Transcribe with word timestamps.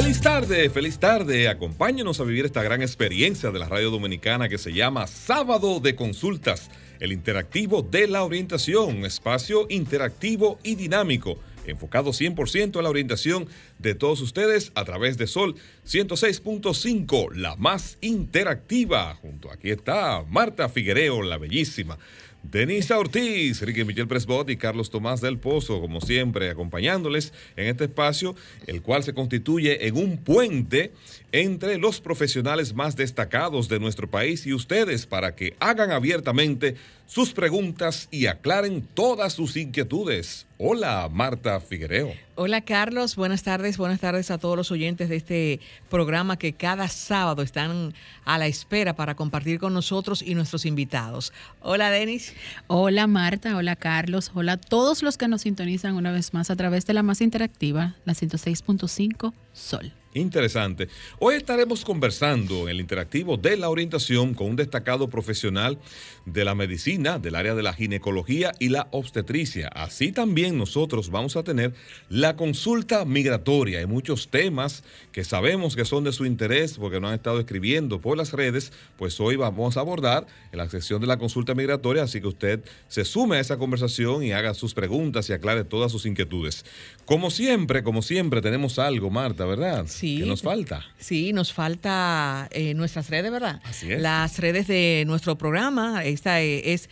Feliz 0.00 0.22
tarde, 0.22 0.70
feliz 0.70 0.98
tarde. 0.98 1.46
Acompáñenos 1.46 2.20
a 2.20 2.24
vivir 2.24 2.46
esta 2.46 2.62
gran 2.62 2.80
experiencia 2.80 3.50
de 3.50 3.58
la 3.58 3.68
radio 3.68 3.90
dominicana 3.90 4.48
que 4.48 4.56
se 4.56 4.72
llama 4.72 5.06
Sábado 5.06 5.78
de 5.78 5.94
Consultas, 5.94 6.70
el 7.00 7.12
interactivo 7.12 7.82
de 7.82 8.08
la 8.08 8.24
orientación, 8.24 8.96
un 8.96 9.04
espacio 9.04 9.66
interactivo 9.68 10.58
y 10.62 10.76
dinámico, 10.76 11.38
enfocado 11.66 12.12
100% 12.12 12.78
a 12.78 12.82
la 12.82 12.88
orientación 12.88 13.46
de 13.78 13.94
todos 13.94 14.22
ustedes 14.22 14.72
a 14.74 14.86
través 14.86 15.18
de 15.18 15.26
Sol 15.26 15.56
106.5, 15.86 17.34
la 17.34 17.56
más 17.56 17.98
interactiva. 18.00 19.14
Junto 19.16 19.50
aquí 19.50 19.68
está 19.68 20.24
Marta 20.26 20.70
Figuereo, 20.70 21.20
la 21.20 21.36
bellísima. 21.36 21.98
Denisa 22.42 22.98
Ortiz, 22.98 23.60
Ricky 23.60 23.84
Michel 23.84 24.08
Presbot 24.08 24.48
y 24.50 24.56
Carlos 24.56 24.90
Tomás 24.90 25.20
del 25.20 25.38
Pozo, 25.38 25.80
como 25.80 26.00
siempre, 26.00 26.50
acompañándoles 26.50 27.32
en 27.56 27.68
este 27.68 27.84
espacio, 27.84 28.34
el 28.66 28.82
cual 28.82 29.04
se 29.04 29.12
constituye 29.12 29.86
en 29.86 29.96
un 29.96 30.16
puente 30.18 30.92
entre 31.32 31.78
los 31.78 32.00
profesionales 32.00 32.74
más 32.74 32.96
destacados 32.96 33.68
de 33.68 33.78
nuestro 33.78 34.10
país 34.10 34.46
y 34.46 34.54
ustedes 34.54 35.06
para 35.06 35.36
que 35.36 35.54
hagan 35.60 35.92
abiertamente 35.92 36.76
sus 37.10 37.32
preguntas 37.32 38.06
y 38.12 38.26
aclaren 38.26 38.82
todas 38.82 39.32
sus 39.32 39.56
inquietudes. 39.56 40.46
Hola, 40.58 41.08
Marta 41.10 41.58
Figuereo. 41.58 42.12
Hola, 42.36 42.60
Carlos. 42.60 43.16
Buenas 43.16 43.42
tardes. 43.42 43.78
Buenas 43.78 43.98
tardes 43.98 44.30
a 44.30 44.38
todos 44.38 44.56
los 44.56 44.70
oyentes 44.70 45.08
de 45.08 45.16
este 45.16 45.60
programa 45.88 46.36
que 46.36 46.52
cada 46.52 46.86
sábado 46.86 47.42
están 47.42 47.94
a 48.24 48.38
la 48.38 48.46
espera 48.46 48.94
para 48.94 49.16
compartir 49.16 49.58
con 49.58 49.74
nosotros 49.74 50.22
y 50.22 50.36
nuestros 50.36 50.64
invitados. 50.64 51.32
Hola, 51.62 51.90
Denis. 51.90 52.32
Hola, 52.68 53.08
Marta. 53.08 53.56
Hola, 53.56 53.74
Carlos. 53.74 54.30
Hola 54.32 54.52
a 54.52 54.56
todos 54.56 55.02
los 55.02 55.18
que 55.18 55.26
nos 55.26 55.40
sintonizan 55.40 55.96
una 55.96 56.12
vez 56.12 56.32
más 56.32 56.48
a 56.48 56.54
través 56.54 56.86
de 56.86 56.94
la 56.94 57.02
más 57.02 57.20
interactiva, 57.22 57.96
la 58.04 58.12
106.5 58.12 59.32
Sol. 59.52 59.92
Interesante. 60.12 60.88
Hoy 61.20 61.36
estaremos 61.36 61.84
conversando 61.84 62.64
en 62.64 62.70
el 62.70 62.80
interactivo 62.80 63.36
de 63.36 63.56
la 63.56 63.68
orientación 63.68 64.34
con 64.34 64.48
un 64.48 64.56
destacado 64.56 65.08
profesional 65.08 65.78
de 66.26 66.44
la 66.44 66.56
medicina, 66.56 67.20
del 67.20 67.36
área 67.36 67.54
de 67.54 67.62
la 67.62 67.74
ginecología 67.74 68.50
y 68.58 68.70
la 68.70 68.88
obstetricia. 68.90 69.68
Así 69.68 70.10
también 70.10 70.58
nosotros 70.58 71.10
vamos 71.10 71.36
a 71.36 71.44
tener 71.44 71.74
la 72.08 72.34
consulta 72.34 73.04
migratoria. 73.04 73.78
Hay 73.78 73.86
muchos 73.86 74.28
temas 74.28 74.82
que 75.12 75.22
sabemos 75.22 75.76
que 75.76 75.84
son 75.84 76.02
de 76.02 76.12
su 76.12 76.26
interés 76.26 76.76
porque 76.76 76.98
nos 76.98 77.10
han 77.10 77.14
estado 77.14 77.38
escribiendo 77.38 78.00
por 78.00 78.16
las 78.16 78.32
redes, 78.32 78.72
pues 78.96 79.20
hoy 79.20 79.36
vamos 79.36 79.76
a 79.76 79.80
abordar 79.80 80.26
en 80.50 80.58
la 80.58 80.68
sección 80.68 81.00
de 81.00 81.06
la 81.06 81.18
consulta 81.18 81.54
migratoria, 81.54 82.02
así 82.02 82.20
que 82.20 82.26
usted 82.26 82.64
se 82.88 83.04
sume 83.04 83.36
a 83.36 83.40
esa 83.40 83.58
conversación 83.58 84.24
y 84.24 84.32
haga 84.32 84.54
sus 84.54 84.74
preguntas 84.74 85.30
y 85.30 85.34
aclare 85.34 85.62
todas 85.62 85.92
sus 85.92 86.04
inquietudes. 86.04 86.64
Como 87.04 87.30
siempre, 87.30 87.84
como 87.84 88.02
siempre, 88.02 88.40
tenemos 88.40 88.80
algo, 88.80 89.10
Marta, 89.10 89.44
¿verdad? 89.44 89.86
Sí. 90.00 90.18
¿Qué 90.20 90.26
nos 90.26 90.40
falta? 90.40 90.82
Sí, 90.98 91.32
nos 91.34 91.52
falta 91.52 92.48
eh, 92.52 92.72
nuestras 92.74 93.10
redes, 93.10 93.30
¿verdad? 93.30 93.60
Así 93.64 93.92
es. 93.92 94.00
Las 94.00 94.38
redes 94.38 94.66
de 94.66 95.04
nuestro 95.06 95.36
programa. 95.36 96.04
Esta 96.04 96.40
eh, 96.40 96.72
es 96.72 96.88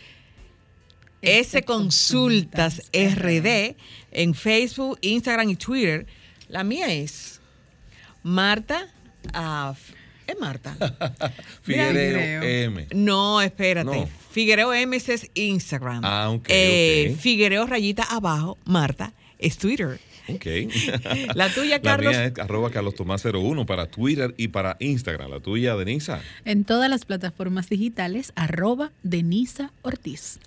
S 1.23 1.63
Consultas 1.63 2.83
RD 2.93 3.75
en 4.11 4.33
Facebook, 4.35 4.99
Instagram 5.01 5.49
y 5.49 5.55
Twitter. 5.55 6.05
La 6.49 6.63
mía 6.63 6.93
es 6.93 7.41
Marta. 8.21 8.87
¿Es 10.27 10.39
Marta? 10.39 10.75
Figuereo 11.63 12.43
M. 12.43 12.87
No, 12.93 13.41
espérate. 13.41 13.85
No. 13.89 14.09
Figuereo 14.31 14.71
M 14.71 14.95
es 14.95 15.29
Instagram. 15.33 16.01
Ah, 16.05 16.29
ok, 16.29 16.45
Eh. 16.47 17.17
Figuereo 17.19 17.65
rayita 17.65 18.03
abajo, 18.03 18.57
Marta, 18.65 19.13
es 19.39 19.57
Twitter. 19.57 19.99
Ok. 20.35 20.45
La 21.35 21.53
tuya, 21.53 21.77
La 21.77 21.81
Carlos. 21.81 22.11
mía 22.11 22.25
es 22.25 22.39
arroba 22.39 22.69
Carlos 22.69 22.95
Tomás 22.95 23.23
01 23.25 23.65
para 23.65 23.87
Twitter 23.87 24.33
y 24.37 24.49
para 24.49 24.77
Instagram. 24.79 25.31
La 25.31 25.39
tuya, 25.39 25.75
Denisa. 25.75 26.21
En 26.45 26.65
todas 26.65 26.89
las 26.89 27.05
plataformas 27.05 27.69
digitales, 27.69 28.31
arroba 28.35 28.91
Denisa 29.03 29.71
Ortiz. 29.81 30.39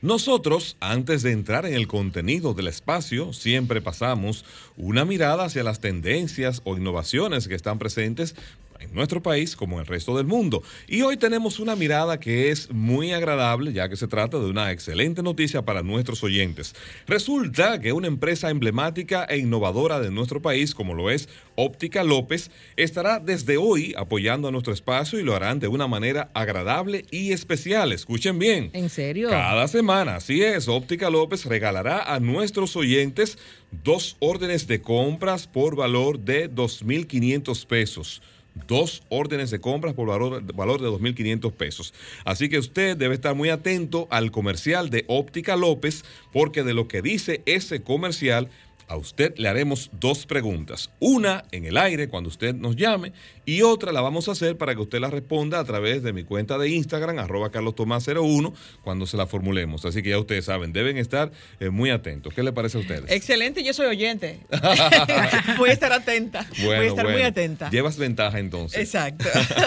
Nosotros, 0.00 0.76
antes 0.80 1.22
de 1.22 1.32
entrar 1.32 1.66
en 1.66 1.74
el 1.74 1.88
contenido 1.88 2.54
del 2.54 2.68
espacio, 2.68 3.32
siempre 3.32 3.80
pasamos 3.80 4.44
una 4.76 5.04
mirada 5.04 5.44
hacia 5.44 5.64
las 5.64 5.80
tendencias 5.80 6.62
o 6.64 6.76
innovaciones 6.76 7.48
que 7.48 7.54
están 7.54 7.78
presentes 7.78 8.34
en 8.80 8.94
nuestro 8.94 9.22
país 9.22 9.56
como 9.56 9.76
en 9.76 9.80
el 9.80 9.86
resto 9.86 10.16
del 10.16 10.26
mundo. 10.26 10.62
Y 10.86 11.02
hoy 11.02 11.16
tenemos 11.16 11.58
una 11.58 11.76
mirada 11.76 12.20
que 12.20 12.50
es 12.50 12.70
muy 12.70 13.12
agradable, 13.12 13.72
ya 13.72 13.88
que 13.88 13.96
se 13.96 14.08
trata 14.08 14.38
de 14.38 14.46
una 14.46 14.72
excelente 14.72 15.22
noticia 15.22 15.62
para 15.62 15.82
nuestros 15.82 16.22
oyentes. 16.22 16.74
Resulta 17.06 17.80
que 17.80 17.92
una 17.92 18.06
empresa 18.06 18.50
emblemática 18.50 19.24
e 19.24 19.38
innovadora 19.38 20.00
de 20.00 20.10
nuestro 20.10 20.40
país, 20.42 20.74
como 20.74 20.94
lo 20.94 21.10
es 21.10 21.28
Óptica 21.56 22.04
López, 22.04 22.50
estará 22.76 23.18
desde 23.18 23.56
hoy 23.56 23.94
apoyando 23.96 24.48
a 24.48 24.52
nuestro 24.52 24.72
espacio 24.72 25.18
y 25.18 25.22
lo 25.22 25.34
harán 25.34 25.58
de 25.58 25.68
una 25.68 25.86
manera 25.86 26.30
agradable 26.34 27.04
y 27.10 27.32
especial. 27.32 27.92
Escuchen 27.92 28.38
bien. 28.38 28.70
¿En 28.72 28.88
serio? 28.88 29.28
Cada 29.28 29.68
semana, 29.68 30.16
así 30.16 30.42
es, 30.42 30.68
Óptica 30.68 31.10
López 31.10 31.44
regalará 31.44 32.02
a 32.02 32.20
nuestros 32.20 32.76
oyentes 32.76 33.38
dos 33.84 34.16
órdenes 34.20 34.66
de 34.66 34.80
compras 34.80 35.46
por 35.46 35.76
valor 35.76 36.18
de 36.20 36.50
2.500 36.50 37.66
pesos. 37.66 38.22
Dos 38.66 39.02
órdenes 39.08 39.50
de 39.50 39.60
compras 39.60 39.94
por 39.94 40.08
valor, 40.08 40.42
valor 40.54 40.80
de 40.80 40.88
2.500 40.88 41.52
pesos. 41.52 41.94
Así 42.24 42.48
que 42.48 42.58
usted 42.58 42.96
debe 42.96 43.14
estar 43.14 43.34
muy 43.34 43.50
atento 43.50 44.08
al 44.10 44.30
comercial 44.30 44.90
de 44.90 45.04
Óptica 45.08 45.56
López, 45.56 46.04
porque 46.32 46.64
de 46.64 46.74
lo 46.74 46.88
que 46.88 47.02
dice 47.02 47.42
ese 47.46 47.82
comercial, 47.82 48.48
a 48.88 48.96
usted 48.96 49.34
le 49.36 49.48
haremos 49.48 49.90
dos 49.92 50.26
preguntas. 50.26 50.90
Una 50.98 51.44
en 51.52 51.66
el 51.66 51.76
aire 51.76 52.08
cuando 52.08 52.28
usted 52.28 52.54
nos 52.54 52.74
llame 52.74 53.12
y 53.48 53.62
otra 53.62 53.92
la 53.92 54.02
vamos 54.02 54.28
a 54.28 54.32
hacer 54.32 54.58
para 54.58 54.74
que 54.74 54.82
usted 54.82 55.00
la 55.00 55.08
responda 55.08 55.58
a 55.58 55.64
través 55.64 56.02
de 56.02 56.12
mi 56.12 56.22
cuenta 56.22 56.58
de 56.58 56.68
Instagram, 56.68 57.18
arroba 57.18 57.50
carlostomás01, 57.50 58.52
cuando 58.82 59.06
se 59.06 59.16
la 59.16 59.26
formulemos. 59.26 59.86
Así 59.86 60.02
que 60.02 60.10
ya 60.10 60.18
ustedes 60.18 60.44
saben, 60.44 60.74
deben 60.74 60.98
estar 60.98 61.32
eh, 61.58 61.70
muy 61.70 61.88
atentos. 61.88 62.34
¿Qué 62.34 62.42
le 62.42 62.52
parece 62.52 62.76
a 62.76 62.82
ustedes? 62.82 63.10
Excelente, 63.10 63.64
yo 63.64 63.72
soy 63.72 63.86
oyente. 63.86 64.40
Voy 65.56 65.70
a 65.70 65.72
estar 65.72 65.94
atenta. 65.94 66.46
Voy 66.62 66.74
a 66.74 66.82
estar 66.82 67.08
muy 67.08 67.22
atenta. 67.22 67.70
Llevas 67.70 67.96
ventaja 67.96 68.38
entonces. 68.38 68.80
Exacto. 68.80 69.24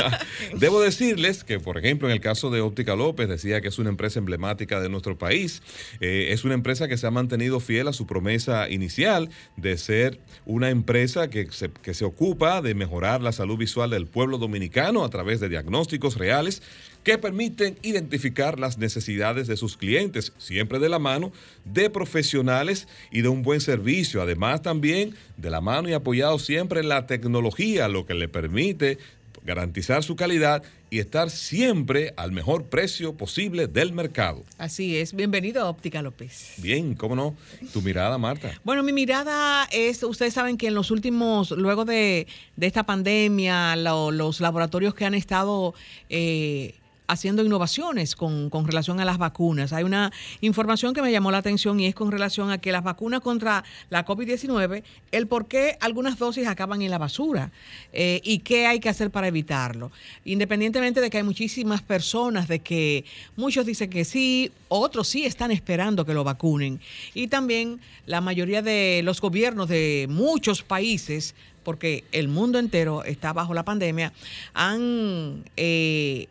Debo 0.60 0.80
decirles 0.80 1.44
que, 1.44 1.60
por 1.60 1.80
ejemplo, 1.80 2.08
en 2.08 2.14
el 2.14 2.22
caso 2.22 2.52
de 2.52 2.62
Óptica 2.62 2.96
López, 2.96 3.28
decía 3.30 3.62
que 3.62 3.70
es 3.70 3.80
una 3.80 3.90
empresa 3.90 4.20
emblemática 4.20 4.80
de 4.80 4.90
nuestro 4.90 5.18
país. 5.18 5.64
Eh, 6.02 6.28
es 6.30 6.44
una 6.44 6.54
empresa 6.54 6.88
que 6.88 6.98
se 6.98 7.08
ha 7.08 7.12
mantenido 7.12 7.60
fiel 7.60 7.88
a 7.88 7.94
su 7.94 8.06
promesa 8.06 8.70
inicial 8.70 9.32
de 9.58 9.76
ser 9.80 10.20
una 10.46 10.70
empresa 10.70 11.32
que 11.32 11.48
se, 11.50 11.72
que 11.72 11.96
se 11.96 12.06
ocupa 12.06 12.62
de 12.62 12.76
mejorar 12.76 13.24
la 13.24 13.32
salud 13.32 13.58
visual 13.58 13.71
del 13.76 14.06
pueblo 14.06 14.38
dominicano 14.38 15.06
a 15.06 15.10
través 15.10 15.40
de 15.40 15.48
diagnósticos 15.48 16.18
reales 16.18 16.62
que 17.04 17.18
permiten 17.18 17.78
identificar 17.82 18.60
las 18.60 18.78
necesidades 18.78 19.48
de 19.48 19.58
sus 19.58 19.78
clientes, 19.78 20.34
siempre 20.38 20.78
de 20.78 20.90
la 20.90 21.00
mano 21.00 21.32
de 21.66 21.90
profesionales 21.90 22.88
y 23.12 23.22
de 23.22 23.30
un 23.30 23.44
buen 23.44 23.62
servicio. 23.62 24.22
Además, 24.22 24.62
también 24.62 25.16
de 25.38 25.50
la 25.50 25.62
mano 25.62 25.90
y 25.90 25.94
apoyado 25.94 26.38
siempre 26.38 26.82
en 26.82 26.90
la 26.90 27.08
tecnología, 27.08 27.88
lo 27.88 28.06
que 28.06 28.14
le 28.14 28.28
permite 28.28 29.00
garantizar 29.44 30.04
su 30.04 30.16
calidad 30.16 30.64
y 30.90 31.00
estar 31.00 31.30
siempre 31.30 32.14
al 32.18 32.32
mejor 32.32 32.66
precio 32.66 33.16
posible 33.16 33.68
del 33.68 33.94
mercado. 33.94 34.44
Así 34.58 34.98
es. 34.98 35.14
Bienvenido 35.14 35.62
a 35.64 35.70
Óptica 35.70 36.02
López. 36.02 36.54
Bien, 36.58 36.96
¿cómo 36.96 37.16
no? 37.16 37.36
Tu 37.72 37.82
mirada, 37.82 38.18
Marta. 38.18 38.52
Bueno, 38.64 38.84
mi 38.84 38.92
mirada 38.92 39.68
es, 39.72 40.04
ustedes 40.04 40.34
saben 40.34 40.58
que 40.58 40.68
en 40.68 40.74
los 40.76 40.92
últimos, 40.92 41.52
luego 41.52 41.86
de, 41.86 42.28
de 42.58 42.68
esta 42.68 42.84
pandemia, 42.86 43.76
lo- 43.78 44.12
los 44.12 44.42
laboratorios 44.42 44.94
que 44.94 45.06
han 45.06 45.14
estado 45.14 45.74
eh, 46.10 46.76
haciendo 47.12 47.44
innovaciones 47.44 48.16
con, 48.16 48.50
con, 48.50 48.66
relación 48.66 49.00
a 49.00 49.06
las 49.06 49.18
vacunas. 49.18 49.74
Hay 49.74 49.84
una 49.84 50.12
información 50.40 50.94
que 50.94 51.02
me 51.02 51.12
llamó 51.12 51.30
la 51.30 51.40
atención 51.40 51.80
y 51.80 51.86
es 51.86 51.94
con 51.94 52.12
relación 52.12 52.52
a 52.52 52.60
que 52.60 52.72
las 52.72 52.84
vacunas 52.84 53.20
contra 53.20 53.64
la 53.90 54.06
COVID-19, 54.06 54.84
el 55.12 55.28
por 55.28 55.48
qué 55.48 55.78
algunas 55.82 56.18
dosis 56.18 56.48
acaban 56.48 56.82
en 56.82 56.90
la 56.90 56.98
basura 56.98 57.52
eh, 57.92 58.22
y 58.24 58.40
qué 58.40 58.66
hay 58.66 58.80
que 58.80 58.90
hacer 58.90 59.12
para 59.12 59.28
evitarlo. 59.28 59.92
Independientemente 60.24 61.02
de 61.02 61.10
que 61.10 61.18
hay 61.18 61.24
muchísimas 61.24 61.82
personas, 61.82 62.48
de 62.48 62.60
que 62.60 63.04
muchos 63.36 63.66
dicen 63.66 63.90
que 63.90 64.06
sí, 64.06 64.52
otros 64.70 65.10
sí 65.10 65.26
están 65.26 65.52
esperando 65.52 66.06
que 66.06 66.14
lo 66.14 66.24
vacunen. 66.24 66.80
Y 67.14 67.28
también 67.28 67.82
la 68.06 68.22
mayoría 68.22 68.62
de 68.62 69.02
los 69.04 69.20
gobiernos 69.20 69.68
de 69.68 70.08
muchos 70.10 70.64
países 70.64 71.36
porque 71.64 72.04
el 72.12 72.28
mundo 72.28 72.60
entero 72.60 73.04
está 73.04 73.34
bajo 73.34 73.54
la 73.54 73.64
pandemia, 73.64 74.14
han, 74.54 75.44
eh, 75.58 76.28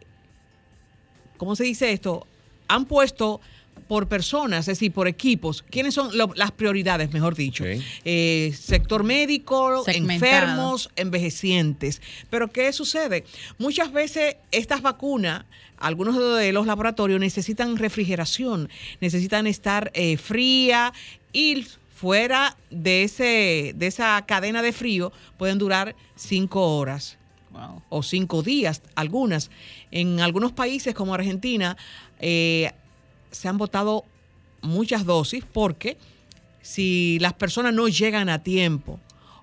¿cómo 1.40 1.56
se 1.56 1.64
dice 1.64 1.90
esto? 1.90 2.26
Han 2.68 2.84
puesto 2.84 3.40
por 3.88 4.08
personas, 4.08 4.60
es 4.60 4.66
decir, 4.66 4.92
por 4.92 5.08
equipos, 5.08 5.64
¿quiénes 5.70 5.94
son 5.94 6.10
las 6.34 6.50
prioridades, 6.52 7.14
mejor 7.14 7.34
dicho? 7.34 7.64
Eh, 8.04 8.52
sector 8.54 9.04
médico, 9.04 9.82
enfermos, 9.88 10.90
envejecientes. 10.96 12.02
Pero 12.28 12.48
¿qué 12.48 12.74
sucede? 12.74 13.24
Muchas 13.56 13.90
veces 13.90 14.36
estas 14.50 14.82
vacunas, 14.82 15.46
algunos 15.78 16.18
de 16.36 16.52
los 16.52 16.66
laboratorios 16.66 17.18
necesitan 17.18 17.78
refrigeración, 17.78 18.68
necesitan 19.00 19.46
estar 19.46 19.90
eh, 19.94 20.18
fría 20.18 20.92
y 21.32 21.64
fuera 21.96 22.54
de, 22.68 23.04
ese, 23.04 23.72
de 23.74 23.86
esa 23.86 24.22
cadena 24.26 24.60
de 24.60 24.72
frío 24.72 25.10
pueden 25.38 25.56
durar 25.56 25.96
cinco 26.16 26.76
horas 26.76 27.16
o 27.88 28.02
cinco 28.02 28.42
días, 28.42 28.82
algunas. 28.94 29.50
En 29.90 30.20
algunos 30.20 30.52
países 30.52 30.94
como 30.94 31.14
Argentina 31.14 31.76
eh, 32.20 32.70
se 33.30 33.48
han 33.48 33.58
votado 33.58 34.04
muchas 34.62 35.04
dosis 35.04 35.44
porque 35.44 35.96
si 36.62 37.18
las 37.20 37.32
personas 37.32 37.74
no 37.74 37.88
llegan 37.88 38.28
a 38.28 38.42
tiempo 38.42 39.00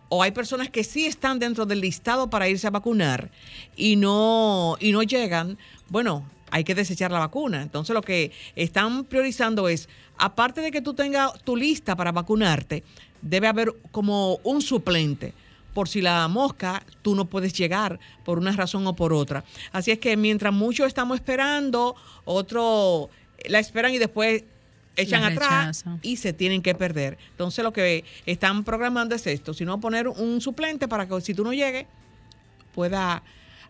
o 0.10 0.24
hay 0.24 0.32
personas 0.32 0.70
que 0.70 0.84
sí 0.84 1.06
están 1.06 1.40
dentro 1.40 1.66
del 1.66 1.82
listado 1.82 2.30
para 2.30 2.48
irse 2.48 2.68
a 2.68 2.72
vacunar 2.72 3.30
y 3.76 3.96
no, 3.96 4.78
y 4.80 4.92
no 4.92 5.04
llegan, 5.04 5.58
bueno, 5.90 6.26
hay 6.50 6.64
que 6.64 6.76
desechar 6.76 7.12
la 7.12 7.20
vacuna. 7.20 7.62
Entonces 7.62 7.94
lo 7.94 8.02
que 8.02 8.32
están 8.56 9.04
priorizando 9.04 9.68
es, 9.68 9.90
aparte 10.18 10.62
de 10.62 10.72
que 10.72 10.82
tú 10.82 10.94
tengas 10.94 11.34
tu 11.44 11.56
lista 11.56 11.96
para 11.96 12.12
vacunarte, 12.12 12.84
debe 13.22 13.48
haber 13.48 13.76
como 13.92 14.36
un 14.44 14.62
suplente 14.62 15.34
por 15.78 15.90
si 15.90 16.02
la 16.02 16.28
mosca 16.28 16.84
tú 17.04 17.14
no 17.14 17.26
puedes 17.26 17.54
llegar 17.54 18.00
por 18.26 18.40
una 18.40 18.52
razón 18.52 18.88
o 18.88 18.96
por 18.96 19.14
otra. 19.14 19.44
Así 19.72 19.92
es 19.92 20.00
que 20.00 20.18
mientras 20.18 20.52
muchos 20.52 20.88
estamos 20.88 21.18
esperando, 21.18 21.96
otros 22.26 23.10
la 23.48 23.60
esperan 23.60 23.94
y 23.94 24.00
después 24.00 24.44
echan 24.96 25.24
atrás 25.24 25.86
y 26.02 26.18
se 26.18 26.34
tienen 26.34 26.64
que 26.64 26.74
perder. 26.74 27.20
Entonces 27.30 27.64
lo 27.64 27.74
que 27.74 28.04
están 28.26 28.64
programando 28.64 29.14
es 29.14 29.28
esto, 29.28 29.54
sino 29.54 29.80
poner 29.80 30.08
un 30.08 30.42
suplente 30.42 30.88
para 30.88 31.08
que 31.08 31.22
si 31.22 31.36
tú 31.36 31.44
no 31.44 31.54
llegues 31.54 31.86
pueda 32.74 33.22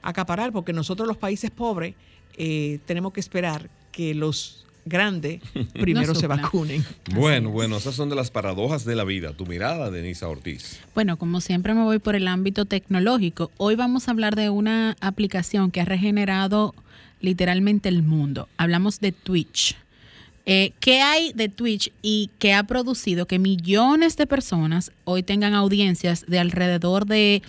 acaparar, 0.01 0.53
porque 0.53 0.71
nosotros 0.71 1.10
los 1.10 1.18
países 1.18 1.51
pobres 1.51 1.94
eh, 2.38 2.80
tenemos 2.86 3.12
que 3.12 3.19
esperar 3.19 3.69
que 3.92 4.15
los 4.15 4.65
grandes 4.88 5.42
primero 5.74 6.16
se 6.16 6.28
vacunen. 6.28 6.86
Bueno, 7.13 7.50
bueno, 7.50 7.78
esas 7.78 7.95
son 7.95 8.10
de 8.10 8.16
las 8.16 8.31
paradojas 8.31 8.86
de 8.86 8.95
la 8.95 9.04
vida. 9.04 9.34
Tu 9.34 9.45
mirada, 9.45 9.92
Denisa 9.92 10.28
Ortiz. 10.28 10.80
Bueno, 10.95 11.18
como 11.18 11.42
siempre 11.42 11.74
me 11.74 11.84
voy 11.84 12.00
por 12.00 12.16
el 12.16 12.28
ámbito 12.28 12.66
tecnológico. 12.66 13.51
Hoy 13.57 13.75
vamos 13.75 14.07
a 14.07 14.12
hablar 14.12 14.36
de 14.36 14.50
una 14.50 14.95
aplicación 15.01 15.72
que 15.72 15.81
ha 15.81 15.86
regenerado 15.86 16.74
literalmente 17.19 17.89
el 17.89 18.04
mundo. 18.04 18.48
Hablamos 18.57 19.00
de 19.00 19.12
Twitch. 19.12 19.75
Eh, 20.45 20.72
¿Qué 20.80 21.01
hay 21.01 21.34
de 21.34 21.50
Twitch 21.50 21.92
y 22.01 22.30
qué 22.39 22.54
ha 22.54 22.63
producido 22.63 23.25
que 23.25 23.38
millones 23.38 24.16
de 24.16 24.28
personas 24.28 24.94
hoy 25.04 25.22
tengan 25.22 25.54
audiencias 25.54 26.25
de 26.25 26.39
alrededor 26.39 27.06
de 27.06 27.42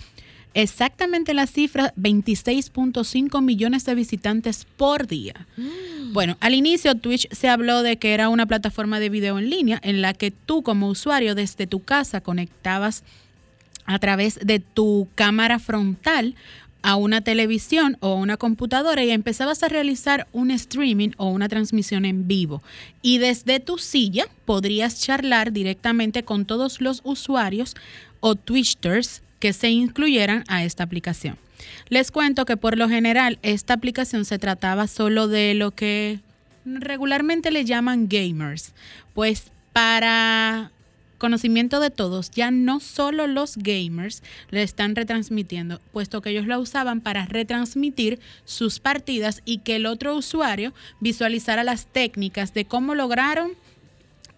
exactamente 0.53 1.33
la 1.33 1.47
cifra 1.47 1.93
26.5 1.95 3.41
millones 3.41 3.85
de 3.85 3.95
visitantes 3.95 4.65
por 4.77 5.07
día. 5.07 5.47
Mm. 5.57 6.13
Bueno, 6.13 6.37
al 6.39 6.53
inicio 6.53 6.95
Twitch 6.95 7.27
se 7.31 7.49
habló 7.49 7.83
de 7.83 7.97
que 7.97 8.13
era 8.13 8.29
una 8.29 8.45
plataforma 8.45 8.99
de 8.99 9.09
video 9.09 9.37
en 9.37 9.49
línea 9.49 9.79
en 9.83 10.01
la 10.01 10.13
que 10.13 10.31
tú 10.31 10.63
como 10.63 10.87
usuario 10.87 11.35
desde 11.35 11.67
tu 11.67 11.83
casa 11.83 12.21
conectabas 12.21 13.03
a 13.85 13.99
través 13.99 14.39
de 14.41 14.59
tu 14.59 15.07
cámara 15.15 15.59
frontal 15.59 16.35
a 16.81 16.95
una 16.95 17.21
televisión 17.21 17.97
o 17.99 18.15
una 18.15 18.37
computadora 18.37 19.03
y 19.03 19.11
empezabas 19.11 19.63
a 19.63 19.67
realizar 19.67 20.27
un 20.31 20.51
streaming 20.51 21.09
o 21.17 21.29
una 21.29 21.49
transmisión 21.49 22.05
en 22.05 22.27
vivo. 22.27 22.61
Y 23.01 23.17
desde 23.17 23.59
tu 23.59 23.77
silla 23.77 24.27
podrías 24.45 25.01
charlar 25.01 25.51
directamente 25.51 26.23
con 26.23 26.45
todos 26.45 26.81
los 26.81 27.01
usuarios 27.03 27.75
o 28.21 28.35
Twitchers 28.35 29.21
que 29.39 29.53
se 29.53 29.69
incluyeran 29.69 30.43
a 30.47 30.63
esta 30.63 30.83
aplicación. 30.83 31.37
Les 31.89 32.11
cuento 32.11 32.45
que 32.45 32.57
por 32.57 32.77
lo 32.77 32.87
general 32.87 33.39
esta 33.41 33.73
aplicación 33.73 34.25
se 34.25 34.39
trataba 34.39 34.87
solo 34.87 35.27
de 35.27 35.53
lo 35.53 35.71
que 35.71 36.19
regularmente 36.65 37.51
le 37.51 37.65
llaman 37.65 38.07
gamers, 38.07 38.73
pues 39.13 39.51
para 39.73 40.71
conocimiento 41.17 41.79
de 41.79 41.91
todos, 41.91 42.31
ya 42.31 42.49
no 42.49 42.79
solo 42.79 43.27
los 43.27 43.57
gamers 43.57 44.23
le 44.49 44.63
están 44.63 44.95
retransmitiendo, 44.95 45.79
puesto 45.91 46.21
que 46.21 46.31
ellos 46.31 46.47
la 46.47 46.57
usaban 46.57 47.01
para 47.01 47.25
retransmitir 47.25 48.19
sus 48.45 48.79
partidas 48.79 49.41
y 49.45 49.59
que 49.59 49.75
el 49.75 49.85
otro 49.85 50.15
usuario 50.15 50.73
visualizara 50.99 51.63
las 51.63 51.85
técnicas 51.85 52.53
de 52.53 52.65
cómo 52.65 52.95
lograron 52.95 53.51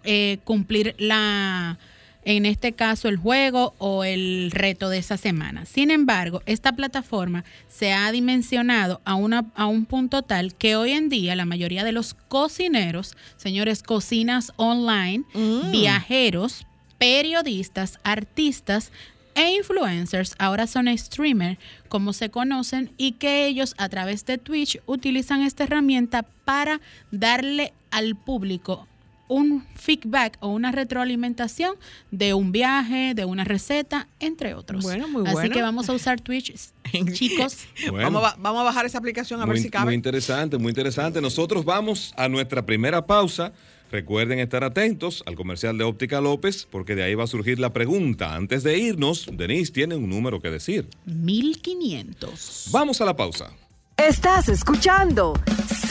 eh, 0.03 0.39
cumplir 0.43 0.95
la, 0.97 1.77
en 2.23 2.45
este 2.45 2.73
caso 2.73 3.07
el 3.07 3.17
juego 3.17 3.73
o 3.77 4.03
el 4.03 4.51
reto 4.51 4.89
de 4.89 4.99
esa 4.99 5.17
semana. 5.17 5.65
Sin 5.65 5.91
embargo, 5.91 6.41
esta 6.45 6.73
plataforma 6.73 7.43
se 7.67 7.93
ha 7.93 8.11
dimensionado 8.11 9.01
a, 9.05 9.15
una, 9.15 9.45
a 9.55 9.65
un 9.65 9.85
punto 9.85 10.21
tal 10.21 10.55
que 10.55 10.75
hoy 10.75 10.91
en 10.91 11.09
día 11.09 11.35
la 11.35 11.45
mayoría 11.45 11.83
de 11.83 11.91
los 11.91 12.13
cocineros, 12.13 13.15
señores, 13.37 13.83
cocinas 13.83 14.53
online, 14.57 15.23
mm. 15.33 15.71
viajeros, 15.71 16.65
periodistas, 16.97 17.99
artistas, 18.03 18.91
e 19.33 19.55
influencers 19.55 20.35
ahora 20.39 20.67
son 20.67 20.95
streamers, 20.97 21.57
como 21.87 22.11
se 22.11 22.29
conocen, 22.29 22.91
y 22.97 23.13
que 23.13 23.47
ellos 23.47 23.75
a 23.77 23.87
través 23.87 24.25
de 24.25 24.37
Twitch 24.37 24.79
utilizan 24.85 25.41
esta 25.41 25.63
herramienta 25.63 26.23
para 26.45 26.81
darle 27.11 27.73
al 27.91 28.15
público 28.15 28.87
un 29.31 29.65
feedback 29.75 30.37
o 30.41 30.49
una 30.49 30.73
retroalimentación 30.73 31.75
de 32.11 32.33
un 32.33 32.51
viaje, 32.51 33.13
de 33.15 33.23
una 33.23 33.45
receta, 33.45 34.09
entre 34.19 34.53
otros. 34.53 34.83
Bueno, 34.83 35.07
muy 35.07 35.21
bueno. 35.21 35.39
Así 35.39 35.49
que 35.49 35.61
vamos 35.61 35.89
a 35.89 35.93
usar 35.93 36.19
Twitch, 36.19 36.53
chicos. 37.13 37.59
Vamos, 37.89 38.25
a, 38.25 38.35
vamos, 38.37 38.59
a, 38.59 38.63
bajar 38.63 38.85
esa 38.85 38.97
aplicación 38.97 39.41
a 39.41 39.45
ver 39.45 39.57
si 39.59 39.69
cabe. 39.69 39.85
Muy 39.85 39.95
interesante, 39.95 40.57
muy 40.57 40.71
interesante. 40.71 41.21
Nosotros 41.21 41.63
vamos 41.63 42.13
a 42.17 42.27
nuestra 42.27 42.65
primera 42.65 43.05
pausa. 43.05 43.53
Recuerden 43.89 44.39
estar 44.39 44.65
atentos 44.65 45.23
al 45.25 45.35
comercial 45.35 45.77
de 45.77 45.85
Óptica 45.85 46.19
López 46.19 46.67
porque 46.69 46.95
de 46.95 47.03
ahí 47.03 47.15
va 47.15 47.23
a 47.23 47.27
surgir 47.27 47.57
la 47.57 47.71
pregunta. 47.71 48.35
Antes 48.35 48.63
de 48.63 48.77
irnos, 48.77 49.29
Denise 49.31 49.71
tiene 49.71 49.95
un 49.95 50.09
número 50.09 50.41
que 50.41 50.49
decir. 50.49 50.89
1500. 51.05 52.67
Vamos 52.71 52.99
a 52.99 53.05
la 53.05 53.15
pausa. 53.15 53.51
Estás 53.95 54.49
escuchando 54.49 55.33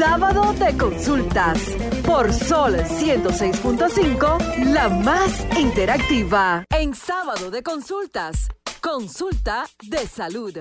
Sábado 0.01 0.55
de 0.55 0.75
Consultas 0.79 1.59
por 2.07 2.33
Sol 2.33 2.75
106.5, 2.75 4.73
la 4.73 4.89
más 4.89 5.47
interactiva. 5.59 6.65
En 6.71 6.95
Sábado 6.95 7.51
de 7.51 7.63
Consultas, 7.63 8.49
consulta 8.81 9.67
de 9.83 10.07
salud. 10.07 10.57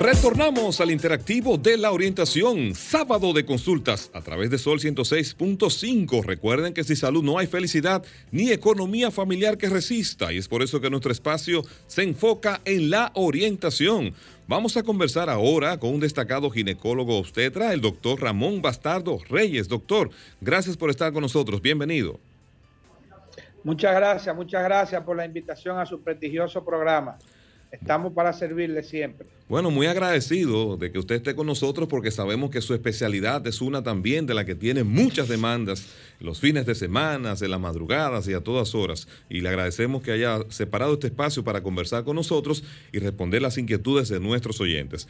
Retornamos 0.00 0.80
al 0.80 0.92
interactivo 0.92 1.58
de 1.58 1.76
la 1.76 1.90
orientación, 1.90 2.72
sábado 2.76 3.32
de 3.32 3.44
consultas 3.44 4.12
a 4.14 4.20
través 4.20 4.48
de 4.48 4.56
Sol 4.56 4.78
106.5. 4.78 6.24
Recuerden 6.24 6.72
que 6.72 6.84
sin 6.84 6.94
salud 6.94 7.24
no 7.24 7.36
hay 7.36 7.48
felicidad 7.48 8.04
ni 8.30 8.52
economía 8.52 9.10
familiar 9.10 9.58
que 9.58 9.68
resista 9.68 10.32
y 10.32 10.38
es 10.38 10.46
por 10.46 10.62
eso 10.62 10.80
que 10.80 10.88
nuestro 10.88 11.10
espacio 11.10 11.64
se 11.88 12.04
enfoca 12.04 12.60
en 12.64 12.90
la 12.90 13.10
orientación. 13.14 14.14
Vamos 14.46 14.76
a 14.76 14.84
conversar 14.84 15.28
ahora 15.28 15.80
con 15.80 15.94
un 15.94 16.00
destacado 16.00 16.48
ginecólogo 16.48 17.18
obstetra, 17.18 17.72
el 17.72 17.80
doctor 17.80 18.22
Ramón 18.22 18.62
Bastardo 18.62 19.18
Reyes. 19.28 19.66
Doctor, 19.66 20.10
gracias 20.40 20.76
por 20.76 20.90
estar 20.90 21.12
con 21.12 21.22
nosotros. 21.22 21.60
Bienvenido. 21.60 22.20
Muchas 23.64 23.96
gracias, 23.96 24.34
muchas 24.36 24.62
gracias 24.62 25.02
por 25.02 25.16
la 25.16 25.24
invitación 25.24 25.76
a 25.76 25.84
su 25.84 26.00
prestigioso 26.00 26.64
programa. 26.64 27.18
Estamos 27.70 28.12
para 28.14 28.32
servirle 28.32 28.82
siempre. 28.82 29.26
Bueno, 29.48 29.70
muy 29.70 29.86
agradecido 29.86 30.76
de 30.76 30.90
que 30.90 30.98
usted 30.98 31.16
esté 31.16 31.34
con 31.34 31.46
nosotros 31.46 31.88
porque 31.88 32.10
sabemos 32.10 32.50
que 32.50 32.60
su 32.60 32.74
especialidad 32.74 33.46
es 33.46 33.60
una 33.60 33.82
también 33.82 34.26
de 34.26 34.34
la 34.34 34.44
que 34.44 34.54
tiene 34.54 34.84
muchas 34.84 35.28
demandas 35.28 35.86
los 36.20 36.40
fines 36.40 36.66
de 36.66 36.74
semana, 36.74 37.34
en 37.40 37.50
las 37.50 37.60
madrugadas 37.60 38.26
y 38.28 38.34
a 38.34 38.40
todas 38.40 38.74
horas. 38.74 39.06
Y 39.28 39.40
le 39.40 39.48
agradecemos 39.50 40.02
que 40.02 40.12
haya 40.12 40.40
separado 40.48 40.94
este 40.94 41.08
espacio 41.08 41.44
para 41.44 41.62
conversar 41.62 42.04
con 42.04 42.16
nosotros 42.16 42.64
y 42.92 42.98
responder 42.98 43.42
las 43.42 43.58
inquietudes 43.58 44.08
de 44.08 44.20
nuestros 44.20 44.60
oyentes. 44.60 45.08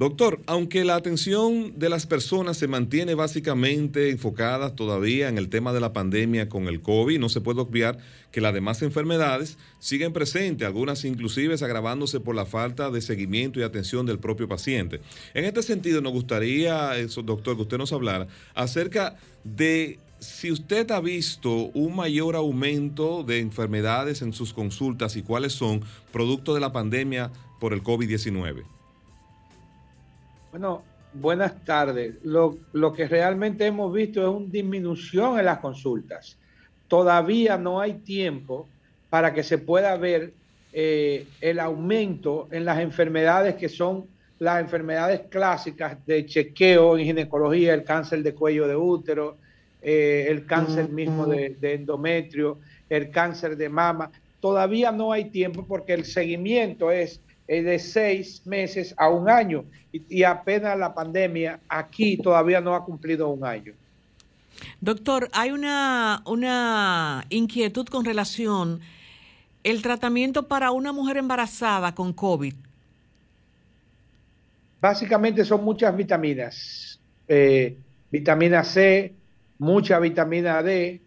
Doctor, 0.00 0.40
aunque 0.46 0.82
la 0.86 0.94
atención 0.94 1.78
de 1.78 1.90
las 1.90 2.06
personas 2.06 2.56
se 2.56 2.66
mantiene 2.66 3.14
básicamente 3.14 4.08
enfocada 4.08 4.74
todavía 4.74 5.28
en 5.28 5.36
el 5.36 5.50
tema 5.50 5.74
de 5.74 5.80
la 5.80 5.92
pandemia 5.92 6.48
con 6.48 6.68
el 6.68 6.80
COVID, 6.80 7.18
no 7.18 7.28
se 7.28 7.42
puede 7.42 7.60
obviar 7.60 7.98
que 8.32 8.40
las 8.40 8.54
demás 8.54 8.80
enfermedades 8.80 9.58
siguen 9.78 10.14
presentes, 10.14 10.66
algunas 10.66 11.04
inclusive 11.04 11.54
agravándose 11.56 12.18
por 12.18 12.34
la 12.34 12.46
falta 12.46 12.90
de 12.90 13.02
seguimiento 13.02 13.60
y 13.60 13.62
atención 13.62 14.06
del 14.06 14.18
propio 14.18 14.48
paciente. 14.48 15.02
En 15.34 15.44
este 15.44 15.62
sentido, 15.62 16.00
nos 16.00 16.14
gustaría, 16.14 16.92
doctor, 17.22 17.56
que 17.56 17.62
usted 17.62 17.76
nos 17.76 17.92
hablara 17.92 18.26
acerca 18.54 19.18
de 19.44 19.98
si 20.18 20.50
usted 20.50 20.90
ha 20.92 21.00
visto 21.02 21.52
un 21.74 21.94
mayor 21.94 22.36
aumento 22.36 23.22
de 23.22 23.40
enfermedades 23.40 24.22
en 24.22 24.32
sus 24.32 24.54
consultas 24.54 25.16
y 25.16 25.22
cuáles 25.22 25.52
son 25.52 25.82
producto 26.10 26.54
de 26.54 26.60
la 26.60 26.72
pandemia 26.72 27.30
por 27.60 27.74
el 27.74 27.82
COVID-19. 27.82 28.79
Bueno, 30.50 30.82
buenas 31.12 31.64
tardes. 31.64 32.16
Lo, 32.24 32.58
que 32.92 33.06
realmente 33.06 33.66
hemos 33.66 33.92
visto 33.92 34.20
es 34.20 34.28
una 34.28 34.50
disminución 34.50 35.38
en 35.38 35.44
las 35.44 35.58
consultas. 35.58 36.36
Todavía 36.88 37.56
no 37.56 37.80
hay 37.80 37.94
tiempo 37.94 38.68
para 39.10 39.32
que 39.32 39.44
se 39.44 39.58
pueda 39.58 39.96
ver 39.96 40.32
eh, 40.72 41.26
el 41.40 41.60
aumento 41.60 42.48
en 42.50 42.64
las 42.64 42.80
enfermedades 42.80 43.54
que 43.54 43.68
son 43.68 44.06
las 44.40 44.60
enfermedades 44.60 45.22
clásicas 45.28 46.04
de 46.04 46.26
chequeo 46.26 46.98
en 46.98 47.04
ginecología, 47.04 47.72
el 47.74 47.84
cáncer 47.84 48.22
de 48.22 48.34
cuello 48.34 48.66
de 48.66 48.74
útero, 48.74 49.36
eh, 49.82 50.26
el 50.28 50.46
cáncer 50.46 50.88
mismo 50.88 51.26
de, 51.26 51.56
de 51.60 51.74
endometrio, 51.74 52.58
el 52.88 53.10
cáncer 53.10 53.56
de 53.56 53.68
mama. 53.68 54.10
Todavía 54.40 54.90
no 54.90 55.12
hay 55.12 55.26
tiempo 55.26 55.64
porque 55.68 55.92
el 55.92 56.04
seguimiento 56.04 56.90
es 56.90 57.20
de 57.50 57.78
seis 57.80 58.42
meses 58.46 58.94
a 58.96 59.08
un 59.08 59.28
año 59.28 59.64
y, 59.92 60.22
apenas 60.22 60.78
la 60.78 60.94
pandemia 60.94 61.58
aquí 61.68 62.16
todavía 62.16 62.60
no 62.60 62.76
ha 62.76 62.84
cumplido 62.84 63.28
un 63.28 63.44
año. 63.44 63.72
Doctor, 64.80 65.28
hay 65.32 65.50
una, 65.50 66.22
una 66.26 67.24
inquietud 67.28 67.86
con 67.86 68.04
relación 68.04 68.80
el 69.64 69.82
tratamiento 69.82 70.46
para 70.46 70.70
una 70.70 70.92
mujer 70.92 71.16
embarazada 71.16 71.92
con 71.92 72.12
COVID. 72.12 72.54
Básicamente 74.80 75.44
son 75.44 75.64
muchas 75.64 75.94
vitaminas. 75.96 77.00
Eh, 77.26 77.76
vitamina 78.10 78.62
C, 78.62 79.12
mucha 79.58 79.98
vitamina 79.98 80.62
D, 80.62 81.00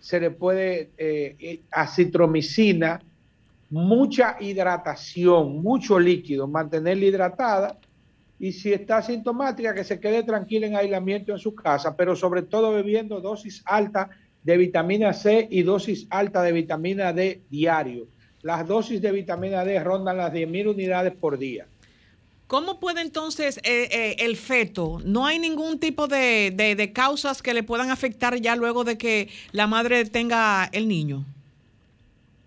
se 0.00 0.20
le 0.20 0.30
puede 0.30 0.90
eh, 0.98 1.60
acitromicina, 1.70 3.00
mucha 3.70 4.36
hidratación, 4.40 5.62
mucho 5.62 5.98
líquido, 5.98 6.46
mantenerla 6.46 7.04
hidratada 7.04 7.78
y 8.38 8.52
si 8.52 8.72
está 8.72 9.02
sintomática 9.02 9.74
que 9.74 9.84
se 9.84 10.00
quede 10.00 10.22
tranquila 10.22 10.66
en 10.66 10.76
aislamiento 10.76 11.32
en 11.32 11.38
su 11.38 11.54
casa, 11.54 11.96
pero 11.96 12.14
sobre 12.14 12.42
todo 12.42 12.72
bebiendo 12.72 13.20
dosis 13.20 13.62
alta 13.66 14.10
de 14.42 14.56
vitamina 14.56 15.12
C 15.12 15.48
y 15.50 15.62
dosis 15.62 16.06
alta 16.10 16.42
de 16.42 16.52
vitamina 16.52 17.12
D 17.12 17.42
diario. 17.50 18.06
Las 18.42 18.66
dosis 18.66 19.02
de 19.02 19.10
vitamina 19.10 19.64
D 19.64 19.80
rondan 19.80 20.16
las 20.16 20.32
10.000 20.32 20.70
unidades 20.70 21.12
por 21.14 21.38
día. 21.38 21.66
¿Cómo 22.46 22.80
puede 22.80 23.02
entonces 23.02 23.58
eh, 23.58 23.88
eh, 23.90 24.16
el 24.20 24.36
feto? 24.36 25.00
¿No 25.04 25.26
hay 25.26 25.38
ningún 25.38 25.80
tipo 25.80 26.06
de, 26.06 26.54
de 26.56 26.92
causas 26.94 27.42
que 27.42 27.52
le 27.52 27.62
puedan 27.62 27.90
afectar 27.90 28.36
ya 28.36 28.56
luego 28.56 28.84
de 28.84 28.96
que 28.96 29.28
la 29.52 29.66
madre 29.66 30.04
tenga 30.06 30.70
el 30.72 30.88
niño? 30.88 31.26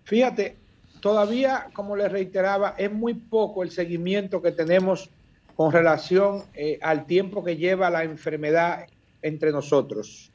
Fíjate, 0.04 0.56
todavía, 1.02 1.66
como 1.74 1.96
les 1.96 2.10
reiteraba, 2.10 2.76
es 2.78 2.90
muy 2.90 3.14
poco 3.14 3.64
el 3.64 3.72
seguimiento 3.72 4.40
que 4.40 4.52
tenemos 4.52 5.10
con 5.56 5.72
relación 5.72 6.44
eh, 6.54 6.78
al 6.80 7.06
tiempo 7.06 7.42
que 7.44 7.56
lleva 7.56 7.90
la 7.90 8.04
enfermedad 8.04 8.86
entre 9.20 9.50
nosotros. 9.50 10.30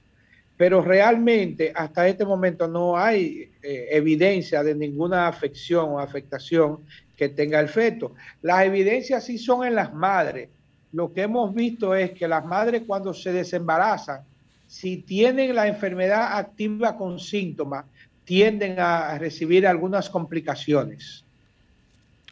Pero 0.58 0.82
realmente 0.82 1.72
hasta 1.74 2.08
este 2.08 2.26
momento 2.26 2.68
no 2.68 2.98
hay 2.98 3.50
eh, 3.64 3.88
evidencia 3.92 4.62
de 4.62 4.76
ninguna 4.76 5.30
afección 5.30 5.92
o 5.92 6.00
afectación 6.00 6.80
que 7.16 7.30
tenga 7.30 7.62
el 7.62 7.70
feto. 7.70 8.14
Las 8.42 8.66
evidencias 8.66 9.24
sí 9.24 9.38
son 9.38 9.66
en 9.66 9.74
las 9.74 9.94
madres. 9.94 10.50
Lo 10.92 11.14
que 11.14 11.22
hemos 11.22 11.54
visto 11.56 11.96
es 11.96 12.12
que 12.12 12.28
las 12.28 12.46
madres 12.46 12.84
cuando 12.86 13.14
se 13.14 13.32
desembarazan, 13.32 14.22
si 14.68 14.98
tienen 14.98 15.56
la 15.56 15.68
enfermedad 15.68 16.38
activa 16.38 16.98
con 16.98 17.20
síntomas, 17.20 17.86
tienden 18.28 18.78
a 18.78 19.18
recibir 19.18 19.66
algunas 19.66 20.10
complicaciones. 20.10 21.24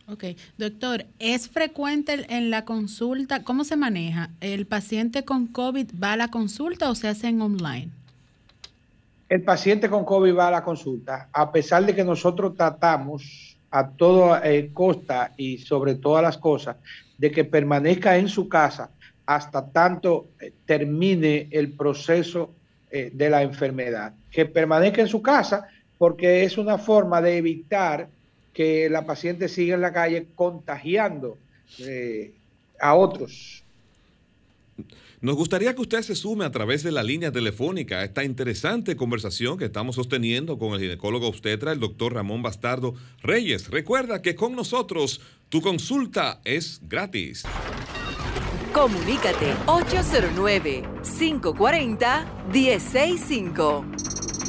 Ok, 0.08 0.25
doctor, 0.58 1.06
¿es 1.20 1.48
frecuente 1.50 2.25
en 2.30 2.52
la 2.52 2.66
consulta? 2.66 3.44
¿Cómo 3.44 3.64
se 3.64 3.78
maneja? 3.78 4.30
¿El 4.42 4.68
paciente 4.68 5.24
con 5.24 5.48
COVID 5.48 5.92
va 6.02 6.12
a 6.14 6.18
la 6.18 6.28
consulta 6.28 6.90
o 6.90 6.96
se 6.96 7.08
hace 7.08 7.30
en 7.30 7.42
online? 7.42 7.90
El 9.30 9.42
paciente 9.44 9.90
con 9.90 10.04
COVID 10.04 10.36
va 10.36 10.50
a 10.50 10.52
la 10.52 10.64
consulta, 10.64 11.30
a 11.32 11.50
pesar 11.50 11.86
de 11.86 11.96
que 11.96 12.04
nosotros 12.04 12.56
tratamos 12.56 13.58
a 13.72 13.90
toda 13.90 14.42
eh, 14.44 14.70
costa 14.74 15.32
y 15.38 15.60
sobre 15.60 15.96
todas 15.96 16.22
las 16.22 16.38
cosas 16.38 16.75
de 17.18 17.32
que 17.32 17.46
permanezca 17.46 18.18
en 18.18 18.28
su 18.28 18.50
casa 18.50 18.92
hasta 19.25 19.72
tanto 19.72 20.28
eh, 20.42 20.52
termine 20.66 21.48
el 21.52 21.72
proceso 21.72 22.54
eh, 22.92 23.12
de 23.14 23.30
la 23.30 23.42
enfermedad. 23.42 24.14
Que 24.30 24.46
permanezca 24.46 25.02
en 25.02 25.08
su 25.08 25.24
casa 25.24 25.68
porque 25.98 26.44
es 26.44 26.58
una 26.58 26.78
forma 26.78 27.22
de 27.22 27.38
evitar 27.38 28.10
que 28.54 28.90
la 28.90 29.06
paciente 29.06 29.50
siga 29.50 29.75
en 29.75 29.82
la 29.82 29.94
calle 29.94 30.28
contagiando 30.36 31.38
eh, 31.80 32.34
a 32.80 32.96
otros. 32.96 33.64
Nos 35.22 35.36
gustaría 35.36 35.74
que 35.74 35.82
usted 35.82 36.02
se 36.04 36.16
sume 36.16 36.46
a 36.46 36.52
través 36.52 36.84
de 36.84 36.92
la 36.92 37.02
línea 37.02 37.32
telefónica 37.32 38.00
a 38.00 38.04
esta 38.04 38.24
interesante 38.24 38.96
conversación 38.96 39.58
que 39.58 39.66
estamos 39.66 39.96
sosteniendo 39.96 40.60
con 40.60 40.74
el 40.74 40.82
ginecólogo 40.82 41.28
obstetra, 41.28 41.72
el 41.72 41.80
doctor 41.80 42.14
Ramón 42.14 42.44
Bastardo 42.44 42.94
Reyes. 43.24 43.70
Recuerda 43.70 44.22
que 44.22 44.36
con 44.36 44.56
nosotros 44.56 45.22
tu 45.50 45.62
consulta 45.62 46.42
es 46.44 46.80
gratis. 46.84 47.44
Comunícate 48.72 49.54
809 49.66 50.84
540 51.02 52.25
165 52.52 53.86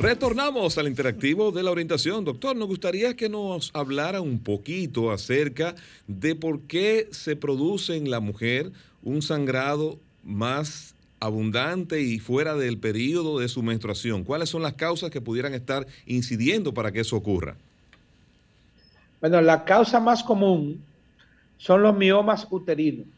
Retornamos 0.00 0.78
al 0.78 0.86
interactivo 0.86 1.50
de 1.50 1.64
la 1.64 1.72
orientación. 1.72 2.24
Doctor, 2.24 2.54
nos 2.54 2.68
gustaría 2.68 3.16
que 3.16 3.28
nos 3.28 3.72
hablara 3.74 4.20
un 4.20 4.38
poquito 4.38 5.10
acerca 5.10 5.74
de 6.06 6.36
por 6.36 6.60
qué 6.60 7.08
se 7.10 7.34
produce 7.34 7.96
en 7.96 8.08
la 8.08 8.20
mujer 8.20 8.70
un 9.02 9.22
sangrado 9.22 9.98
más 10.22 10.94
abundante 11.18 12.00
y 12.00 12.20
fuera 12.20 12.54
del 12.54 12.78
periodo 12.78 13.40
de 13.40 13.48
su 13.48 13.64
menstruación. 13.64 14.22
¿Cuáles 14.22 14.50
son 14.50 14.62
las 14.62 14.74
causas 14.74 15.10
que 15.10 15.20
pudieran 15.20 15.52
estar 15.52 15.84
incidiendo 16.06 16.72
para 16.72 16.92
que 16.92 17.00
eso 17.00 17.16
ocurra? 17.16 17.56
Bueno, 19.20 19.40
la 19.40 19.64
causa 19.64 19.98
más 19.98 20.22
común 20.22 20.80
son 21.56 21.82
los 21.82 21.96
miomas 21.96 22.46
uterinos. 22.50 23.08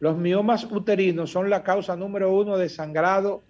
Los 0.00 0.16
miomas 0.16 0.64
uterinos 0.64 1.30
son 1.30 1.50
la 1.50 1.62
causa 1.62 1.96
número 1.96 2.32
uno 2.32 2.56
de 2.56 2.70
sangrado 2.70 3.42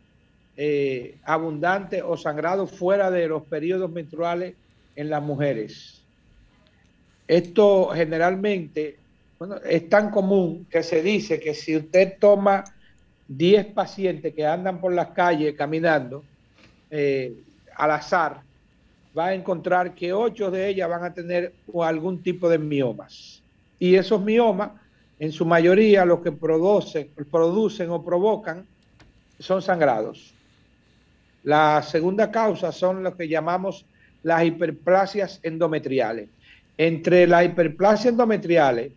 eh, 0.57 1.17
abundante 1.25 2.03
o 2.03 2.17
sangrado 2.17 2.67
fuera 2.67 3.11
de 3.11 3.29
los 3.29 3.43
periodos 3.45 3.91
menstruales 3.91 4.55
en 4.97 5.11
las 5.11 5.23
mujeres. 5.23 6.03
Esto 7.27 7.89
generalmente 7.89 8.97
bueno, 9.39 9.57
es 9.65 9.89
tan 9.89 10.11
común 10.11 10.67
que 10.71 10.83
se 10.83 11.03
dice 11.03 11.41
que 11.41 11.55
si 11.55 11.77
usted 11.77 12.15
toma 12.19 12.65
10 13.29 13.67
pacientes 13.67 14.35
que 14.35 14.47
andan 14.47 14.81
por 14.81 14.93
las 14.93 15.09
calles 15.09 15.55
caminando 15.57 16.23
eh, 16.91 17.35
al 17.77 17.91
azar, 17.91 18.43
va 19.17 19.27
a 19.27 19.35
encontrar 19.35 19.95
que 19.95 20.13
8 20.13 20.51
de 20.51 20.69
ellas 20.69 20.89
van 20.89 21.05
a 21.05 21.15
tener 21.15 21.53
algún 21.83 22.23
tipo 22.23 22.49
de 22.49 22.59
miomas. 22.59 23.43
Y 23.79 23.97
esos 23.97 24.21
miomas, 24.21 24.73
en 25.19 25.33
su 25.33 25.45
mayoría, 25.45 26.05
lo 26.05 26.23
que 26.23 26.33
producen, 26.33 27.11
producen 27.31 27.91
o 27.91 28.05
provocan 28.05 28.67
son 29.39 29.63
sangrados. 29.63 30.34
La 31.45 31.83
segunda 31.83 32.31
causa 32.31 32.73
son 32.73 33.03
lo 33.03 33.17
que 33.17 33.29
llamamos 33.29 33.85
las 34.23 34.45
hiperplasias 34.45 35.41
endometriales. 35.43 36.29
Entre 36.77 37.27
las 37.27 37.45
hiperplasias 37.45 38.07
endometriales 38.07 38.93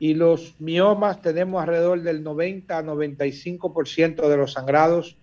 y 0.00 0.14
los 0.14 0.54
miomas 0.58 1.20
tenemos 1.20 1.62
alrededor 1.62 2.02
del 2.02 2.24
90 2.24 2.76
a 2.76 2.82
95% 2.82 4.28
de 4.28 4.36
los 4.36 4.54
sangrados 4.54 5.16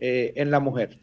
eh, 0.00 0.34
en 0.36 0.50
la 0.50 0.60
mujer. 0.60 0.98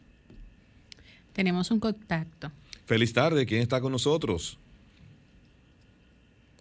Tenemos 1.34 1.72
un 1.72 1.80
contacto. 1.80 2.52
Feliz 2.86 3.12
tarde, 3.12 3.46
¿quién 3.48 3.62
está 3.62 3.82
con 3.82 3.92
nosotros? 3.92 4.60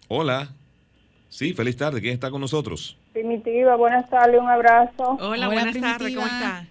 Hola. 0.07 0.49
Sí, 1.29 1.53
feliz 1.53 1.77
tarde, 1.77 2.01
¿quién 2.01 2.13
está 2.13 2.31
con 2.31 2.41
nosotros? 2.41 2.97
Primitiva, 3.13 3.75
buenas 3.75 4.09
tardes, 4.09 4.39
un 4.39 4.49
abrazo. 4.49 5.17
Hola, 5.19 5.47
buenas 5.47 5.79
tardes, 5.79 6.15
¿cómo 6.15 6.25
está? 6.25 6.67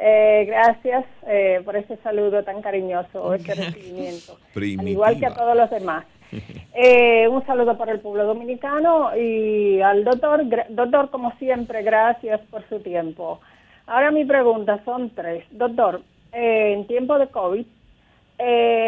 Eh, 0.00 0.44
gracias 0.46 1.04
eh, 1.26 1.60
por 1.64 1.74
ese 1.74 1.96
saludo 1.98 2.44
tan 2.44 2.62
cariñoso, 2.62 3.34
este 3.34 3.54
recibimiento. 3.54 4.38
Al 4.54 4.88
igual 4.88 5.18
que 5.18 5.26
a 5.26 5.34
todos 5.34 5.56
los 5.56 5.70
demás. 5.70 6.04
Eh, 6.80 7.26
un 7.26 7.44
saludo 7.44 7.76
para 7.76 7.90
el 7.90 7.98
pueblo 7.98 8.24
dominicano 8.24 9.16
y 9.16 9.80
al 9.80 10.04
doctor. 10.04 10.44
Doctor, 10.68 11.10
como 11.10 11.32
siempre, 11.38 11.82
gracias 11.82 12.40
por 12.50 12.62
su 12.68 12.78
tiempo. 12.78 13.40
Ahora 13.86 14.12
mi 14.12 14.24
pregunta 14.24 14.78
son 14.84 15.10
tres. 15.10 15.44
Doctor, 15.50 16.02
en 16.30 16.86
tiempo 16.86 17.18
de 17.18 17.26
COVID, 17.28 17.66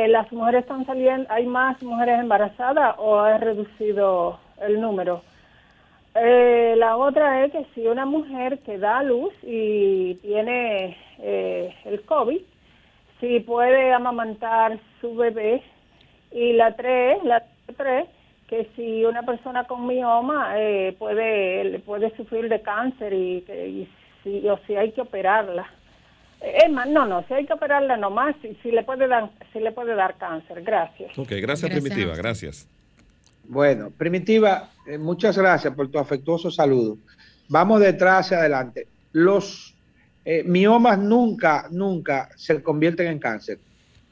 ¿las 0.08 0.30
mujeres 0.30 0.60
están 0.60 0.86
saliendo, 0.86 1.26
hay 1.32 1.46
más 1.46 1.82
mujeres 1.82 2.20
embarazadas 2.20 2.94
o 2.98 3.18
ha 3.18 3.38
reducido 3.38 4.38
el 4.60 4.80
número? 4.80 5.22
Eh, 6.14 6.74
la 6.76 6.96
otra 6.96 7.44
es 7.44 7.52
que 7.52 7.66
si 7.74 7.86
una 7.86 8.04
mujer 8.04 8.58
que 8.60 8.78
da 8.78 8.98
a 8.98 9.02
luz 9.02 9.32
y 9.42 10.14
tiene 10.16 10.96
eh, 11.18 11.74
el 11.84 12.02
COVID, 12.02 12.40
si 13.20 13.40
puede 13.40 13.92
amamantar 13.92 14.78
su 15.00 15.14
bebé. 15.14 15.62
Y 16.32 16.52
la 16.54 16.74
tres, 16.74 17.22
la 17.24 17.44
tres, 17.76 18.06
que 18.48 18.68
si 18.76 19.04
una 19.04 19.22
persona 19.22 19.64
con 19.64 19.86
mioma 19.86 20.54
eh, 20.56 20.94
puede 20.98 21.78
puede 21.80 22.14
sufrir 22.16 22.48
de 22.48 22.62
cáncer 22.62 23.12
y, 23.12 23.88
si, 24.22 24.48
o 24.48 24.58
si 24.66 24.76
hay 24.76 24.92
que 24.92 25.02
operarla. 25.02 25.68
Es 26.40 26.70
más, 26.70 26.88
no, 26.88 27.04
no, 27.04 27.22
si 27.28 27.34
hay 27.34 27.46
que 27.46 27.52
operarla 27.52 27.96
nomás, 27.96 28.34
si, 28.40 28.54
si 28.62 28.70
le 28.70 28.82
puede 28.82 29.06
dar 29.06 29.30
si 29.52 29.60
le 29.60 29.72
puede 29.72 29.94
dar 29.94 30.16
cáncer. 30.16 30.62
Gracias. 30.62 31.16
Ok, 31.18 31.32
gracias, 31.40 31.70
Primitiva, 31.70 32.14
gracias. 32.16 32.68
Bueno, 33.50 33.90
Primitiva, 33.90 34.70
eh, 34.86 34.96
muchas 34.96 35.36
gracias 35.36 35.74
por 35.74 35.90
tu 35.90 35.98
afectuoso 35.98 36.52
saludo. 36.52 36.98
Vamos 37.48 37.80
detrás 37.80 38.26
hacia 38.26 38.38
adelante. 38.38 38.86
Los 39.10 39.74
eh, 40.24 40.44
miomas 40.44 41.00
nunca, 41.00 41.66
nunca 41.68 42.28
se 42.36 42.62
convierten 42.62 43.08
en 43.08 43.18
cáncer. 43.18 43.58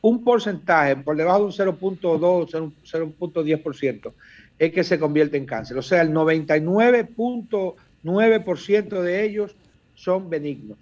Un 0.01 0.25
porcentaje 0.25 0.97
por 0.97 1.17
debajo 1.17 1.39
de 1.39 1.45
un 1.45 1.53
0.2, 1.53 2.73
0.10% 2.83 4.13
es 4.59 4.73
que 4.73 4.83
se 4.83 4.99
convierte 4.99 5.37
en 5.37 5.47
cáncer. 5.47 5.79
O 5.79 5.83
sea, 5.83 6.03
el 6.03 6.13
99.9% 6.13 9.03
de 9.03 9.25
ellos 9.25 9.55
son 9.95 10.29
benignos. 10.29 10.79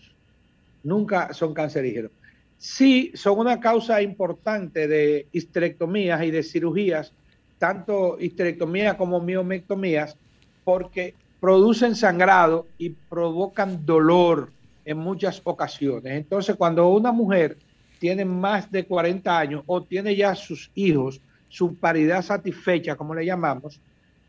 Nunca 0.83 1.35
son 1.35 1.53
cancerígenos. 1.53 2.11
Sí, 2.57 3.13
son 3.17 3.39
una 3.39 3.61
causa 3.61 4.01
importante 4.01 4.89
de 4.89 5.27
histerectomías 5.31 6.25
y 6.25 6.31
de 6.31 6.43
cirugías 6.43 7.13
tanto 7.59 8.19
histerectomías 8.21 8.97
como 8.97 9.21
miomectomías, 9.21 10.17
porque 10.65 11.15
producen 11.41 11.95
sangrado 11.95 12.67
y 12.79 12.91
provocan 12.91 13.85
dolor 13.85 14.51
en 14.85 14.99
muchas 14.99 15.41
ocasiones. 15.45 16.13
Entonces, 16.13 16.57
cuando 16.57 16.89
una 16.89 17.13
mujer 17.13 17.57
tiene 17.99 18.25
más 18.25 18.71
de 18.71 18.85
40 18.85 19.39
años 19.39 19.63
o 19.67 19.83
tiene 19.83 20.15
ya 20.15 20.35
sus 20.35 20.71
hijos, 20.75 21.21
su 21.49 21.75
paridad 21.77 22.23
satisfecha, 22.23 22.97
como 22.97 23.15
le 23.15 23.25
llamamos, 23.25 23.81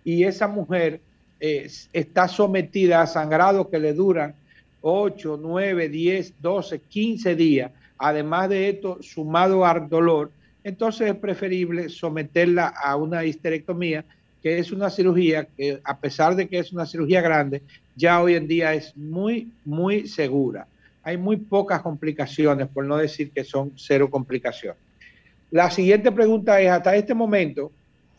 y 0.03 0.23
esa 0.23 0.47
mujer 0.47 1.01
eh, 1.39 1.69
está 1.93 2.27
sometida 2.27 3.01
a 3.01 3.07
sangrado 3.07 3.69
que 3.69 3.79
le 3.79 3.93
duran 3.93 4.33
8, 4.81 5.39
9, 5.41 5.89
10, 5.89 6.33
12, 6.41 6.79
15 6.79 7.35
días, 7.35 7.71
además 7.97 8.49
de 8.49 8.69
esto, 8.69 8.97
sumado 9.01 9.65
al 9.65 9.89
dolor, 9.89 10.31
entonces 10.67 11.07
es 11.07 11.15
preferible 11.15 11.87
someterla 11.87 12.67
a 12.67 12.97
una 12.97 13.23
histerectomía, 13.23 14.03
que 14.43 14.59
es 14.59 14.73
una 14.73 14.89
cirugía 14.89 15.45
que 15.45 15.79
a 15.81 15.97
pesar 15.97 16.35
de 16.35 16.49
que 16.49 16.59
es 16.59 16.73
una 16.73 16.85
cirugía 16.85 17.21
grande, 17.21 17.61
ya 17.95 18.21
hoy 18.21 18.35
en 18.35 18.49
día 18.49 18.73
es 18.73 18.95
muy, 18.97 19.49
muy 19.63 20.09
segura. 20.09 20.67
Hay 21.03 21.15
muy 21.15 21.37
pocas 21.37 21.81
complicaciones, 21.81 22.67
por 22.67 22.83
no 22.83 22.97
decir 22.97 23.31
que 23.31 23.45
son 23.45 23.71
cero 23.77 24.09
complicaciones. 24.09 24.81
La 25.51 25.71
siguiente 25.71 26.11
pregunta 26.11 26.59
es, 26.59 26.69
hasta 26.69 26.97
este 26.97 27.13
momento, 27.13 27.71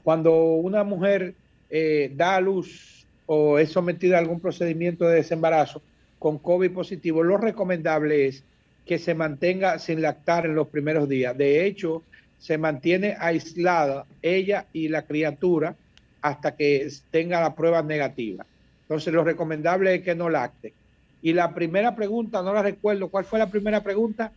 cuando 0.02 0.32
una 0.34 0.84
mujer 0.84 1.34
eh, 1.68 2.10
da 2.16 2.36
a 2.36 2.40
luz 2.40 3.04
o 3.26 3.58
es 3.58 3.70
sometida 3.70 4.16
a 4.16 4.20
algún 4.20 4.40
procedimiento 4.40 5.04
de 5.04 5.16
desembarazo 5.16 5.82
con 6.18 6.38
COVID 6.38 6.70
positivo, 6.70 7.22
lo 7.22 7.36
recomendable 7.36 8.26
es 8.26 8.42
que 8.86 8.98
se 8.98 9.14
mantenga 9.14 9.78
sin 9.78 10.00
lactar 10.00 10.46
en 10.46 10.54
los 10.54 10.68
primeros 10.68 11.10
días. 11.10 11.36
De 11.36 11.66
hecho, 11.66 12.02
se 12.38 12.58
mantiene 12.58 13.16
aislada 13.18 14.06
ella 14.22 14.66
y 14.72 14.88
la 14.88 15.02
criatura 15.02 15.76
hasta 16.22 16.56
que 16.56 16.88
tenga 17.10 17.40
la 17.40 17.54
prueba 17.54 17.82
negativa. 17.82 18.44
Entonces, 18.82 19.12
lo 19.12 19.24
recomendable 19.24 19.96
es 19.96 20.02
que 20.02 20.14
no 20.14 20.30
lacte. 20.30 20.72
Y 21.20 21.32
la 21.32 21.54
primera 21.54 21.94
pregunta, 21.94 22.42
no 22.42 22.52
la 22.54 22.62
recuerdo, 22.62 23.08
¿cuál 23.08 23.24
fue 23.24 23.38
la 23.38 23.50
primera 23.50 23.82
pregunta? 23.82 24.32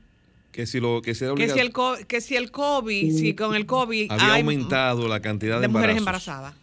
Que 0.52 0.66
si, 0.66 0.80
lo, 0.80 1.02
que, 1.02 1.16
si 1.16 1.24
el, 1.24 1.36
que 2.08 2.20
si 2.20 2.36
el 2.36 2.52
COVID, 2.52 3.18
si 3.18 3.34
con 3.34 3.56
el 3.56 3.66
COVID 3.66 4.12
había 4.12 4.36
aumentado 4.36 5.08
la 5.08 5.22
cantidad 5.22 5.62
de, 5.62 5.70
mujeres 5.70 5.96
embarazadas. 5.96 6.54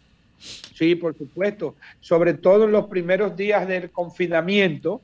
Sí, 0.75 0.95
por 0.95 1.17
supuesto. 1.17 1.75
Sobre 1.99 2.35
todo 2.35 2.65
en 2.65 2.71
los 2.71 2.85
primeros 2.85 3.35
días 3.35 3.67
del 3.67 3.89
confinamiento, 3.89 5.01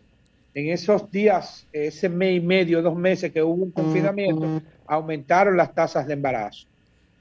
en 0.55 0.69
esos 0.69 1.11
días, 1.11 1.67
ese 1.73 2.07
mes 2.07 2.37
y 2.37 2.39
medio, 2.39 2.81
dos 2.81 2.95
meses 2.95 3.31
que 3.31 3.43
hubo 3.43 3.65
un 3.65 3.71
confinamiento, 3.71 4.61
aumentaron 4.87 5.57
las 5.57 5.75
tasas 5.75 6.07
de 6.07 6.13
embarazo. 6.13 6.65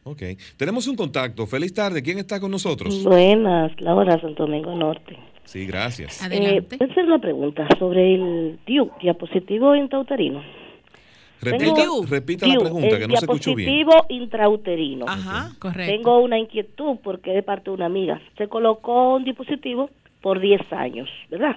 Ok. 0.04 0.22
Tenemos 0.56 0.86
un 0.86 0.94
contacto. 0.94 1.44
Feliz 1.46 1.74
tarde. 1.74 2.00
¿Quién 2.00 2.18
está 2.18 2.38
con 2.38 2.52
nosotros? 2.52 3.02
Buenas, 3.02 3.72
Laura 3.80 4.20
Santo 4.20 4.44
Domingo 4.44 4.74
Norte. 4.76 5.18
Sí, 5.44 5.66
gracias. 5.66 6.22
Adelante. 6.22 6.76
Eh, 6.76 6.88
es 6.96 7.08
la 7.08 7.18
pregunta 7.18 7.66
sobre 7.76 8.14
el 8.14 8.58
diapositivo 9.00 9.74
intrauterino. 9.74 10.40
repita 11.42 12.46
la 12.46 12.60
pregunta, 12.60 12.98
que 12.98 13.08
no 13.08 13.16
se 13.16 13.24
escuchó 13.24 13.54
bien. 13.56 13.68
Diapositivo 13.68 14.06
intrauterino. 14.10 15.06
Ajá, 15.08 15.50
correcto. 15.58 15.92
Tengo 15.92 16.20
una 16.20 16.38
inquietud 16.38 16.98
porque 17.02 17.32
de 17.32 17.42
parte 17.42 17.70
de 17.70 17.74
una 17.74 17.86
amiga. 17.86 18.20
Se 18.38 18.46
colocó 18.46 19.16
un 19.16 19.24
dispositivo 19.24 19.90
por 20.20 20.38
10 20.38 20.72
años, 20.72 21.08
¿verdad? 21.30 21.56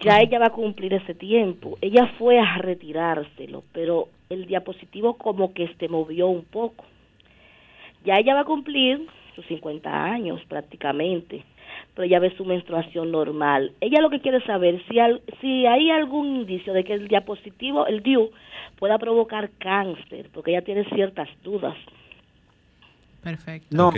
Ya 0.00 0.18
ella 0.20 0.38
va 0.38 0.46
a 0.46 0.50
cumplir 0.50 0.94
ese 0.94 1.14
tiempo. 1.14 1.76
Ella 1.82 2.06
fue 2.18 2.38
a 2.38 2.56
retirárselo, 2.58 3.64
pero 3.72 4.08
el 4.30 4.46
diapositivo 4.46 5.14
como 5.14 5.52
que 5.52 5.74
se 5.78 5.88
movió 5.88 6.28
un 6.28 6.44
poco. 6.44 6.84
Ya 8.04 8.16
ella 8.16 8.34
va 8.34 8.40
a 8.40 8.44
cumplir 8.44 9.06
sus 9.34 9.44
50 9.46 10.04
años 10.04 10.40
prácticamente, 10.48 11.44
pero 11.94 12.06
ella 12.06 12.18
ve 12.18 12.34
su 12.36 12.46
menstruación 12.46 13.10
normal. 13.10 13.72
Ella 13.80 14.00
lo 14.00 14.08
que 14.08 14.20
quiere 14.20 14.42
saber 14.46 14.82
si, 14.88 14.96
si 15.40 15.66
hay 15.66 15.90
algún 15.90 16.36
indicio 16.36 16.72
de 16.72 16.84
que 16.84 16.94
el 16.94 17.08
diapositivo, 17.08 17.86
el 17.86 18.02
DIU, 18.02 18.30
pueda 18.78 18.98
provocar 18.98 19.50
cáncer, 19.58 20.30
porque 20.32 20.52
ella 20.52 20.62
tiene 20.62 20.84
ciertas 20.94 21.28
dudas. 21.42 21.76
Perfecto. 23.22 23.76
No, 23.76 23.92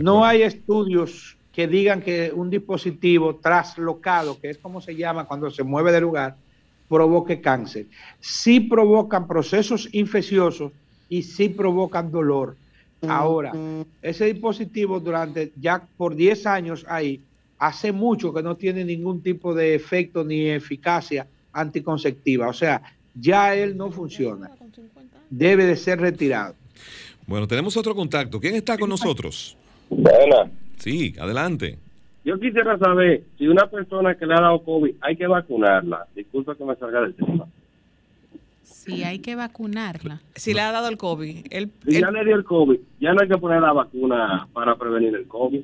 no 0.00 0.24
hay 0.24 0.42
estudios 0.42 1.36
que 1.52 1.66
digan 1.66 2.00
que 2.00 2.32
un 2.34 2.50
dispositivo 2.50 3.36
traslocado, 3.36 4.40
que 4.40 4.50
es 4.50 4.58
como 4.58 4.80
se 4.80 4.94
llama 4.94 5.26
cuando 5.26 5.50
se 5.50 5.62
mueve 5.62 5.92
de 5.92 6.00
lugar, 6.00 6.36
provoque 6.88 7.40
cáncer. 7.40 7.86
Sí 8.20 8.60
provocan 8.60 9.26
procesos 9.26 9.88
infecciosos 9.92 10.72
y 11.08 11.22
sí 11.22 11.48
provocan 11.48 12.10
dolor. 12.10 12.56
Ahora, 13.08 13.52
ese 14.02 14.26
dispositivo 14.26 15.00
durante 15.00 15.52
ya 15.58 15.82
por 15.96 16.14
10 16.14 16.46
años 16.46 16.84
ahí, 16.88 17.20
hace 17.58 17.92
mucho 17.92 18.32
que 18.32 18.42
no 18.42 18.56
tiene 18.56 18.84
ningún 18.84 19.22
tipo 19.22 19.54
de 19.54 19.74
efecto 19.74 20.22
ni 20.24 20.48
eficacia 20.48 21.26
anticonceptiva. 21.52 22.48
O 22.48 22.52
sea, 22.52 22.82
ya 23.14 23.54
él 23.54 23.76
no 23.76 23.90
funciona. 23.90 24.50
Debe 25.30 25.64
de 25.64 25.76
ser 25.76 26.00
retirado. 26.00 26.54
Bueno, 27.26 27.46
tenemos 27.46 27.76
otro 27.76 27.94
contacto. 27.94 28.40
¿Quién 28.40 28.56
está 28.56 28.76
con 28.76 28.90
nosotros? 28.90 29.56
Buena. 29.88 30.50
Sí, 30.80 31.14
adelante. 31.20 31.78
Yo 32.24 32.38
quisiera 32.38 32.78
saber 32.78 33.22
si 33.38 33.46
una 33.48 33.66
persona 33.66 34.14
que 34.14 34.26
le 34.26 34.34
ha 34.34 34.40
dado 34.40 34.62
COVID 34.62 34.94
hay 35.00 35.16
que 35.16 35.26
vacunarla. 35.26 36.06
Disculpa 36.14 36.54
que 36.54 36.64
me 36.64 36.74
salga 36.76 37.02
del 37.02 37.14
tema. 37.14 37.46
Sí, 38.62 39.04
hay 39.04 39.18
que 39.18 39.36
vacunarla. 39.36 40.20
Si 40.34 40.54
le 40.54 40.62
ha 40.62 40.72
dado 40.72 40.88
el 40.88 40.96
COVID. 40.96 41.46
El, 41.50 41.70
si 41.86 42.00
ya 42.00 42.10
le 42.10 42.24
dio 42.24 42.34
el 42.34 42.44
COVID, 42.44 42.78
ya 42.98 43.12
no 43.12 43.20
hay 43.20 43.28
que 43.28 43.36
poner 43.36 43.60
la 43.60 43.72
vacuna 43.72 44.48
para 44.52 44.74
prevenir 44.76 45.14
el 45.14 45.26
COVID. 45.28 45.60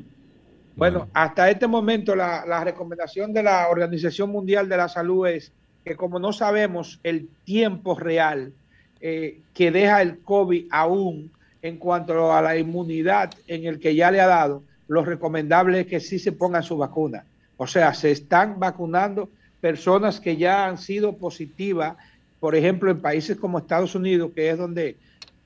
Bueno, 0.77 1.09
hasta 1.15 1.51
este 1.51 1.67
momento 1.67 2.15
la, 2.15 2.45
la 2.47 2.63
recomendación 2.63 3.33
de 3.33 3.43
la 3.43 3.69
Organización 3.71 4.31
Mundial 4.31 4.69
de 4.69 4.77
la 4.77 4.89
Salud 4.89 5.27
es 5.27 5.53
que 5.85 5.97
como 5.97 6.19
no 6.19 6.33
sabemos 6.33 7.01
el 7.05 7.29
tiempo 7.45 7.95
real 7.95 8.53
eh, 9.01 9.41
que 9.55 9.71
deja 9.71 10.03
el 10.03 10.19
COVID 10.19 10.67
aún 10.71 11.31
en 11.63 11.79
cuanto 11.79 12.33
a 12.33 12.43
la 12.43 12.57
inmunidad 12.57 13.33
en 13.47 13.67
el 13.67 13.79
que 13.79 13.95
ya 13.95 14.11
le 14.11 14.21
ha 14.21 14.27
dado, 14.27 14.63
lo 14.89 15.05
recomendable 15.05 15.81
es 15.81 15.87
que 15.87 16.01
sí 16.01 16.19
se 16.19 16.33
pongan 16.33 16.63
su 16.63 16.77
vacuna. 16.77 17.25
O 17.57 17.67
sea, 17.67 17.95
se 17.95 18.11
están 18.11 18.59
vacunando 18.59 19.31
personas 19.61 20.21
que 20.21 20.37
ya 20.37 20.67
han 20.67 20.79
sido 20.79 21.17
positivas, 21.17 21.97
por 22.41 22.55
ejemplo, 22.55 22.91
en 22.91 23.01
países 23.01 23.37
como 23.37 23.59
Estados 23.59 23.95
Unidos, 23.95 24.31
que 24.35 24.51
es 24.51 24.59
donde 24.59 24.97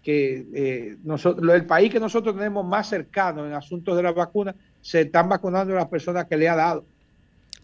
que 0.03 0.47
eh, 0.55 0.97
nosotros, 1.05 1.55
el 1.55 1.67
país 1.67 1.93
que 1.93 2.01
nosotros 2.01 2.35
tenemos 2.35 2.65
más 2.65 2.89
cercano 2.89 3.47
en 3.47 3.53
asuntos 3.53 3.97
de 3.97 4.03
la 4.03 4.13
vacuna, 4.13 4.55
se 4.81 5.03
están 5.03 5.29
vacunando 5.29 5.75
las 5.75 5.89
personas 5.89 6.27
que 6.27 6.37
le 6.37 6.49
ha 6.49 6.57
dado. 6.57 6.85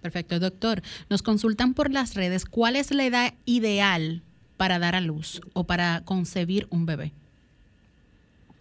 Perfecto, 0.03 0.39
doctor. 0.39 0.83
Nos 1.09 1.23
consultan 1.23 1.75
por 1.75 1.91
las 1.91 2.15
redes 2.15 2.45
cuál 2.45 2.77
es 2.77 2.91
la 2.93 3.07
edad 3.07 3.35
ideal 3.47 4.23
para 4.57 4.79
dar 4.79 4.95
a 4.95 5.01
luz 5.01 5.41
o 5.55 5.65
para 5.65 6.03
concebir 6.05 6.67
un 6.71 6.87
bebé. 6.87 7.13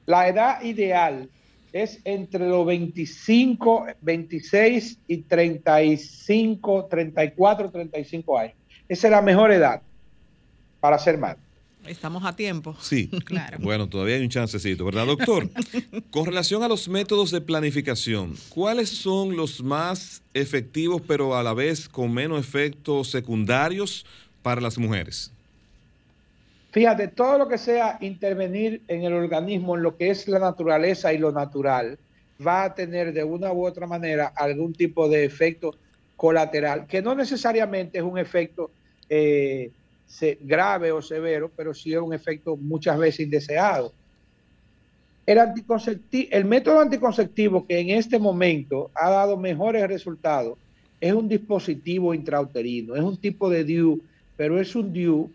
La 0.06 0.28
edad 0.28 0.62
ideal 0.64 1.30
es 1.76 2.00
entre 2.06 2.48
los 2.48 2.66
25, 2.66 3.88
26 4.00 4.98
y 5.10 5.18
35, 5.18 6.88
34, 6.90 7.70
35 7.70 8.40
años. 8.40 8.56
Esa 8.88 9.08
es 9.08 9.12
la 9.12 9.22
mejor 9.22 9.52
edad 9.52 9.82
para 10.80 10.98
ser 10.98 11.18
madre. 11.18 11.42
Estamos 11.86 12.24
a 12.24 12.34
tiempo. 12.34 12.78
Sí, 12.80 13.10
claro. 13.26 13.58
Bueno, 13.60 13.90
todavía 13.90 14.16
hay 14.16 14.22
un 14.22 14.30
chancecito, 14.30 14.86
¿verdad, 14.86 15.06
doctor? 15.06 15.50
Con 16.12 16.26
relación 16.26 16.64
a 16.64 16.70
los 16.70 16.88
métodos 16.88 17.30
de 17.32 17.42
planificación, 17.42 18.36
¿cuáles 18.48 18.88
son 18.88 19.36
los 19.36 19.62
más 19.62 20.24
efectivos, 20.34 21.02
pero 21.06 21.36
a 21.36 21.44
la 21.44 21.54
vez 21.54 21.90
con 21.90 22.14
menos 22.14 22.40
efectos 22.40 23.10
secundarios 23.10 24.06
para 24.42 24.62
las 24.62 24.78
mujeres? 24.78 25.35
Fíjate, 26.76 27.08
todo 27.08 27.38
lo 27.38 27.48
que 27.48 27.58
sea 27.58 27.98
intervenir 28.02 28.82
en 28.90 29.04
el 29.04 29.14
organismo, 29.14 29.78
en 29.78 29.82
lo 29.82 29.96
que 29.96 30.10
es 30.10 30.28
la 30.28 30.40
naturaleza 30.40 31.14
y 31.14 31.18
lo 31.18 31.32
natural, 31.32 31.98
va 32.46 32.66
a 32.66 32.76
tener 32.76 33.14
de 33.14 33.24
una 33.24 33.54
u 33.54 33.66
otra 33.66 33.88
manera 33.88 34.34
algún 34.36 34.74
tipo 34.74 35.08
de 35.08 35.24
efecto 35.24 35.74
colateral, 36.18 36.86
que 36.86 37.02
no 37.02 37.16
necesariamente 37.16 38.00
es 38.00 38.04
un 38.04 38.18
efecto 38.18 38.72
eh, 39.08 39.72
grave 40.42 40.92
o 40.92 41.02
severo, 41.02 41.50
pero 41.56 41.74
sí 41.74 41.94
es 41.94 42.00
un 42.02 42.14
efecto 42.14 42.58
muchas 42.58 42.98
veces 42.98 43.22
indeseado. 43.22 43.94
El, 45.26 45.40
el 46.30 46.44
método 46.44 46.82
anticonceptivo 46.82 47.66
que 47.66 47.80
en 47.80 47.92
este 47.92 48.20
momento 48.20 48.92
ha 48.96 49.12
dado 49.12 49.38
mejores 49.38 49.88
resultados 49.88 50.58
es 51.00 51.14
un 51.14 51.30
dispositivo 51.30 52.14
intrauterino, 52.14 52.98
es 52.98 53.02
un 53.02 53.16
tipo 53.16 53.50
de 53.50 53.64
DIU, 53.64 54.02
pero 54.36 54.60
es 54.60 54.76
un 54.76 54.92
DIU 54.92 55.32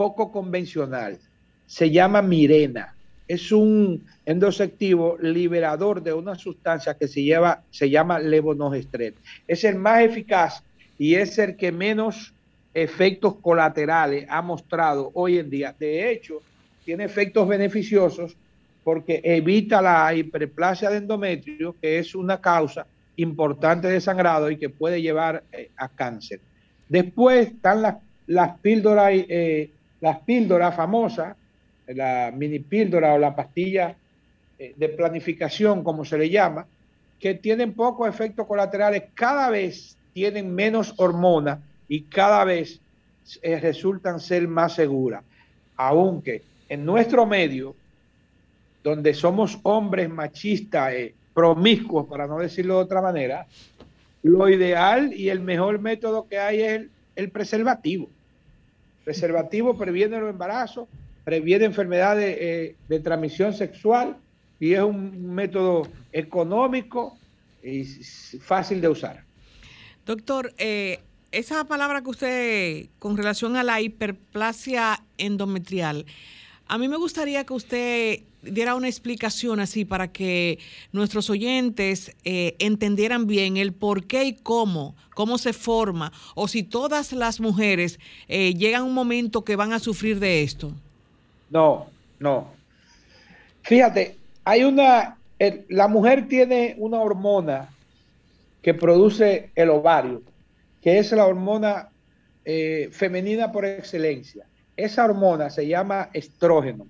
poco 0.00 0.32
convencional. 0.32 1.18
Se 1.66 1.90
llama 1.90 2.22
Mirena. 2.22 2.94
Es 3.28 3.52
un 3.52 4.02
endosectivo 4.24 5.18
liberador 5.20 6.02
de 6.02 6.14
una 6.14 6.36
sustancia 6.36 6.94
que 6.94 7.06
se, 7.06 7.22
lleva, 7.22 7.62
se 7.70 7.90
llama 7.90 8.18
levonorgestrel. 8.18 9.12
Es 9.46 9.62
el 9.62 9.76
más 9.76 10.00
eficaz 10.00 10.62
y 10.98 11.16
es 11.16 11.38
el 11.38 11.54
que 11.54 11.70
menos 11.70 12.32
efectos 12.72 13.34
colaterales 13.42 14.24
ha 14.30 14.40
mostrado 14.40 15.10
hoy 15.12 15.36
en 15.36 15.50
día. 15.50 15.76
De 15.78 16.10
hecho, 16.10 16.40
tiene 16.82 17.04
efectos 17.04 17.46
beneficiosos 17.46 18.34
porque 18.82 19.20
evita 19.22 19.82
la 19.82 20.14
hiperplasia 20.14 20.88
de 20.88 20.96
endometrio, 20.96 21.76
que 21.78 21.98
es 21.98 22.14
una 22.14 22.40
causa 22.40 22.86
importante 23.16 23.86
de 23.88 24.00
sangrado 24.00 24.50
y 24.50 24.56
que 24.56 24.70
puede 24.70 25.02
llevar 25.02 25.42
eh, 25.52 25.68
a 25.76 25.90
cáncer. 25.90 26.40
Después 26.88 27.48
están 27.48 27.82
las, 27.82 27.96
las 28.26 28.58
píldoras 28.60 29.10
eh, 29.12 29.68
las 30.00 30.20
píldoras 30.20 30.74
famosas, 30.74 31.36
la 31.86 32.32
mini 32.34 32.60
píldora 32.60 33.14
o 33.14 33.18
la 33.18 33.34
pastilla 33.34 33.96
eh, 34.58 34.74
de 34.76 34.88
planificación, 34.88 35.82
como 35.82 36.04
se 36.04 36.18
le 36.18 36.30
llama, 36.30 36.66
que 37.18 37.34
tienen 37.34 37.74
pocos 37.74 38.08
efectos 38.08 38.46
colaterales, 38.46 39.04
cada 39.14 39.50
vez 39.50 39.96
tienen 40.12 40.54
menos 40.54 40.94
hormonas 40.96 41.58
y 41.88 42.02
cada 42.02 42.44
vez 42.44 42.80
eh, 43.42 43.60
resultan 43.60 44.20
ser 44.20 44.48
más 44.48 44.74
seguras. 44.74 45.22
Aunque 45.76 46.42
en 46.68 46.84
nuestro 46.84 47.26
medio, 47.26 47.74
donde 48.82 49.12
somos 49.12 49.58
hombres 49.62 50.08
machistas, 50.08 50.92
eh, 50.92 51.14
promiscuos, 51.34 52.06
para 52.06 52.26
no 52.26 52.38
decirlo 52.38 52.76
de 52.76 52.84
otra 52.84 53.02
manera, 53.02 53.46
lo 54.22 54.48
ideal 54.48 55.12
y 55.12 55.28
el 55.28 55.40
mejor 55.40 55.78
método 55.78 56.26
que 56.28 56.38
hay 56.38 56.60
es 56.62 56.82
el 57.16 57.30
preservativo. 57.30 58.08
Preservativo 59.04 59.76
previene 59.76 60.18
los 60.18 60.30
embarazos, 60.30 60.88
previene 61.24 61.64
enfermedades 61.64 62.36
eh, 62.38 62.76
de 62.88 63.00
transmisión 63.00 63.54
sexual 63.54 64.16
y 64.58 64.74
es 64.74 64.82
un 64.82 65.34
método 65.34 65.88
económico 66.12 67.16
y 67.62 67.84
fácil 67.84 68.80
de 68.80 68.88
usar. 68.88 69.24
Doctor, 70.06 70.52
eh, 70.58 71.00
esa 71.32 71.64
palabra 71.64 72.02
que 72.02 72.10
usted, 72.10 72.86
con 72.98 73.16
relación 73.16 73.56
a 73.56 73.62
la 73.62 73.80
hiperplasia 73.80 75.02
endometrial, 75.18 76.06
a 76.66 76.78
mí 76.78 76.88
me 76.88 76.96
gustaría 76.96 77.44
que 77.44 77.52
usted 77.52 78.20
diera 78.42 78.74
una 78.74 78.88
explicación 78.88 79.60
así 79.60 79.84
para 79.84 80.08
que 80.12 80.58
nuestros 80.92 81.30
oyentes 81.30 82.14
eh, 82.24 82.56
entendieran 82.58 83.26
bien 83.26 83.56
el 83.56 83.72
por 83.72 84.06
qué 84.06 84.24
y 84.24 84.34
cómo, 84.34 84.94
cómo 85.14 85.38
se 85.38 85.52
forma, 85.52 86.12
o 86.34 86.48
si 86.48 86.62
todas 86.62 87.12
las 87.12 87.40
mujeres 87.40 87.98
eh, 88.28 88.54
llegan 88.54 88.82
a 88.82 88.84
un 88.84 88.94
momento 88.94 89.44
que 89.44 89.56
van 89.56 89.72
a 89.72 89.78
sufrir 89.78 90.18
de 90.18 90.42
esto. 90.42 90.72
No, 91.50 91.86
no. 92.18 92.48
Fíjate, 93.62 94.16
hay 94.44 94.64
una, 94.64 95.16
la 95.68 95.88
mujer 95.88 96.28
tiene 96.28 96.74
una 96.78 96.98
hormona 97.00 97.68
que 98.62 98.74
produce 98.74 99.50
el 99.54 99.70
ovario, 99.70 100.22
que 100.82 100.98
es 100.98 101.12
la 101.12 101.26
hormona 101.26 101.88
eh, 102.44 102.88
femenina 102.92 103.52
por 103.52 103.64
excelencia. 103.64 104.46
Esa 104.76 105.04
hormona 105.04 105.50
se 105.50 105.66
llama 105.66 106.08
estrógeno 106.12 106.86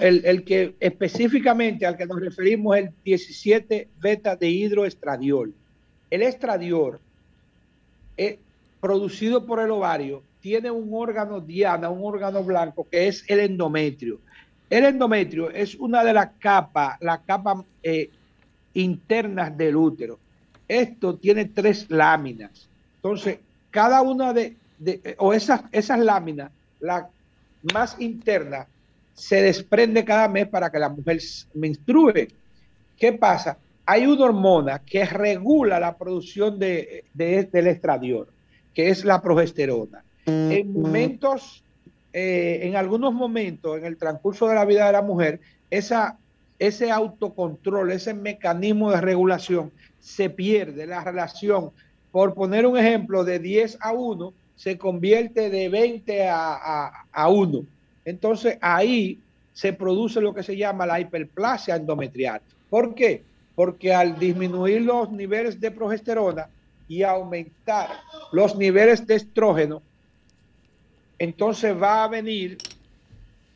el, 0.00 0.44
que 0.44 0.74
específicamente 0.78 1.84
al 1.86 1.96
que 1.96 2.06
nos 2.06 2.20
referimos 2.20 2.76
el 2.76 2.90
17 3.04 3.88
beta 4.00 4.36
de 4.36 4.48
hidroestradiol. 4.48 5.52
El 6.10 6.22
estradiol, 6.22 7.00
es 8.16 8.36
producido 8.80 9.44
por 9.44 9.60
el 9.60 9.70
ovario, 9.70 10.22
tiene 10.40 10.70
un 10.70 10.88
órgano 10.92 11.40
diana, 11.40 11.90
un 11.90 12.04
órgano 12.04 12.42
blanco, 12.42 12.86
que 12.90 13.08
es 13.08 13.24
el 13.28 13.40
endometrio. 13.40 14.20
El 14.70 14.84
endometrio 14.84 15.50
es 15.50 15.74
una 15.74 16.04
de 16.04 16.12
las 16.12 16.30
capas, 16.38 16.96
las 17.00 17.20
capas 17.20 17.64
eh, 17.82 18.10
internas 18.74 19.56
del 19.56 19.76
útero. 19.76 20.18
Esto 20.68 21.16
tiene 21.16 21.46
tres 21.46 21.86
láminas. 21.90 22.68
Entonces, 22.96 23.38
cada 23.70 24.02
una 24.02 24.32
de, 24.32 24.56
de 24.78 25.16
o 25.18 25.32
esas, 25.32 25.62
esas 25.72 25.98
láminas, 25.98 26.50
la 26.80 27.08
más 27.72 27.96
interna, 28.00 28.66
se 29.18 29.42
desprende 29.42 30.04
cada 30.04 30.28
mes 30.28 30.46
para 30.46 30.70
que 30.70 30.78
la 30.78 30.88
mujer 30.88 31.18
menstrue. 31.54 32.28
¿Qué 32.96 33.12
pasa? 33.12 33.58
Hay 33.84 34.06
una 34.06 34.26
hormona 34.26 34.78
que 34.78 35.04
regula 35.04 35.80
la 35.80 35.96
producción 35.96 36.58
de, 36.58 37.04
del 37.12 37.66
estradiol, 37.66 38.28
que 38.72 38.90
es 38.90 39.04
la 39.04 39.20
progesterona. 39.20 40.04
En 40.26 40.72
momentos, 40.72 41.64
eh, 42.12 42.60
en 42.62 42.76
algunos 42.76 43.12
momentos, 43.12 43.78
en 43.78 43.86
el 43.86 43.96
transcurso 43.96 44.46
de 44.46 44.54
la 44.54 44.64
vida 44.66 44.86
de 44.86 44.92
la 44.92 45.02
mujer, 45.02 45.40
esa, 45.70 46.18
ese 46.58 46.90
autocontrol, 46.90 47.90
ese 47.90 48.14
mecanismo 48.14 48.90
de 48.90 49.00
regulación 49.00 49.72
se 50.00 50.30
pierde. 50.30 50.86
La 50.86 51.02
relación, 51.02 51.70
por 52.12 52.34
poner 52.34 52.66
un 52.66 52.76
ejemplo, 52.76 53.24
de 53.24 53.38
10 53.38 53.78
a 53.80 53.92
1 53.92 54.32
se 54.54 54.76
convierte 54.76 55.50
de 55.50 55.68
20 55.70 56.28
a, 56.28 56.52
a, 56.54 57.06
a 57.10 57.28
1 57.30 57.77
entonces 58.08 58.56
ahí 58.62 59.20
se 59.52 59.72
produce 59.72 60.20
lo 60.20 60.32
que 60.34 60.42
se 60.42 60.56
llama 60.56 60.86
la 60.86 60.98
hiperplasia 60.98 61.76
endometrial. 61.76 62.40
¿Por 62.70 62.94
qué? 62.94 63.22
Porque 63.54 63.92
al 63.92 64.18
disminuir 64.18 64.82
los 64.82 65.10
niveles 65.10 65.60
de 65.60 65.70
progesterona 65.70 66.48
y 66.88 67.02
aumentar 67.02 67.88
los 68.32 68.56
niveles 68.56 69.06
de 69.06 69.16
estrógeno, 69.16 69.82
entonces 71.18 71.76
va 71.76 72.04
a 72.04 72.08
venir 72.08 72.56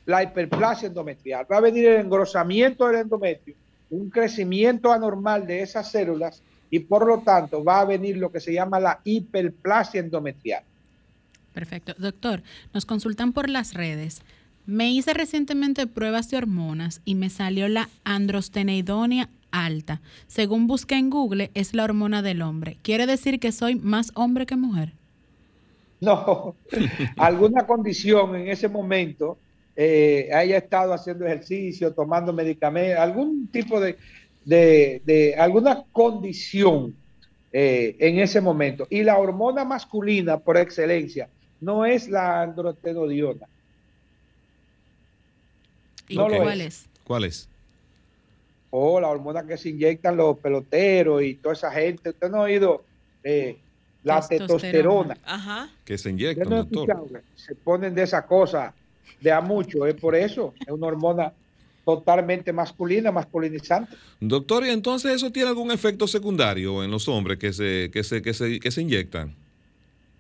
la 0.05 0.23
hiperplasia 0.23 0.89
endometrial, 0.89 1.47
va 1.51 1.57
a 1.57 1.61
venir 1.61 1.87
el 1.87 2.01
engrosamiento 2.01 2.89
del 2.89 3.03
endometrio, 3.03 3.55
un 3.91 4.11
crecimiento 4.11 4.93
anormal 4.93 5.47
de 5.47 5.63
esas 5.63 5.91
células 5.91 6.43
y 6.69 6.81
por 6.81 7.07
lo 7.07 7.21
tanto 7.21 7.65
va 7.65 7.81
a 7.81 7.85
venir 7.87 8.19
lo 8.19 8.31
que 8.31 8.41
se 8.41 8.53
llama 8.53 8.81
la 8.81 9.01
hiperplasia 9.05 10.01
endometrial. 10.01 10.65
Perfecto. 11.55 11.95
Doctor, 11.97 12.43
nos 12.75 12.85
consultan 12.85 13.33
por 13.33 13.49
las 13.49 13.75
redes. 13.75 14.23
Me 14.65 14.91
hice 14.91 15.13
recientemente 15.13 15.89
pruebas 15.89 16.31
de 16.31 16.37
hormonas 16.37 17.01
y 17.05 17.17
me 17.17 17.31
salió 17.31 17.69
la 17.69 17.89
androsteneidonia 18.05 19.29
alta. 19.51 20.01
Según 20.29 20.69
busqué 20.69 20.95
en 20.95 21.11
Google, 21.11 21.51
es 21.55 21.75
la 21.75 21.83
hormona 21.83 22.23
del 22.23 22.43
hombre. 22.43 22.79
¿Quiere 22.83 23.07
decir 23.07 23.41
que 23.41 23.51
soy 23.51 23.75
más 23.75 24.13
hombre 24.15 24.47
que 24.47 24.57
mujer? 24.57 24.93
No, 26.03 26.57
alguna 27.17 27.65
condición 27.65 28.35
en 28.35 28.49
ese 28.49 28.69
momento 28.69 29.39
eh, 29.77 30.31
haya 30.35 30.59
estado 30.59 30.93
haciendo 30.93 31.25
ejercicio, 31.25 31.95
tomando 31.95 32.33
medicamentos, 32.33 32.99
algún 32.99 33.47
tipo 33.47 33.79
de, 33.79 33.97
de, 34.45 35.37
alguna 35.39 35.85
condición 35.93 36.97
eh, 37.53 37.95
en 38.01 38.19
ese 38.19 38.41
momento. 38.41 38.89
Y 38.91 39.05
la 39.05 39.17
hormona 39.17 39.65
masculina 39.65 40.41
por 40.41 40.57
excelencia 40.57 41.29
no 41.61 41.87
es 41.87 42.09
la 42.09 42.43
androstenodiona 42.43 43.47
¿Y 46.09 46.17
cuál 46.17 46.61
es? 46.61 46.87
¿Cuál 47.05 47.25
es? 47.25 47.49
Oh, 48.71 49.01
la 49.01 49.09
hormona 49.09 49.47
que 49.47 49.59
se 49.59 49.69
inyectan 49.69 50.17
los 50.17 50.39
peloteros 50.39 51.23
y 51.23 51.35
toda 51.35 51.55
esa 51.55 51.71
gente. 51.71 52.11
Usted 52.11 52.31
no 52.31 52.39
ha 52.39 52.43
oído 52.43 52.85
eh, 53.23 53.59
la 54.03 54.27
testosterona. 54.27 55.17
Ajá. 55.25 55.71
Que 55.85 55.99
se 55.99 56.11
inyectan, 56.11 56.49
doctor. 56.49 57.23
Se 57.37 57.55
ponen 57.55 57.95
de 57.95 58.03
esa 58.03 58.27
cosa 58.27 58.75
de 59.21 59.31
a 59.31 59.41
mucho. 59.41 59.87
Es 59.87 59.95
por 59.95 60.15
eso. 60.15 60.55
Es 60.61 60.73
una 60.73 60.87
hormona 60.87 61.33
totalmente 61.85 62.53
masculina, 62.53 63.11
masculinizante. 63.13 63.95
Doctor, 64.21 64.65
¿y 64.65 64.71
entonces 64.71 65.13
eso 65.13 65.31
tiene 65.31 65.49
algún 65.49 65.71
efecto 65.71 66.07
secundario 66.07 66.83
en 66.83 66.91
los 66.91 67.09
hombres 67.09 67.39
que 67.39 67.53
se, 67.53 67.91
que 67.93 68.05
se, 68.05 68.23
que 68.23 68.33
se, 68.33 68.59
que 68.61 68.71
se 68.71 68.83
inyectan? 68.83 69.35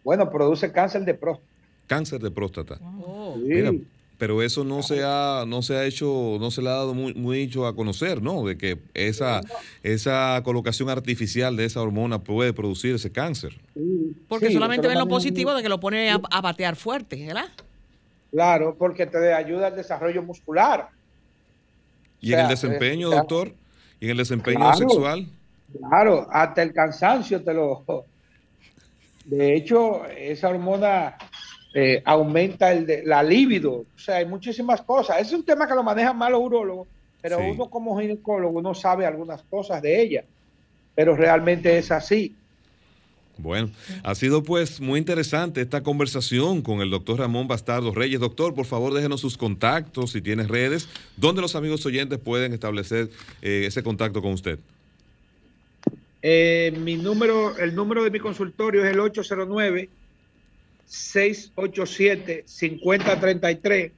Bueno, 0.05 0.31
produce 0.31 0.73
cáncer 0.73 1.05
de 1.05 1.14
próstata. 1.14 1.49
Cáncer 1.87 2.21
de 2.21 2.31
próstata. 2.31 2.79
Oh. 2.83 3.37
Pero 4.23 4.41
eso 4.41 4.63
no 4.63 4.85
se 4.85 5.03
ha, 5.03 5.43
no 5.49 5.63
se 5.63 5.75
ha 5.75 5.85
hecho, 5.85 6.37
no 6.39 6.53
se 6.53 6.63
le 6.63 6.69
ha 6.69 6.75
dado 6.75 6.95
muy, 6.95 7.13
mucho 7.13 7.67
a 7.67 7.75
conocer, 7.75 8.23
¿no? 8.23 8.45
De 8.45 8.57
que 8.57 8.79
esa, 8.95 9.41
esa 9.83 10.41
colocación 10.45 10.89
artificial 10.91 11.57
de 11.57 11.65
esa 11.65 11.83
hormona 11.83 12.21
puede 12.21 12.53
producir 12.53 12.95
ese 12.95 13.11
cáncer. 13.11 13.59
Porque 14.29 14.53
solamente 14.53 14.87
ven 14.87 15.01
lo 15.01 15.09
positivo 15.09 15.53
de 15.55 15.61
que 15.65 15.69
lo 15.69 15.81
pone 15.81 16.09
a, 16.09 16.21
a 16.31 16.41
batear 16.41 16.77
fuerte, 16.77 17.27
¿verdad? 17.27 17.49
Claro, 18.31 18.77
porque 18.79 19.07
te 19.07 19.33
ayuda 19.35 19.67
al 19.67 19.75
desarrollo 19.75 20.23
muscular 20.23 20.91
¿Y 22.21 22.33
en 22.33 22.39
el 22.39 22.49
desempeño, 22.49 23.11
doctor? 23.11 23.53
¿Y 23.99 24.05
en 24.05 24.13
el 24.13 24.19
desempeño 24.19 24.73
sexual? 24.75 25.27
Claro, 25.89 26.29
hasta 26.31 26.63
el 26.63 26.73
cansancio 26.73 27.43
te 27.43 27.55
lo... 27.55 27.85
De 29.25 29.57
hecho, 29.57 30.07
esa 30.07 30.49
hormona 30.49 31.17
eh, 31.75 32.03
aumenta 32.05 32.73
el 32.73 32.87
de, 32.87 33.03
la 33.05 33.23
libido, 33.23 33.73
o 33.73 33.99
sea, 33.99 34.17
hay 34.17 34.27
muchísimas 34.27 34.83
cosas. 34.83 35.21
Es 35.21 35.33
un 35.33 35.45
tema 35.45 35.67
que 35.67 35.75
lo 35.75 35.83
manejan 35.83 36.17
más 36.17 36.31
los 36.31 36.41
urólogos, 36.41 36.89
pero 37.21 37.39
uno 37.39 37.71
como 37.71 37.99
ginecólogo 37.99 38.61
no 38.61 38.75
sabe 38.75 39.07
algunas 39.07 39.43
cosas 39.45 39.81
de 39.81 40.03
ella, 40.03 40.25
pero 40.95 41.17
realmente 41.17 41.79
es 41.79 41.91
así. 41.91 42.35
Bueno, 43.39 43.71
ha 44.03 44.15
sido 44.15 44.43
pues 44.43 44.81
muy 44.81 44.99
interesante 44.99 45.63
esta 45.63 45.83
conversación 45.83 46.61
con 46.61 46.81
el 46.81 46.91
doctor 46.91 47.19
Ramón 47.19 47.49
Bastardo 47.49 47.93
Reyes. 47.93 48.21
Doctor, 48.21 48.55
por 48.55 48.67
favor 48.67 48.93
déjenos 48.93 49.21
sus 49.21 49.39
contactos, 49.39 50.13
si 50.13 50.21
tienes 50.21 50.49
redes, 50.49 50.89
donde 51.17 51.41
los 51.41 51.57
amigos 51.57 51.85
oyentes 51.87 52.19
pueden 52.19 52.53
establecer 52.53 53.09
eh, 53.41 53.65
ese 53.67 53.83
contacto 53.83 54.21
con 54.21 54.33
usted. 54.33 54.59
Eh, 56.21 56.73
mi 56.79 56.97
número, 56.97 57.57
el 57.57 57.75
número 57.75 58.05
de 58.05 58.11
mi 58.11 58.21
consultorio 58.21 58.85
es 58.85 58.93
el 58.93 59.01
809 59.01 59.89
687 60.92 62.44
5033 62.44 63.92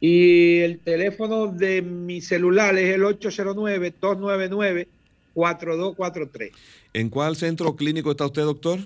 y 0.00 0.58
el 0.58 0.80
teléfono 0.80 1.46
de 1.46 1.80
mi 1.80 2.20
celular 2.20 2.76
es 2.76 2.96
el 2.96 3.04
809 3.04 3.94
299 4.00 4.88
4243. 5.32 6.52
¿En 6.92 7.08
cuál 7.08 7.36
centro 7.36 7.76
clínico 7.76 8.10
está 8.10 8.26
usted, 8.26 8.42
doctor? 8.42 8.80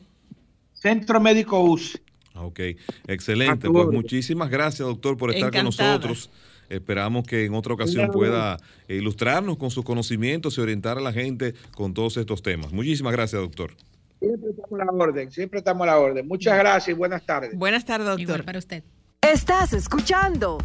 Centro 0.75 1.19
Médico 1.19 1.59
UCI. 1.65 1.99
Ah, 2.35 2.45
ok, 2.45 2.61
excelente. 3.07 3.71
Pues 3.71 3.89
muchísimas 3.89 4.51
gracias, 4.51 4.87
doctor, 4.87 5.17
por 5.17 5.35
estar 5.35 5.51
con 5.51 5.65
nosotros. 5.65 6.29
Esperamos 6.69 7.27
que 7.27 7.47
en 7.47 7.55
otra 7.55 7.73
ocasión 7.73 8.11
pueda 8.11 8.59
ilustrarnos 8.89 9.57
con 9.57 9.71
sus 9.71 9.87
conocimientos 9.87 10.59
y 10.59 10.61
orientar 10.61 10.99
a 10.99 11.01
la 11.01 11.15
gente 11.15 11.55
con 11.75 11.95
todos 11.95 12.19
estos 12.19 12.43
temas. 12.43 12.73
Muchísimas 12.73 13.13
gracias, 13.13 13.41
doctor. 13.41 13.73
Siempre 14.19 14.51
estamos 14.51 14.81
a 14.81 14.85
la 14.85 14.93
orden, 14.93 15.31
siempre 15.31 15.59
estamos 15.59 15.83
a 15.83 15.87
la 15.91 15.99
orden. 15.99 16.27
Muchas 16.27 16.59
gracias 16.59 16.89
y 16.89 16.93
buenas 16.99 17.25
tardes. 17.25 17.57
Buenas 17.57 17.85
tardes, 17.85 18.07
doctor. 18.07 18.21
Igual 18.21 18.45
para 18.45 18.59
usted. 18.59 18.83
Estás 19.21 19.73
escuchando 19.73 20.59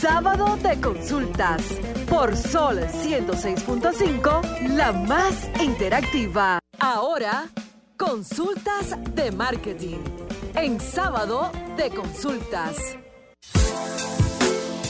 Sábado 0.00 0.56
de 0.58 0.80
Consultas 0.80 1.62
por 2.08 2.36
Sol 2.36 2.78
106.5, 2.78 4.68
la 4.76 4.92
más 4.92 5.50
interactiva. 5.60 6.58
Ahora, 6.78 7.46
consultas 7.96 8.96
de 9.14 9.32
marketing. 9.32 9.98
En 10.54 10.78
Sábado 10.80 11.50
de 11.76 11.90
Consultas. 11.90 13.03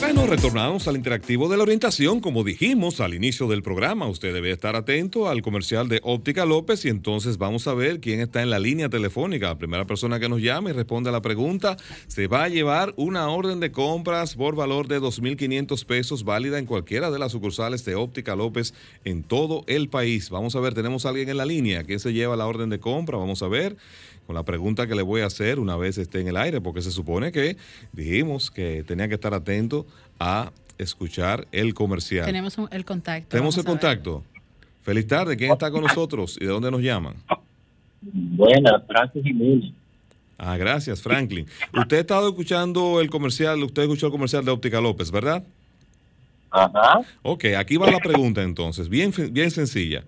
Bueno, 0.01 0.27
retornamos 0.27 0.87
al 0.89 0.97
interactivo 0.97 1.47
de 1.47 1.55
la 1.55 1.63
orientación. 1.63 2.19
Como 2.19 2.43
dijimos 2.43 2.99
al 2.99 3.13
inicio 3.13 3.47
del 3.47 3.63
programa, 3.63 4.07
usted 4.07 4.33
debe 4.33 4.51
estar 4.51 4.75
atento 4.75 5.29
al 5.29 5.41
comercial 5.41 5.87
de 5.87 6.01
Óptica 6.03 6.45
López 6.45 6.83
y 6.83 6.89
entonces 6.89 7.37
vamos 7.37 7.65
a 7.67 7.73
ver 7.73 8.01
quién 8.01 8.19
está 8.19 8.43
en 8.43 8.49
la 8.49 8.59
línea 8.59 8.89
telefónica. 8.89 9.47
La 9.47 9.57
primera 9.57 9.85
persona 9.87 10.19
que 10.19 10.27
nos 10.27 10.41
llame 10.41 10.71
y 10.71 10.73
responde 10.73 11.09
a 11.09 11.13
la 11.13 11.21
pregunta 11.21 11.77
se 12.07 12.27
va 12.27 12.43
a 12.43 12.49
llevar 12.49 12.93
una 12.97 13.29
orden 13.29 13.61
de 13.61 13.71
compras 13.71 14.35
por 14.35 14.55
valor 14.55 14.87
de 14.87 14.99
2.500 14.99 15.85
pesos 15.85 16.23
válida 16.25 16.59
en 16.59 16.65
cualquiera 16.65 17.09
de 17.09 17.17
las 17.17 17.31
sucursales 17.31 17.85
de 17.85 17.95
Óptica 17.95 18.35
López 18.35 18.73
en 19.05 19.23
todo 19.23 19.63
el 19.67 19.87
país. 19.87 20.29
Vamos 20.29 20.55
a 20.57 20.59
ver, 20.59 20.73
tenemos 20.73 21.05
a 21.05 21.09
alguien 21.09 21.29
en 21.29 21.37
la 21.37 21.45
línea. 21.45 21.83
¿Quién 21.83 22.01
se 22.01 22.11
lleva 22.11 22.35
la 22.35 22.47
orden 22.47 22.69
de 22.69 22.79
compra? 22.79 23.17
Vamos 23.17 23.41
a 23.41 23.47
ver 23.47 23.77
con 24.25 24.35
la 24.35 24.43
pregunta 24.43 24.87
que 24.87 24.95
le 24.95 25.01
voy 25.01 25.21
a 25.21 25.27
hacer 25.27 25.59
una 25.59 25.75
vez 25.75 25.97
esté 25.97 26.19
en 26.19 26.27
el 26.27 26.37
aire, 26.37 26.61
porque 26.61 26.81
se 26.81 26.91
supone 26.91 27.31
que 27.31 27.57
dijimos 27.93 28.49
que 28.51 28.83
tenía 28.83 29.07
que 29.07 29.15
estar 29.15 29.33
atento 29.33 29.85
a 30.19 30.51
escuchar 30.77 31.47
el 31.51 31.73
comercial. 31.73 32.25
Tenemos 32.25 32.57
el 32.71 32.85
contacto. 32.85 33.29
Tenemos 33.29 33.57
el 33.57 33.65
contacto. 33.65 34.23
Feliz 34.83 35.07
tarde, 35.07 35.37
¿quién 35.37 35.51
está 35.51 35.71
con 35.71 35.81
nosotros 35.81 36.37
y 36.39 36.45
de 36.45 36.51
dónde 36.51 36.69
nos 36.69 36.81
llaman? 36.81 37.15
Buenas, 38.01 38.83
Francis 38.87 39.23
Jiménez. 39.23 39.71
Ah, 40.37 40.57
gracias, 40.57 41.01
Franklin. 41.01 41.47
Usted 41.73 41.97
ha 41.97 42.01
estado 42.01 42.27
escuchando 42.29 42.99
el 42.99 43.09
comercial, 43.09 43.63
usted 43.63 43.83
escuchó 43.83 44.07
el 44.07 44.11
comercial 44.11 44.43
de 44.43 44.51
Óptica 44.51 44.81
López, 44.81 45.09
¿verdad? 45.09 45.43
Ajá. 46.51 47.01
Ok, 47.21 47.45
aquí 47.57 47.77
va 47.77 47.89
la 47.89 47.99
pregunta 47.99 48.43
entonces, 48.43 48.89
bien, 48.89 49.13
bien 49.31 49.51
sencilla. 49.51 50.03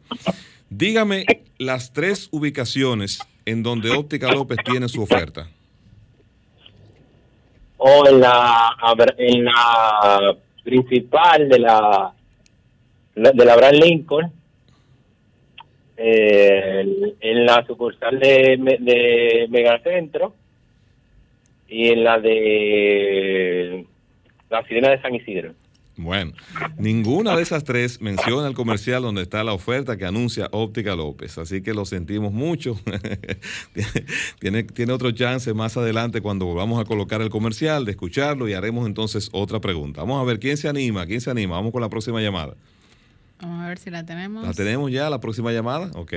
Dígame 0.69 1.25
las 1.57 1.93
tres 1.93 2.27
ubicaciones 2.31 3.19
en 3.47 3.63
donde 3.63 3.91
Óptica 3.91 4.29
López 4.29 4.57
tiene 4.65 4.89
su 4.89 5.01
oferta? 5.01 5.47
O 7.77 8.05
en 8.05 8.19
la, 8.19 8.75
en 9.17 9.45
la 9.45 10.35
principal 10.63 11.47
de 11.47 11.59
la 11.59 12.13
de 13.15 13.45
la 13.45 13.55
Brand 13.55 13.81
Lincoln, 13.81 14.31
eh, 15.95 17.15
en 17.21 17.45
la 17.45 17.65
sucursal 17.65 18.19
de, 18.19 18.77
de 18.79 19.47
Megacentro 19.49 20.35
y 21.69 21.87
en 21.87 22.03
la 22.03 22.19
de 22.19 23.85
la 24.49 24.63
Sirena 24.67 24.89
de 24.89 25.01
San 25.01 25.15
Isidro. 25.15 25.53
Bueno, 25.97 26.33
ninguna 26.77 27.35
de 27.35 27.41
esas 27.41 27.63
tres 27.63 28.01
menciona 28.01 28.47
el 28.47 28.53
comercial 28.53 29.01
donde 29.01 29.23
está 29.23 29.43
la 29.43 29.53
oferta 29.53 29.97
que 29.97 30.05
anuncia 30.05 30.47
Óptica 30.51 30.95
López, 30.95 31.39
así 31.39 31.63
que 31.63 31.73
lo 31.73 31.85
sentimos 31.85 32.31
mucho. 32.31 32.79
tiene, 34.39 34.63
tiene 34.63 34.93
otro 34.93 35.11
chance 35.11 35.51
más 35.55 35.75
adelante 35.75 36.21
cuando 36.21 36.45
volvamos 36.45 36.79
a 36.79 36.85
colocar 36.85 37.21
el 37.23 37.29
comercial 37.29 37.83
de 37.83 37.91
escucharlo 37.91 38.47
y 38.47 38.53
haremos 38.53 38.85
entonces 38.85 39.29
otra 39.31 39.59
pregunta. 39.59 40.01
Vamos 40.01 40.21
a 40.21 40.23
ver 40.23 40.39
quién 40.39 40.57
se 40.57 40.69
anima, 40.69 41.07
quién 41.07 41.19
se 41.19 41.31
anima. 41.31 41.55
Vamos 41.55 41.71
con 41.71 41.81
la 41.81 41.89
próxima 41.89 42.21
llamada. 42.21 42.55
Vamos 43.39 43.63
a 43.63 43.67
ver 43.67 43.77
si 43.77 43.91
la 43.91 44.03
tenemos. 44.03 44.45
La 44.45 44.53
tenemos 44.53 44.91
ya, 44.91 45.09
la 45.09 45.19
próxima 45.19 45.51
llamada. 45.51 45.91
Ok. 45.93 46.13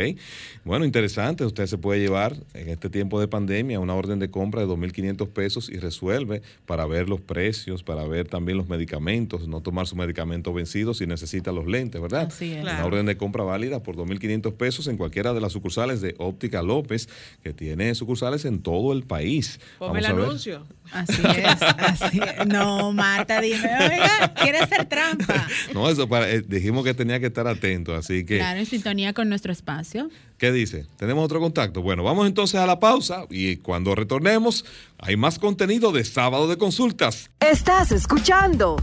Bueno, 0.64 0.86
interesante. 0.86 1.44
Usted 1.44 1.66
se 1.66 1.76
puede 1.76 2.00
llevar 2.00 2.34
en 2.54 2.70
este 2.70 2.88
tiempo 2.88 3.20
de 3.20 3.28
pandemia 3.28 3.78
una 3.78 3.94
orden 3.94 4.18
de 4.18 4.30
compra 4.30 4.62
de 4.62 4.66
2.500 4.68 5.28
pesos 5.28 5.68
y 5.68 5.78
resuelve 5.78 6.40
para 6.64 6.86
ver 6.86 7.10
los 7.10 7.20
precios, 7.20 7.82
para 7.82 8.04
ver 8.04 8.28
también 8.28 8.56
los 8.56 8.68
medicamentos, 8.68 9.46
no 9.48 9.60
tomar 9.60 9.86
su 9.86 9.96
medicamento 9.96 10.54
vencido 10.54 10.94
si 10.94 11.06
necesita 11.06 11.52
los 11.52 11.66
lentes, 11.66 12.00
¿verdad? 12.00 12.28
Así 12.28 12.52
es. 12.52 12.62
Una 12.62 12.86
orden 12.86 13.04
de 13.04 13.18
compra 13.18 13.44
válida 13.44 13.82
por 13.82 13.96
2.500 13.96 14.54
pesos 14.54 14.86
en 14.86 14.96
cualquiera 14.96 15.34
de 15.34 15.40
las 15.42 15.52
sucursales 15.52 16.00
de 16.00 16.14
Óptica 16.18 16.62
López, 16.62 17.08
que 17.42 17.52
tiene 17.52 17.94
sucursales 17.94 18.46
en 18.46 18.62
todo 18.62 18.94
el 18.94 19.02
país. 19.02 19.60
Vamos 19.78 19.98
el 19.98 20.06
anuncio. 20.06 20.66
Así 20.92 21.22
es, 21.22 21.62
así 21.62 22.20
es. 22.20 22.46
No, 22.46 22.92
Marta, 22.92 23.40
dime, 23.40 23.58
oiga, 23.58 24.34
¿quieres 24.34 24.62
hacer 24.62 24.86
trampa? 24.86 25.46
No, 25.74 25.88
eso 25.88 26.08
para, 26.08 26.28
eh, 26.30 26.42
dijimos 26.46 26.84
que 26.84 26.94
tenía 27.10 27.20
que 27.20 27.26
estar 27.26 27.48
atento, 27.48 27.96
así 27.96 28.24
que... 28.24 28.38
Claro, 28.38 28.60
en 28.60 28.66
sintonía 28.66 29.12
con 29.12 29.28
nuestro 29.28 29.50
espacio. 29.50 30.08
¿Qué 30.38 30.52
dice? 30.52 30.86
¿Tenemos 30.96 31.24
otro 31.24 31.40
contacto? 31.40 31.82
Bueno, 31.82 32.04
vamos 32.04 32.28
entonces 32.28 32.60
a 32.60 32.66
la 32.66 32.78
pausa 32.78 33.24
y 33.28 33.56
cuando 33.56 33.96
retornemos 33.96 34.64
hay 34.98 35.16
más 35.16 35.40
contenido 35.40 35.90
de 35.90 36.04
Sábado 36.04 36.46
de 36.46 36.56
Consultas. 36.56 37.30
Estás 37.40 37.90
escuchando 37.90 38.76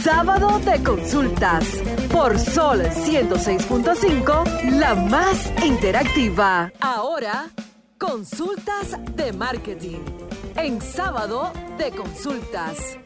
Sábado 0.00 0.60
de 0.60 0.80
Consultas 0.84 1.66
por 2.12 2.38
Sol 2.38 2.82
106.5, 2.82 4.78
la 4.78 4.94
más 4.94 5.52
interactiva. 5.66 6.72
Ahora, 6.78 7.50
consultas 7.98 8.96
de 9.16 9.32
marketing 9.32 10.02
en 10.56 10.80
Sábado 10.80 11.52
de 11.78 11.90
Consultas. 11.90 12.98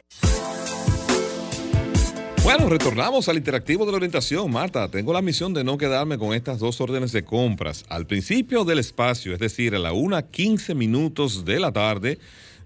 Bueno, 2.46 2.68
retornamos 2.68 3.28
al 3.28 3.38
interactivo 3.38 3.84
de 3.84 3.90
la 3.90 3.96
orientación. 3.96 4.48
Marta, 4.52 4.88
tengo 4.88 5.12
la 5.12 5.20
misión 5.20 5.52
de 5.52 5.64
no 5.64 5.76
quedarme 5.76 6.16
con 6.16 6.32
estas 6.32 6.60
dos 6.60 6.80
órdenes 6.80 7.10
de 7.10 7.24
compras. 7.24 7.84
Al 7.88 8.06
principio 8.06 8.64
del 8.64 8.78
espacio, 8.78 9.32
es 9.32 9.40
decir, 9.40 9.74
a 9.74 9.80
la 9.80 9.92
1.15 9.92 10.76
minutos 10.76 11.44
de 11.44 11.58
la 11.58 11.72
tarde, 11.72 12.18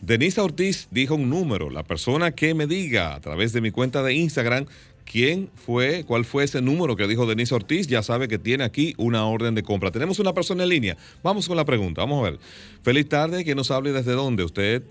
Denisa 0.03 0.45
Ortiz 0.45 0.87
dijo 0.91 1.15
un 1.15 1.31
número. 1.31 1.71
La 1.71 1.83
persona 1.83 2.33
que 2.33 2.53
me 2.53 2.67
diga 2.67 3.15
a 3.15 3.21
través 3.21 3.55
de 3.55 3.63
mi 3.63 3.71
cuenta 3.71 4.03
de 4.03 4.13
Instagram 4.13 4.67
quién 5.11 5.49
fue, 5.55 6.05
cuál 6.05 6.27
fue 6.27 6.45
ese 6.45 6.61
número 6.61 6.95
que 6.95 7.09
dijo 7.09 7.25
Denise 7.25 7.55
Ortiz, 7.55 7.87
ya 7.87 8.03
sabe 8.03 8.29
que 8.29 8.39
tiene 8.39 8.65
aquí 8.65 8.93
una 8.99 9.25
orden 9.25 9.55
de 9.55 9.63
compra. 9.63 9.91
Tenemos 9.91 10.19
una 10.19 10.35
persona 10.35 10.65
en 10.65 10.69
línea. 10.69 10.97
Vamos 11.23 11.49
con 11.49 11.57
la 11.57 11.65
pregunta, 11.65 12.03
vamos 12.03 12.21
a 12.21 12.31
ver. 12.33 12.39
Feliz 12.83 13.09
tarde, 13.09 13.45
¿quién 13.45 13.57
nos 13.57 13.71
hable 13.71 13.93
desde 13.93 14.13
dónde? 14.13 14.45
¿Usted? 14.45 14.83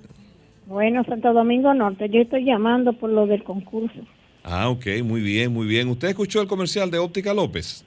Bueno, 0.66 1.04
Santo 1.04 1.32
Domingo 1.32 1.76
Norte, 1.76 2.10
yo 2.10 2.22
estoy 2.22 2.44
llamando 2.44 2.94
por 2.94 3.12
lo 3.12 3.28
del 3.28 3.44
concurso. 3.44 4.00
Ah, 4.44 4.70
ok, 4.70 4.86
muy 5.04 5.22
bien, 5.22 5.54
muy 5.54 5.68
bien. 5.68 5.88
¿Usted 5.90 6.10
escuchó 6.10 6.42
el 6.42 6.48
comercial 6.48 6.90
de 6.90 6.98
Óptica 6.98 7.34
López? 7.34 7.86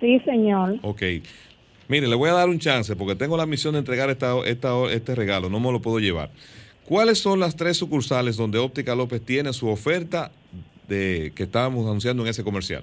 Sí, 0.00 0.20
señor. 0.20 0.78
Ok. 0.82 1.02
Mire, 1.88 2.08
le 2.08 2.16
voy 2.16 2.30
a 2.30 2.34
dar 2.34 2.48
un 2.48 2.58
chance 2.58 2.96
porque 2.96 3.14
tengo 3.14 3.36
la 3.36 3.46
misión 3.46 3.74
de 3.74 3.78
entregar 3.78 4.10
esta, 4.10 4.34
este 4.44 5.14
regalo, 5.14 5.48
no 5.48 5.60
me 5.60 5.70
lo 5.70 5.80
puedo 5.80 6.00
llevar. 6.00 6.30
¿Cuáles 6.84 7.18
son 7.18 7.40
las 7.40 7.56
tres 7.56 7.76
sucursales 7.76 8.36
donde 8.36 8.58
Óptica 8.58 8.94
López 8.94 9.24
tiene 9.24 9.52
su 9.52 9.68
oferta 9.68 10.30
de 10.88 11.32
que 11.34 11.44
estábamos 11.44 11.86
anunciando 11.86 12.22
en 12.22 12.28
ese 12.28 12.44
comercial? 12.44 12.82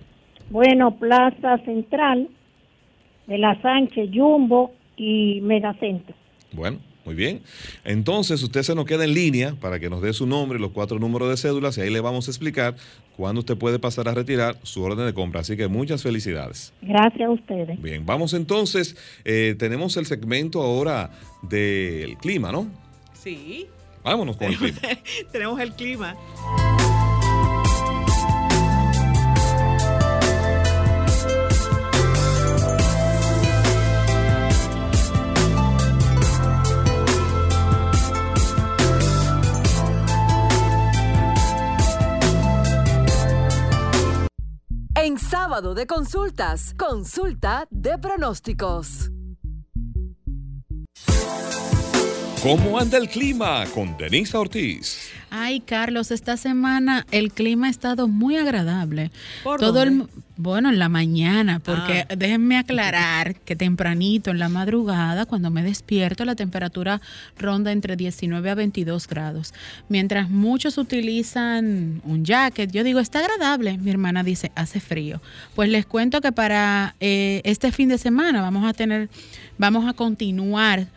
Bueno, 0.50 0.96
Plaza 0.96 1.58
Central, 1.66 2.30
de 3.28 3.38
la 3.38 3.62
Sánchez, 3.62 4.10
Jumbo 4.14 4.74
y 4.98 5.40
Megacentro. 5.42 6.16
Bueno, 6.52 6.80
muy 7.06 7.16
bien. 7.16 7.42
Entonces, 7.84 8.42
usted 8.44 8.64
se 8.64 8.76
nos 8.76 8.86
queda 8.86 9.04
en 9.04 9.14
línea 9.14 9.56
para 9.60 9.80
que 9.80 9.90
nos 9.90 10.02
dé 10.02 10.14
su 10.14 10.26
nombre 10.26 10.58
y 10.58 10.62
los 10.62 10.72
cuatro 10.72 11.00
números 11.00 11.30
de 11.30 11.38
cédulas 11.38 11.78
y 11.78 11.82
ahí 11.82 11.90
le 11.90 12.00
vamos 12.00 12.28
a 12.28 12.32
explicar 12.32 12.76
cuándo 13.18 13.40
usted 13.40 13.58
puede 13.58 13.80
pasar 13.80 14.08
a 14.08 14.14
retirar 14.14 14.58
su 14.64 14.84
orden 14.84 15.06
de 15.06 15.14
compra. 15.14 15.42
Así 15.42 15.58
que 15.58 15.68
muchas 15.68 16.02
felicidades. 16.02 16.74
Gracias 16.82 17.28
a 17.28 17.32
ustedes. 17.32 17.82
Bien, 17.82 18.06
vamos 18.06 18.34
entonces. 18.34 18.96
Eh, 19.26 19.56
tenemos 19.58 19.98
el 19.98 20.06
segmento 20.06 20.62
ahora 20.62 21.12
del 21.42 22.18
clima, 22.18 22.52
¿no? 22.52 22.68
Sí. 23.14 23.68
Vámonos 24.04 24.38
con 24.38 24.48
el 24.48 24.58
clima. 24.58 24.80
tenemos 25.32 25.60
el 25.60 25.74
clima. 25.74 26.16
En 45.06 45.18
sábado 45.20 45.74
de 45.74 45.86
consultas, 45.86 46.74
consulta 46.76 47.68
de 47.70 47.98
pronósticos. 47.98 49.12
¿Cómo 52.42 52.80
anda 52.80 53.00
el 53.00 53.10
clima 53.10 53.66
con 53.74 53.98
Denisa 53.98 54.40
Ortiz? 54.40 55.12
Ay, 55.36 55.62
Carlos, 55.62 56.12
esta 56.12 56.38
semana 56.38 57.08
el 57.10 57.32
clima 57.32 57.66
ha 57.66 57.70
estado 57.72 58.08
muy 58.08 58.38
agradable. 58.38 59.10
¿Por 59.44 59.60
Todo 59.60 59.82
el 59.82 60.06
bueno, 60.36 60.70
en 60.70 60.78
la 60.78 60.90
mañana, 60.90 61.60
porque 61.60 62.06
ah. 62.08 62.16
déjenme 62.16 62.58
aclarar 62.58 63.36
que 63.36 63.56
tempranito 63.56 64.30
en 64.30 64.38
la 64.38 64.48
madrugada, 64.48 65.26
cuando 65.26 65.50
me 65.50 65.64
despierto, 65.64 66.24
la 66.24 66.36
temperatura 66.36 67.02
ronda 67.38 67.72
entre 67.72 67.96
19 67.96 68.48
a 68.48 68.54
22 68.54 69.08
grados. 69.08 69.56
Mientras 69.90 70.30
muchos 70.30 70.78
utilizan 70.78 72.00
un 72.04 72.26
jacket, 72.26 72.72
yo 72.72 72.84
digo, 72.84 73.00
está 73.00 73.20
agradable. 73.20 73.80
Mi 73.80 73.90
hermana 73.90 74.24
dice, 74.24 74.52
hace 74.54 74.80
frío. 74.80 75.20
Pues 75.56 75.68
les 75.70 75.88
cuento 75.88 76.22
que 76.22 76.32
para 76.32 76.96
eh, 77.00 77.42
este 77.44 77.72
fin 77.72 77.90
de 77.90 77.98
semana 77.98 78.42
vamos 78.42 78.68
a 78.68 78.74
tener, 78.74 79.10
vamos 79.58 79.88
a 79.88 79.94
continuar 79.94 80.88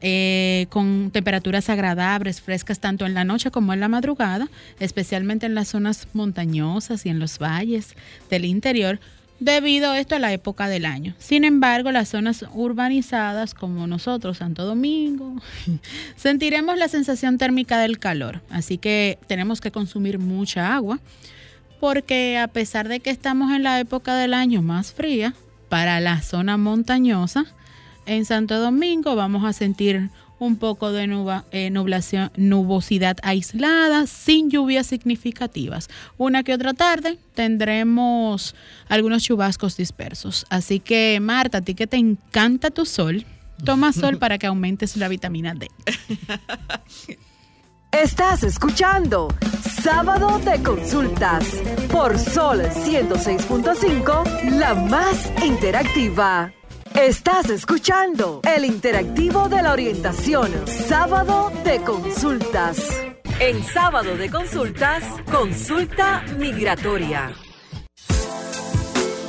eh, 0.00 0.66
con 0.70 1.10
temperaturas 1.10 1.68
agradables, 1.70 2.40
frescas 2.40 2.78
tanto 2.78 3.06
en 3.06 3.14
la 3.14 3.24
noche 3.24 3.50
como 3.50 3.72
en 3.72 3.80
la 3.80 3.88
madrugada, 3.88 4.48
especialmente 4.78 5.46
en 5.46 5.54
las 5.54 5.68
zonas 5.68 6.08
montañosas 6.12 7.04
y 7.06 7.08
en 7.08 7.18
los 7.18 7.38
valles 7.38 7.96
del 8.30 8.44
interior, 8.44 9.00
debido 9.40 9.90
a 9.90 9.98
esto 9.98 10.16
a 10.16 10.18
la 10.18 10.32
época 10.32 10.68
del 10.68 10.84
año. 10.84 11.14
Sin 11.18 11.44
embargo, 11.44 11.90
las 11.92 12.08
zonas 12.08 12.44
urbanizadas 12.54 13.54
como 13.54 13.86
nosotros, 13.86 14.38
Santo 14.38 14.64
Domingo, 14.64 15.34
sentiremos 16.16 16.76
la 16.76 16.88
sensación 16.88 17.38
térmica 17.38 17.78
del 17.78 17.98
calor, 17.98 18.40
así 18.50 18.78
que 18.78 19.18
tenemos 19.26 19.60
que 19.60 19.72
consumir 19.72 20.18
mucha 20.18 20.74
agua, 20.74 21.00
porque 21.80 22.38
a 22.38 22.48
pesar 22.48 22.88
de 22.88 23.00
que 23.00 23.10
estamos 23.10 23.52
en 23.52 23.62
la 23.62 23.78
época 23.78 24.16
del 24.16 24.34
año 24.34 24.62
más 24.62 24.92
fría, 24.92 25.34
para 25.68 26.00
la 26.00 26.22
zona 26.22 26.56
montañosa, 26.56 27.44
en 28.08 28.24
Santo 28.24 28.58
Domingo 28.58 29.14
vamos 29.14 29.44
a 29.44 29.52
sentir 29.52 30.10
un 30.38 30.56
poco 30.56 30.92
de 30.92 31.04
eh, 31.50 31.70
nublación, 31.70 32.30
nubosidad 32.36 33.16
aislada, 33.22 34.06
sin 34.06 34.50
lluvias 34.50 34.86
significativas. 34.86 35.88
Una 36.16 36.42
que 36.42 36.54
otra 36.54 36.74
tarde 36.74 37.18
tendremos 37.34 38.54
algunos 38.88 39.22
chubascos 39.22 39.76
dispersos. 39.76 40.46
Así 40.48 40.80
que, 40.80 41.18
Marta, 41.20 41.58
a 41.58 41.60
ti 41.60 41.74
que 41.74 41.86
te 41.86 41.96
encanta 41.96 42.70
tu 42.70 42.86
sol, 42.86 43.26
toma 43.64 43.92
sol 43.92 44.16
para 44.20 44.38
que 44.38 44.46
aumentes 44.46 44.96
la 44.96 45.08
vitamina 45.08 45.54
D. 45.54 45.68
Estás 47.90 48.44
escuchando 48.44 49.28
Sábado 49.82 50.38
de 50.40 50.62
Consultas 50.62 51.44
por 51.90 52.18
Sol 52.18 52.60
106.5, 52.60 54.50
la 54.58 54.74
más 54.74 55.32
interactiva. 55.44 56.52
Estás 57.00 57.48
escuchando 57.48 58.40
el 58.56 58.64
interactivo 58.64 59.48
de 59.48 59.62
la 59.62 59.72
orientación, 59.72 60.50
sábado 60.66 61.52
de 61.62 61.80
consultas. 61.82 62.90
En 63.38 63.62
sábado 63.62 64.16
de 64.16 64.28
consultas, 64.28 65.04
consulta 65.30 66.24
migratoria. 66.40 67.32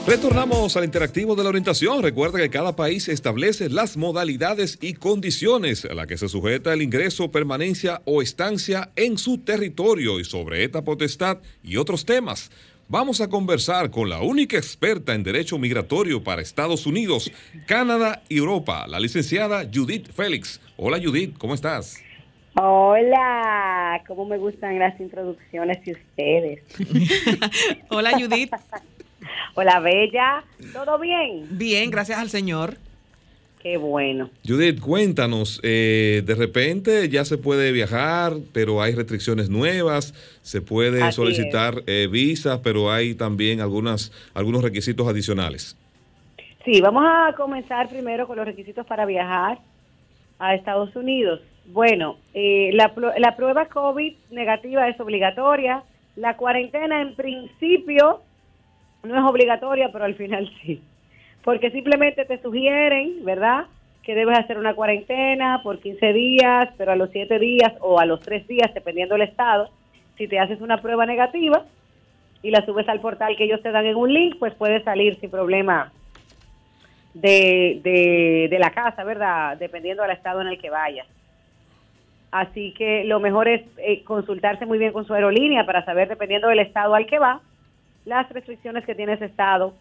Retornamos 0.08 0.76
al 0.78 0.86
interactivo 0.86 1.36
de 1.36 1.44
la 1.44 1.50
orientación. 1.50 2.02
Recuerda 2.02 2.40
que 2.40 2.50
cada 2.50 2.76
país 2.76 3.08
establece 3.08 3.70
las 3.70 3.98
modalidades 3.98 4.80
y 4.82 4.96
condiciones 4.96 5.86
a 5.86 5.94
las 5.94 6.08
que 6.08 6.18
se 6.18 6.28
sujeta 6.28 6.74
el 6.74 6.82
ingreso, 6.82 7.30
permanencia 7.30 8.02
o 8.06 8.24
estancia 8.24 8.90
en 8.96 9.20
su 9.20 9.38
territorio 9.38 10.20
y 10.20 10.26
sobre 10.26 10.64
esta 10.64 10.84
potestad 10.84 11.38
y 11.62 11.78
otros 11.78 12.04
temas. 12.04 12.50
Vamos 12.92 13.22
a 13.22 13.30
conversar 13.30 13.92
con 13.92 14.10
la 14.10 14.20
única 14.20 14.58
experta 14.58 15.14
en 15.14 15.22
derecho 15.22 15.60
migratorio 15.60 16.24
para 16.24 16.42
Estados 16.42 16.88
Unidos, 16.88 17.32
Canadá 17.68 18.24
y 18.30 18.40
Europa, 18.40 18.88
la 18.88 19.00
licenciada 19.00 19.64
Judith 19.72 20.12
Félix. 20.12 20.60
Hola 20.76 20.98
Judith, 21.00 21.38
¿cómo 21.38 21.54
estás? 21.54 22.04
Hola, 22.56 24.02
cómo 24.08 24.26
me 24.26 24.40
gustan 24.40 24.80
las 24.80 25.00
introducciones 25.00 25.86
de 25.86 25.92
ustedes. 25.92 26.64
Hola 27.92 28.14
Judith. 28.20 28.52
Hola 29.54 29.80
Bella, 29.82 30.44
¿todo 30.74 30.98
bien? 30.98 31.46
Bien, 31.52 31.92
gracias 31.92 32.18
al 32.18 32.32
Señor. 32.32 32.78
Qué 33.60 33.76
bueno. 33.76 34.30
Judith, 34.48 34.80
cuéntanos, 34.80 35.60
eh, 35.64 36.24
de 36.26 36.36
repente 36.36 37.10
ya 37.10 37.26
se 37.26 37.38
puede 37.38 37.74
viajar, 37.74 38.32
pero 38.54 38.82
hay 38.82 38.96
restricciones 38.96 39.50
nuevas, 39.50 40.14
se 40.42 40.62
puede 40.62 41.12
solicitar 41.12 41.84
eh, 41.86 42.08
visas, 42.10 42.62
pero 42.64 42.90
hay 42.90 43.16
también 43.16 43.60
algunas, 43.60 44.14
algunos 44.34 44.64
requisitos 44.64 45.06
adicionales. 45.10 45.78
Sí, 46.64 46.80
vamos 46.80 47.04
a 47.06 47.34
comenzar 47.36 47.90
primero 47.90 48.28
con 48.28 48.38
los 48.38 48.46
requisitos 48.46 48.86
para 48.86 49.06
viajar 49.06 49.60
a 50.40 50.56
Estados 50.56 50.96
Unidos. 50.96 51.42
Bueno, 51.66 52.18
eh, 52.34 52.70
la, 52.74 52.94
la 53.18 53.36
prueba 53.36 53.66
COVID 53.66 54.14
negativa 54.32 54.88
es 54.88 54.98
obligatoria, 55.02 55.84
la 56.16 56.38
cuarentena 56.38 57.02
en 57.02 57.14
principio 57.14 58.22
no 59.04 59.18
es 59.18 59.30
obligatoria, 59.30 59.90
pero 59.92 60.06
al 60.06 60.16
final 60.16 60.50
sí 60.62 60.82
porque 61.44 61.72
simplemente 61.72 62.26
te 62.26 62.42
sugieren, 62.42 63.24
¿verdad? 63.24 63.66
Que 64.04 64.16
debes 64.16 64.38
hacer 64.38 64.58
una 64.58 64.74
cuarentena 64.74 65.62
por 65.64 65.80
15 65.80 66.14
días, 66.14 66.70
pero 66.78 66.92
a 66.92 66.96
los 66.96 67.10
7 67.12 67.40
días 67.40 67.74
o 67.82 68.00
a 68.00 68.06
los 68.06 68.20
3 68.22 68.48
días, 68.48 68.74
dependiendo 68.74 69.16
del 69.16 69.28
estado, 69.28 69.70
si 70.18 70.28
te 70.28 70.40
haces 70.40 70.62
una 70.62 70.82
prueba 70.82 71.06
negativa 71.06 71.66
y 72.42 72.52
la 72.52 72.66
subes 72.66 72.88
al 72.90 73.02
portal 73.02 73.36
que 73.36 73.46
ellos 73.46 73.62
te 73.62 73.72
dan 73.72 73.86
en 73.86 73.96
un 73.96 74.14
link, 74.14 74.36
pues 74.40 74.54
puedes 74.54 74.84
salir 74.84 75.20
sin 75.20 75.30
problema 75.30 75.92
de, 77.14 77.80
de, 78.50 78.60
la 78.60 78.72
casa, 78.72 79.04
¿verdad? 79.04 79.58
Dependiendo 79.58 80.04
del 80.04 80.12
estado 80.12 80.42
en 80.42 80.48
el 80.48 80.60
que 80.60 80.70
vayas. 80.70 81.08
Así 82.32 82.74
que 82.78 83.04
lo 83.06 83.20
mejor 83.20 83.48
es 83.48 83.64
eh, 83.78 84.04
consultarse 84.04 84.66
muy 84.66 84.78
bien 84.78 84.94
con 84.94 85.06
su 85.06 85.14
aerolínea 85.14 85.66
para 85.66 85.84
saber, 85.84 86.08
dependiendo 86.08 86.48
del 86.48 86.60
estado 86.60 86.94
al 86.94 87.08
que 87.08 87.18
va, 87.18 87.42
las 88.06 88.30
restricciones 88.30 88.86
que 88.86 88.96
tiene 88.96 89.14
ese 89.14 89.26
estado 89.26 89.74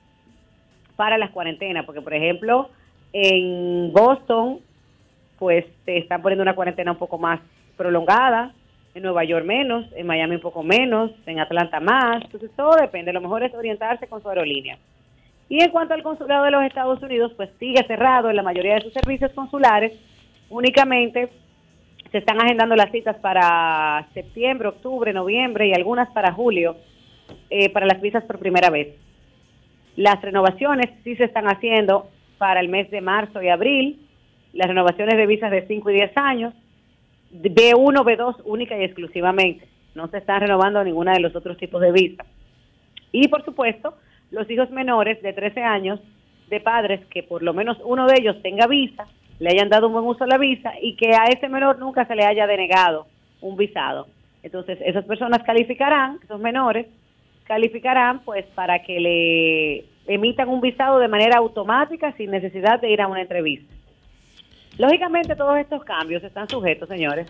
para 0.98 1.16
las 1.16 1.30
cuarentenas, 1.30 1.86
porque 1.86 2.02
por 2.02 2.12
ejemplo, 2.12 2.70
en 3.12 3.92
Boston, 3.92 4.58
pues 5.38 5.64
te 5.84 5.96
están 5.96 6.22
poniendo 6.22 6.42
una 6.42 6.56
cuarentena 6.56 6.90
un 6.90 6.98
poco 6.98 7.18
más 7.18 7.38
prolongada, 7.76 8.52
en 8.96 9.04
Nueva 9.04 9.22
York 9.22 9.44
menos, 9.44 9.86
en 9.94 10.08
Miami 10.08 10.34
un 10.34 10.40
poco 10.40 10.64
menos, 10.64 11.12
en 11.26 11.38
Atlanta 11.38 11.78
más, 11.78 12.24
entonces 12.24 12.50
todo 12.56 12.74
depende, 12.74 13.12
lo 13.12 13.20
mejor 13.20 13.44
es 13.44 13.54
orientarse 13.54 14.08
con 14.08 14.20
su 14.20 14.28
aerolínea. 14.28 14.76
Y 15.48 15.62
en 15.62 15.70
cuanto 15.70 15.94
al 15.94 16.02
consulado 16.02 16.44
de 16.46 16.50
los 16.50 16.64
Estados 16.64 17.00
Unidos, 17.00 17.32
pues 17.36 17.48
sigue 17.60 17.86
cerrado 17.86 18.28
en 18.28 18.34
la 18.34 18.42
mayoría 18.42 18.74
de 18.74 18.80
sus 18.80 18.92
servicios 18.92 19.30
consulares, 19.34 19.92
únicamente 20.50 21.30
Se 22.10 22.18
están 22.18 22.40
agendando 22.40 22.74
las 22.74 22.90
citas 22.90 23.16
para 23.18 24.08
septiembre, 24.14 24.66
octubre, 24.66 25.12
noviembre 25.12 25.68
y 25.68 25.74
algunas 25.74 26.08
para 26.10 26.32
julio 26.32 26.76
eh, 27.50 27.68
para 27.68 27.86
las 27.86 28.00
visas 28.00 28.24
por 28.24 28.40
primera 28.40 28.70
vez. 28.70 29.07
Las 29.98 30.22
renovaciones 30.22 30.90
sí 31.02 31.16
se 31.16 31.24
están 31.24 31.48
haciendo 31.48 32.08
para 32.38 32.60
el 32.60 32.68
mes 32.68 32.88
de 32.88 33.00
marzo 33.00 33.42
y 33.42 33.48
abril, 33.48 33.98
las 34.52 34.68
renovaciones 34.68 35.16
de 35.16 35.26
visas 35.26 35.50
de 35.50 35.66
5 35.66 35.90
y 35.90 35.94
10 35.94 36.12
años, 36.14 36.54
B1, 37.32 38.04
B2 38.04 38.42
única 38.44 38.78
y 38.78 38.84
exclusivamente. 38.84 39.66
No 39.96 40.06
se 40.06 40.18
están 40.18 40.42
renovando 40.42 40.84
ninguna 40.84 41.14
de 41.14 41.20
los 41.20 41.34
otros 41.34 41.58
tipos 41.58 41.80
de 41.80 41.90
visas. 41.90 42.28
Y 43.10 43.26
por 43.26 43.44
supuesto, 43.44 43.96
los 44.30 44.48
hijos 44.48 44.70
menores 44.70 45.20
de 45.20 45.32
13 45.32 45.64
años 45.64 45.98
de 46.48 46.60
padres 46.60 47.04
que 47.06 47.24
por 47.24 47.42
lo 47.42 47.52
menos 47.52 47.76
uno 47.84 48.06
de 48.06 48.20
ellos 48.20 48.40
tenga 48.40 48.68
visa, 48.68 49.08
le 49.40 49.50
hayan 49.50 49.68
dado 49.68 49.88
un 49.88 49.94
buen 49.94 50.04
uso 50.04 50.22
a 50.22 50.28
la 50.28 50.38
visa 50.38 50.74
y 50.80 50.94
que 50.94 51.08
a 51.08 51.24
ese 51.24 51.48
menor 51.48 51.80
nunca 51.80 52.06
se 52.06 52.14
le 52.14 52.24
haya 52.24 52.46
denegado 52.46 53.08
un 53.40 53.56
visado. 53.56 54.06
Entonces, 54.44 54.78
esas 54.80 55.04
personas 55.06 55.42
calificarán, 55.42 56.20
esos 56.22 56.38
menores, 56.38 56.86
calificarán 57.48 58.20
pues 58.20 58.44
para 58.54 58.82
que 58.84 59.00
le 59.00 59.84
emitan 60.08 60.48
un 60.48 60.60
visado 60.60 60.98
de 60.98 61.06
manera 61.06 61.38
automática 61.38 62.12
sin 62.12 62.30
necesidad 62.30 62.80
de 62.80 62.90
ir 62.90 63.00
a 63.00 63.06
una 63.06 63.20
entrevista. 63.20 63.72
Lógicamente 64.78 65.36
todos 65.36 65.58
estos 65.58 65.84
cambios 65.84 66.24
están 66.24 66.48
sujetos, 66.48 66.88
señores, 66.88 67.28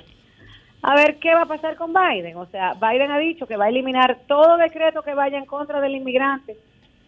a 0.83 0.95
ver 0.95 1.18
qué 1.18 1.35
va 1.35 1.43
a 1.43 1.47
pasar 1.47 1.76
con 1.76 1.93
Biden. 1.93 2.37
O 2.37 2.47
sea, 2.47 2.74
Biden 2.74 3.11
ha 3.11 3.18
dicho 3.18 3.47
que 3.47 3.57
va 3.57 3.66
a 3.66 3.68
eliminar 3.68 4.20
todo 4.26 4.57
decreto 4.57 5.03
que 5.03 5.14
vaya 5.14 5.39
en 5.39 5.47
contra 5.47 5.81
del 5.81 5.97
inmigrante 5.97 6.57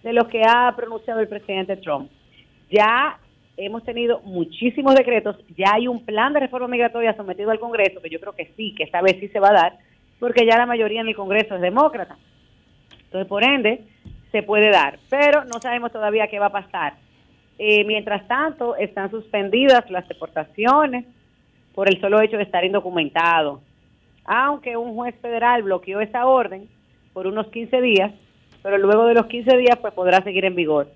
de 0.02 0.12
lo 0.12 0.28
que 0.28 0.42
ha 0.42 0.74
pronunciado 0.74 1.20
el 1.20 1.28
presidente 1.28 1.76
Trump. 1.76 2.10
Ya 2.70 3.18
hemos 3.56 3.84
tenido 3.84 4.20
muchísimos 4.22 4.94
decretos, 4.94 5.36
ya 5.56 5.74
hay 5.74 5.86
un 5.86 6.04
plan 6.04 6.32
de 6.32 6.40
reforma 6.40 6.68
migratoria 6.68 7.14
sometido 7.14 7.50
al 7.50 7.60
Congreso, 7.60 8.00
que 8.00 8.08
yo 8.08 8.18
creo 8.18 8.32
que 8.32 8.50
sí, 8.56 8.74
que 8.74 8.84
esta 8.84 9.02
vez 9.02 9.18
sí 9.20 9.28
se 9.28 9.40
va 9.40 9.50
a 9.50 9.54
dar, 9.54 9.78
porque 10.18 10.46
ya 10.46 10.56
la 10.56 10.66
mayoría 10.66 11.02
en 11.02 11.08
el 11.08 11.14
Congreso 11.14 11.54
es 11.54 11.60
demócrata. 11.60 12.16
Entonces, 13.04 13.28
por 13.28 13.44
ende, 13.44 13.84
se 14.30 14.42
puede 14.42 14.70
dar, 14.70 14.98
pero 15.08 15.44
no 15.44 15.60
sabemos 15.60 15.92
todavía 15.92 16.28
qué 16.28 16.38
va 16.38 16.46
a 16.46 16.52
pasar. 16.52 16.94
Eh, 17.58 17.84
mientras 17.84 18.26
tanto, 18.26 18.76
están 18.76 19.10
suspendidas 19.10 19.90
las 19.90 20.08
deportaciones 20.08 21.04
por 21.74 21.88
el 21.88 22.00
solo 22.00 22.20
hecho 22.20 22.36
de 22.36 22.44
estar 22.44 22.64
indocumentado. 22.64 23.60
Aunque 24.24 24.76
un 24.76 24.94
juez 24.94 25.14
federal 25.20 25.62
bloqueó 25.62 26.00
esa 26.00 26.26
orden 26.26 26.68
por 27.12 27.26
unos 27.26 27.48
15 27.48 27.80
días, 27.80 28.12
pero 28.62 28.78
luego 28.78 29.06
de 29.06 29.14
los 29.14 29.26
15 29.26 29.56
días 29.56 29.78
pues 29.78 29.92
podrá 29.92 30.22
seguir 30.22 30.44
en 30.44 30.54
vigor. 30.54 30.88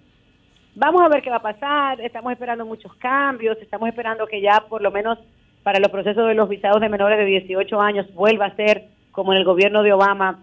Vamos 0.76 1.02
a 1.02 1.08
ver 1.08 1.22
qué 1.22 1.30
va 1.30 1.36
a 1.36 1.42
pasar, 1.42 2.00
estamos 2.00 2.32
esperando 2.32 2.66
muchos 2.66 2.94
cambios, 2.96 3.56
estamos 3.60 3.88
esperando 3.88 4.26
que 4.26 4.40
ya 4.40 4.64
por 4.68 4.82
lo 4.82 4.90
menos 4.90 5.18
para 5.62 5.78
los 5.78 5.90
procesos 5.90 6.26
de 6.28 6.34
los 6.34 6.48
visados 6.48 6.80
de 6.80 6.88
menores 6.88 7.18
de 7.18 7.24
18 7.24 7.80
años 7.80 8.12
vuelva 8.14 8.46
a 8.46 8.56
ser 8.56 8.88
como 9.12 9.32
en 9.32 9.38
el 9.38 9.44
gobierno 9.44 9.82
de 9.82 9.92
Obama 9.92 10.42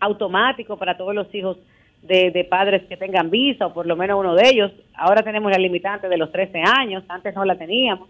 automático 0.00 0.76
para 0.76 0.96
todos 0.96 1.14
los 1.14 1.32
hijos 1.34 1.58
de, 2.08 2.46
padres 2.48 2.82
que 2.88 2.96
tengan 2.96 3.30
visa 3.30 3.66
o 3.66 3.74
por 3.74 3.86
lo 3.86 3.96
menos 3.96 4.18
uno 4.18 4.34
de 4.34 4.48
ellos. 4.48 4.72
Ahora 4.94 5.22
tenemos 5.22 5.52
la 5.52 5.58
limitante 5.58 6.08
de 6.08 6.16
los 6.16 6.32
13 6.32 6.62
años, 6.62 7.04
antes 7.08 7.34
no 7.34 7.44
la 7.44 7.56
teníamos. 7.56 8.08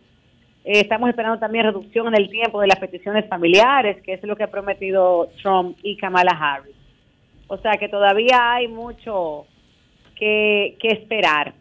Eh, 0.64 0.80
estamos 0.80 1.08
esperando 1.08 1.38
también 1.38 1.64
reducción 1.64 2.06
en 2.08 2.14
el 2.14 2.30
tiempo 2.30 2.60
de 2.60 2.68
las 2.68 2.78
peticiones 2.78 3.28
familiares, 3.28 4.00
que 4.02 4.14
es 4.14 4.22
lo 4.22 4.36
que 4.36 4.44
ha 4.44 4.50
prometido 4.50 5.28
Trump 5.42 5.76
y 5.82 5.96
Kamala 5.96 6.32
Harris. 6.32 6.74
O 7.48 7.56
sea 7.58 7.72
que 7.72 7.88
todavía 7.88 8.52
hay 8.52 8.68
mucho 8.68 9.46
que, 10.14 10.76
que 10.80 10.88
esperar. 10.88 11.54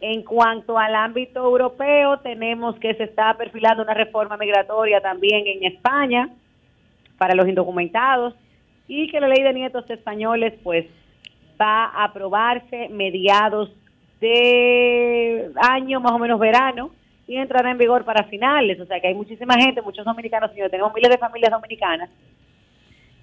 En 0.00 0.22
cuanto 0.22 0.78
al 0.78 0.94
ámbito 0.94 1.44
europeo, 1.44 2.18
tenemos 2.20 2.78
que 2.78 2.94
se 2.94 3.04
está 3.04 3.34
perfilando 3.34 3.82
una 3.82 3.94
reforma 3.94 4.36
migratoria 4.36 5.00
también 5.00 5.46
en 5.46 5.64
España 5.64 6.30
para 7.18 7.34
los 7.34 7.46
indocumentados 7.46 8.34
y 8.88 9.08
que 9.08 9.20
la 9.20 9.28
ley 9.28 9.42
de 9.42 9.52
nietos 9.52 9.88
españoles 9.90 10.54
pues 10.62 10.86
va 11.60 11.86
a 11.86 12.04
aprobarse 12.04 12.88
mediados 12.88 13.70
de 14.20 15.50
año, 15.56 16.00
más 16.00 16.12
o 16.12 16.18
menos 16.18 16.38
verano, 16.38 16.90
y 17.26 17.36
entrará 17.36 17.70
en 17.70 17.78
vigor 17.78 18.04
para 18.04 18.24
finales. 18.24 18.80
O 18.80 18.86
sea 18.86 19.00
que 19.00 19.08
hay 19.08 19.14
muchísima 19.14 19.54
gente, 19.54 19.82
muchos 19.82 20.04
dominicanos, 20.04 20.50
señor, 20.52 20.70
tenemos 20.70 20.92
miles 20.94 21.10
de 21.10 21.18
familias 21.18 21.50
dominicanas 21.50 22.10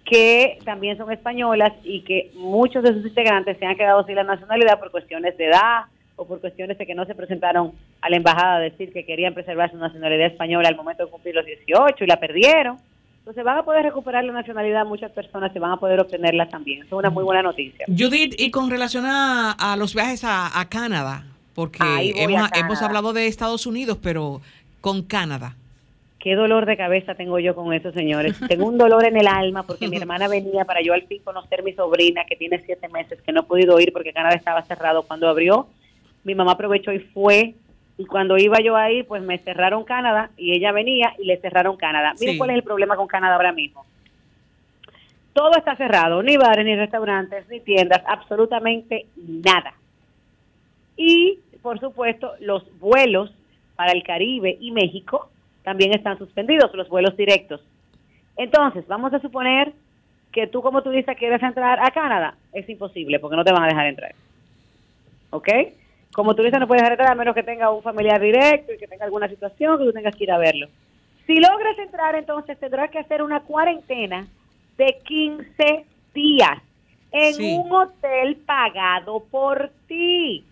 que 0.07 0.59
también 0.63 0.97
son 0.97 1.11
españolas 1.11 1.73
y 1.83 2.01
que 2.01 2.31
muchos 2.35 2.81
de 2.81 2.93
sus 2.93 3.05
integrantes 3.05 3.57
se 3.57 3.65
han 3.65 3.75
quedado 3.75 4.05
sin 4.05 4.15
la 4.15 4.23
nacionalidad 4.23 4.79
por 4.79 4.89
cuestiones 4.89 5.37
de 5.37 5.47
edad 5.47 5.81
o 6.15 6.25
por 6.25 6.39
cuestiones 6.39 6.77
de 6.77 6.85
que 6.85 6.95
no 6.95 7.05
se 7.05 7.13
presentaron 7.13 7.73
a 8.01 8.09
la 8.09 8.15
embajada 8.15 8.55
a 8.55 8.59
decir 8.59 8.93
que 8.93 9.05
querían 9.05 9.33
preservar 9.33 9.69
su 9.69 9.77
nacionalidad 9.77 10.27
española 10.27 10.69
al 10.69 10.77
momento 10.77 11.05
de 11.05 11.11
cumplir 11.11 11.35
los 11.35 11.45
18 11.45 12.03
y 12.03 12.07
la 12.07 12.19
perdieron. 12.19 12.77
Entonces 13.27 13.43
van 13.43 13.57
a 13.57 13.63
poder 13.63 13.83
recuperar 13.83 14.23
la 14.23 14.31
nacionalidad 14.31 14.85
muchas 14.85 15.11
personas 15.11 15.53
y 15.53 15.59
van 15.59 15.71
a 15.73 15.75
poder 15.75 15.99
obtenerla 15.99 16.47
también. 16.47 16.83
es 16.85 16.91
una 16.93 17.09
muy 17.09 17.25
buena 17.25 17.41
noticia. 17.41 17.85
Judith, 17.87 18.33
y 18.39 18.51
con 18.51 18.69
relación 18.69 19.03
a, 19.05 19.75
los 19.77 19.93
viajes 19.93 20.21
a, 20.23 20.65
Canadá, 20.69 21.25
porque 21.53 21.83
hemos, 22.15 22.49
hemos 22.53 22.81
hablado 22.81 23.11
de 23.11 23.27
Estados 23.27 23.65
Unidos, 23.65 23.97
pero 24.01 24.39
con 24.79 25.03
Canadá. 25.03 25.57
Qué 26.19 26.35
dolor 26.35 26.65
de 26.65 26.77
cabeza 26.77 27.15
tengo 27.15 27.37
yo 27.37 27.53
con 27.53 27.73
eso, 27.73 27.91
señores. 27.91 28.33
Tengo 28.47 28.65
un 28.65 28.77
dolor 28.77 29.05
en 29.05 29.17
el 29.17 29.27
alma 29.27 29.63
porque 29.63 29.89
mi 29.89 29.97
hermana 29.97 30.27
venía 30.29 30.63
para 30.63 30.81
yo 30.81 30.93
al 30.93 31.01
fin 31.01 31.21
conocer 31.21 31.59
a 31.59 31.63
mi 31.63 31.73
sobrina 31.73 32.23
que 32.23 32.37
tiene 32.37 32.63
siete 32.65 32.87
meses, 32.87 33.21
que 33.23 33.33
no 33.33 33.41
he 33.41 33.43
podido 33.43 33.77
ir 33.81 33.91
porque 33.91 34.13
Canadá 34.13 34.35
estaba 34.35 34.61
cerrado. 34.61 35.03
Cuando 35.03 35.27
abrió, 35.27 35.67
mi 36.23 36.33
mamá 36.33 36.53
aprovechó 36.53 36.93
y 36.93 36.99
fue 36.99 37.55
y 37.97 38.05
cuando 38.05 38.37
iba 38.37 38.59
yo 38.59 38.75
ahí, 38.75 39.03
pues 39.03 39.23
me 39.23 39.39
cerraron 39.39 39.83
Canadá 39.83 40.29
y 40.37 40.53
ella 40.55 40.71
venía 40.71 41.13
y 41.17 41.25
le 41.25 41.37
cerraron 41.37 41.77
Canadá. 41.77 42.13
Miren 42.19 42.37
cuál 42.37 42.51
es 42.51 42.57
el 42.57 42.63
problema 42.63 42.95
con 42.95 43.07
Canadá 43.07 43.35
ahora 43.35 43.51
mismo. 43.51 43.85
Todo 45.33 45.57
está 45.57 45.75
cerrado, 45.75 46.21
ni 46.21 46.37
bares, 46.37 46.63
ni 46.63 46.75
restaurantes, 46.75 47.47
ni 47.49 47.59
tiendas, 47.59 48.03
absolutamente 48.07 49.07
nada. 49.15 49.73
Y, 50.95 51.39
por 51.61 51.79
supuesto, 51.79 52.33
los 52.39 52.63
vuelos 52.79 53.31
para 53.75 53.91
el 53.91 54.03
Caribe 54.03 54.57
y 54.59 54.71
México 54.71 55.29
también 55.63 55.93
están 55.93 56.17
suspendidos, 56.17 56.73
los 56.73 56.89
vuelos 56.89 57.17
directos. 57.17 57.61
Entonces, 58.35 58.87
vamos 58.87 59.13
a 59.13 59.19
suponer 59.19 59.73
que 60.31 60.45
tú, 60.47 60.61
como 60.61 60.83
tú 60.83 60.91
dices, 60.91 61.17
quieres 61.17 61.41
entrar 61.41 61.79
a 61.83 61.91
Canadá. 61.91 62.35
Es 62.53 62.69
imposible 62.69 63.19
porque 63.19 63.37
no 63.37 63.43
te 63.43 63.51
van 63.51 63.63
a 63.63 63.67
dejar 63.67 63.87
entrar. 63.87 64.15
¿Ok? 65.31 65.49
Como 66.13 66.33
dices, 66.33 66.59
no 66.59 66.67
puedes 66.67 66.83
entrar 66.83 67.11
a 67.11 67.15
menos 67.15 67.35
que 67.35 67.43
tenga 67.43 67.71
un 67.71 67.83
familiar 67.83 68.19
directo 68.19 68.73
y 68.73 68.77
que 68.77 68.87
tenga 68.87 69.05
alguna 69.05 69.27
situación 69.27 69.77
que 69.77 69.85
tú 69.85 69.93
tengas 69.93 70.15
que 70.15 70.23
ir 70.23 70.31
a 70.31 70.37
verlo. 70.37 70.67
Si 71.27 71.35
logras 71.35 71.77
entrar, 71.77 72.15
entonces 72.15 72.57
tendrás 72.59 72.89
que 72.89 72.99
hacer 72.99 73.21
una 73.21 73.41
cuarentena 73.41 74.27
de 74.77 74.97
15 75.03 75.85
días 76.13 76.57
en 77.11 77.59
un 77.59 77.71
hotel 77.71 78.37
pagado 78.45 79.23
por 79.29 79.71
ti. 79.87 80.43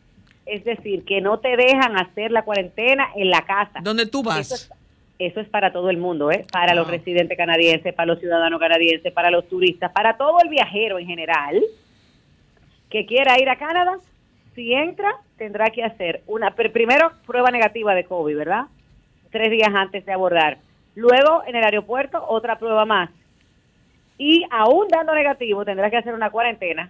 Es 0.46 0.64
decir, 0.64 1.04
que 1.06 1.22
no 1.22 1.40
te 1.40 1.56
dejan 1.58 1.98
hacer 1.98 2.32
la 2.32 2.44
cuarentena 2.44 3.08
en 3.16 3.30
la 3.30 3.42
casa. 3.42 3.80
¿Dónde 3.82 4.06
tú 4.06 4.22
vas? 4.22 4.70
Eso 5.18 5.40
es, 5.40 5.48
para 5.48 5.72
todo 5.72 5.90
el 5.90 5.98
mundo, 5.98 6.30
¿eh? 6.30 6.46
Para 6.52 6.76
los 6.76 6.88
residentes 6.88 7.38
canadienses, 7.38 7.94
para 7.94 8.08
los 8.08 8.20
ciudadanos 8.20 8.60
canadienses, 8.60 9.14
para 9.14 9.32
los 9.32 9.48
turistas, 9.48 9.92
para 9.94 10.18
todo 10.18 10.40
el 10.44 10.50
viajero 10.50 11.00
en 11.00 11.08
general 11.08 11.64
que 12.90 13.06
quiera 13.06 13.40
ir 13.40 13.50
a 13.50 13.56
Canadá. 13.56 13.98
Si 14.56 14.74
entra, 14.74 15.18
tendrá 15.38 15.70
que 15.70 15.84
hacer 15.84 16.24
una, 16.28 16.56
primero 16.56 17.12
prueba 17.26 17.52
negativa 17.52 17.94
de 17.94 18.06
COVID, 18.06 18.38
¿verdad? 18.38 18.66
Tres 19.32 19.52
días 19.52 19.70
antes 19.74 20.06
de 20.06 20.14
abordar. 20.14 20.60
Luego, 20.96 21.44
en 21.46 21.58
el 21.58 21.64
aeropuerto, 21.64 22.24
otra 22.26 22.58
prueba 22.58 22.86
más. 22.86 23.10
Y 24.18 24.46
aún 24.50 24.88
dando 24.88 25.14
negativo, 25.14 25.66
tendrá 25.66 25.90
que 25.90 25.98
hacer 25.98 26.14
una 26.14 26.30
cuarentena 26.30 26.90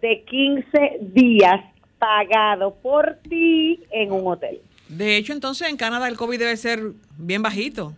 de 0.00 0.22
15 0.22 0.98
días 1.12 1.60
pagado 1.98 2.74
por 2.74 3.18
ti 3.28 3.80
en 3.90 4.12
un 4.12 4.26
hotel. 4.28 4.60
De 4.88 5.16
hecho, 5.16 5.32
entonces 5.32 5.68
en 5.68 5.76
Canadá 5.76 6.08
el 6.08 6.16
COVID 6.16 6.38
debe 6.38 6.56
ser 6.56 6.80
bien 7.18 7.42
bajito. 7.42 7.94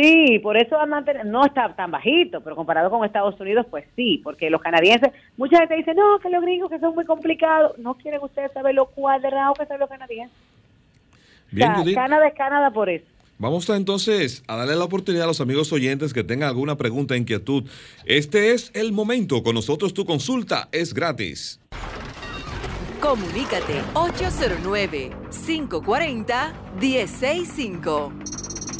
Sí, 0.00 0.38
por 0.38 0.56
eso 0.56 0.76
no 1.24 1.44
está 1.44 1.74
tan 1.74 1.90
bajito, 1.90 2.40
pero 2.40 2.54
comparado 2.54 2.88
con 2.88 3.04
Estados 3.04 3.38
Unidos, 3.40 3.66
pues 3.68 3.84
sí, 3.96 4.20
porque 4.22 4.48
los 4.48 4.60
canadienses, 4.60 5.10
mucha 5.36 5.58
gente 5.58 5.74
dice, 5.74 5.92
no, 5.92 6.20
que 6.20 6.30
los 6.30 6.40
gringos 6.40 6.70
que 6.70 6.78
son 6.78 6.94
muy 6.94 7.04
complicados, 7.04 7.76
no 7.78 7.94
quieren 7.94 8.20
ustedes 8.22 8.52
saber 8.52 8.76
lo 8.76 8.86
cuadrado 8.86 9.54
que 9.54 9.66
son 9.66 9.80
los 9.80 9.88
canadienses. 9.88 10.38
Bien, 11.50 11.72
Canadá 11.94 12.28
es 12.28 12.34
Canadá 12.34 12.70
por 12.70 12.88
eso. 12.88 13.06
Vamos 13.38 13.68
a, 13.70 13.76
entonces 13.76 14.44
a 14.46 14.54
darle 14.54 14.76
la 14.76 14.84
oportunidad 14.84 15.24
a 15.24 15.28
los 15.28 15.40
amigos 15.40 15.72
oyentes 15.72 16.14
que 16.14 16.22
tengan 16.22 16.48
alguna 16.48 16.76
pregunta, 16.76 17.16
inquietud. 17.16 17.64
Este 18.04 18.52
es 18.52 18.70
el 18.74 18.92
momento. 18.92 19.42
Con 19.42 19.56
nosotros 19.56 19.94
tu 19.94 20.04
consulta 20.04 20.68
es 20.70 20.94
gratis. 20.94 21.60
Comunícate 23.00 23.80
809 23.94 25.10
540 25.44 26.52
165 26.78 28.12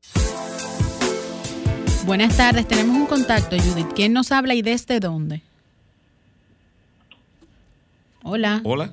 Buenas 2.06 2.36
tardes, 2.36 2.68
tenemos 2.68 2.96
un 2.96 3.06
contacto, 3.06 3.56
Judith. 3.56 3.88
¿Quién 3.94 4.12
nos 4.12 4.30
habla 4.30 4.52
y 4.54 4.60
desde 4.60 5.00
dónde? 5.00 5.40
Hola. 8.22 8.60
Hola. 8.64 8.92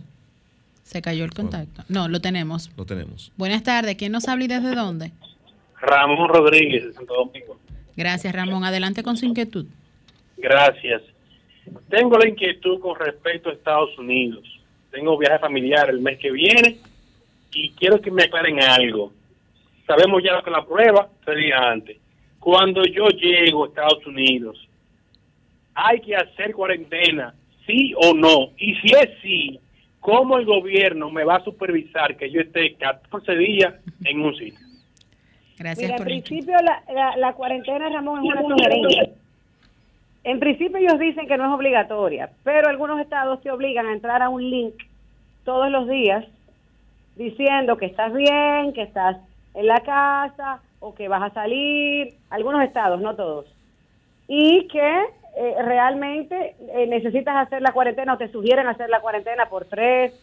Se 0.91 1.01
cayó 1.01 1.23
el 1.23 1.33
contacto. 1.33 1.83
No, 1.87 2.09
lo 2.09 2.19
tenemos. 2.19 2.69
Lo 2.75 2.85
tenemos. 2.85 3.31
Buenas 3.37 3.63
tardes, 3.63 3.95
¿quién 3.95 4.11
nos 4.11 4.27
habla 4.27 4.43
y 4.43 4.47
desde 4.49 4.75
dónde? 4.75 5.13
Ramón 5.79 6.27
Rodríguez, 6.27 6.85
de 6.85 6.91
Santo 6.91 7.13
Domingo. 7.13 7.57
Gracias, 7.95 8.35
Ramón. 8.35 8.65
Adelante 8.65 9.01
con 9.01 9.15
su 9.15 9.25
inquietud. 9.25 9.67
Gracias. 10.35 11.01
Tengo 11.89 12.17
la 12.17 12.27
inquietud 12.27 12.81
con 12.81 12.99
respecto 12.99 13.49
a 13.49 13.53
Estados 13.53 13.97
Unidos. 13.97 14.43
Tengo 14.91 15.17
viaje 15.17 15.39
familiar 15.39 15.89
el 15.89 16.01
mes 16.01 16.19
que 16.19 16.29
viene 16.29 16.79
y 17.53 17.69
quiero 17.69 18.01
que 18.01 18.11
me 18.11 18.23
aclaren 18.23 18.61
algo. 18.61 19.13
Sabemos 19.87 20.21
ya 20.21 20.41
que 20.43 20.51
la 20.51 20.65
prueba 20.65 21.07
sería 21.23 21.71
antes. 21.71 21.95
Cuando 22.37 22.83
yo 22.83 23.07
llego 23.07 23.63
a 23.63 23.67
Estados 23.69 24.05
Unidos, 24.05 24.67
hay 25.73 26.01
que 26.01 26.17
hacer 26.17 26.53
cuarentena, 26.53 27.33
sí 27.65 27.93
o 27.95 28.13
no. 28.13 28.49
Y 28.57 28.75
si 28.75 28.93
es 28.93 29.09
sí, 29.21 29.59
¿cómo 30.01 30.37
el 30.37 30.45
gobierno 30.45 31.09
me 31.09 31.23
va 31.23 31.37
a 31.37 31.43
supervisar 31.43 32.17
que 32.17 32.29
yo 32.29 32.41
esté 32.41 32.75
14 32.75 33.35
días 33.37 33.73
en 34.03 34.21
un 34.21 34.35
sitio? 34.35 34.59
Gracias. 35.57 35.91
en 35.91 36.03
principio 36.03 36.55
la, 36.61 37.15
la, 37.17 37.33
cuarentena, 37.33 37.87
Ramón, 37.87 38.25
es 38.25 38.33
una 38.33 38.41
sugerencia. 38.41 39.11
En 40.23 40.39
principio 40.39 40.77
ellos 40.77 40.99
dicen 40.99 41.27
que 41.27 41.37
no 41.37 41.45
es 41.45 41.51
obligatoria, 41.51 42.31
pero 42.43 42.67
algunos 42.67 42.99
estados 42.99 43.41
te 43.41 43.51
obligan 43.51 43.85
a 43.85 43.93
entrar 43.93 44.21
a 44.21 44.29
un 44.29 44.49
link 44.49 44.73
todos 45.45 45.69
los 45.71 45.87
días 45.87 46.25
diciendo 47.15 47.77
que 47.77 47.85
estás 47.85 48.13
bien, 48.13 48.73
que 48.73 48.81
estás 48.81 49.17
en 49.53 49.67
la 49.67 49.79
casa 49.81 50.61
o 50.79 50.95
que 50.95 51.07
vas 51.07 51.21
a 51.21 51.33
salir, 51.33 52.15
algunos 52.31 52.63
estados, 52.63 52.99
no 53.01 53.15
todos, 53.15 53.45
y 54.27 54.67
que 54.67 55.05
eh, 55.35 55.55
realmente 55.63 56.55
eh, 56.73 56.87
necesitas 56.87 57.35
hacer 57.35 57.61
la 57.61 57.71
cuarentena 57.71 58.13
o 58.13 58.17
te 58.17 58.31
sugieren 58.31 58.67
hacer 58.67 58.89
la 58.89 58.99
cuarentena 58.99 59.47
por 59.47 59.65
tres, 59.65 60.13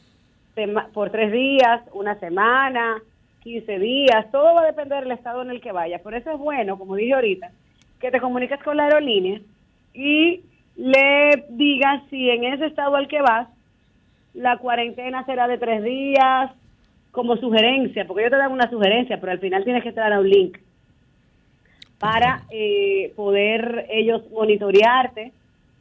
por 0.92 1.10
tres 1.10 1.32
días, 1.32 1.82
una 1.92 2.18
semana, 2.18 2.96
15 3.40 3.78
días, 3.78 4.30
todo 4.30 4.54
va 4.54 4.62
a 4.62 4.66
depender 4.66 5.04
del 5.04 5.12
estado 5.12 5.42
en 5.42 5.50
el 5.50 5.60
que 5.60 5.72
vayas. 5.72 6.00
Por 6.02 6.14
eso 6.14 6.32
es 6.32 6.38
bueno, 6.38 6.78
como 6.78 6.96
dije 6.96 7.14
ahorita, 7.14 7.50
que 8.00 8.10
te 8.10 8.20
comuniques 8.20 8.62
con 8.62 8.76
la 8.76 8.84
aerolínea 8.84 9.40
y 9.94 10.42
le 10.76 11.44
digas 11.50 12.02
si 12.10 12.30
en 12.30 12.44
ese 12.44 12.66
estado 12.66 12.96
al 12.96 13.08
que 13.08 13.22
vas, 13.22 13.48
la 14.34 14.58
cuarentena 14.58 15.24
será 15.24 15.48
de 15.48 15.58
tres 15.58 15.82
días, 15.82 16.50
como 17.10 17.36
sugerencia, 17.36 18.06
porque 18.06 18.24
yo 18.24 18.30
te 18.30 18.36
dan 18.36 18.52
una 18.52 18.70
sugerencia, 18.70 19.18
pero 19.18 19.32
al 19.32 19.40
final 19.40 19.64
tienes 19.64 19.82
que 19.82 19.88
entrar 19.88 20.12
a 20.12 20.20
un 20.20 20.28
link 20.28 20.58
para 21.98 22.44
eh, 22.50 23.12
poder 23.16 23.86
ellos 23.90 24.22
monitorearte 24.30 25.32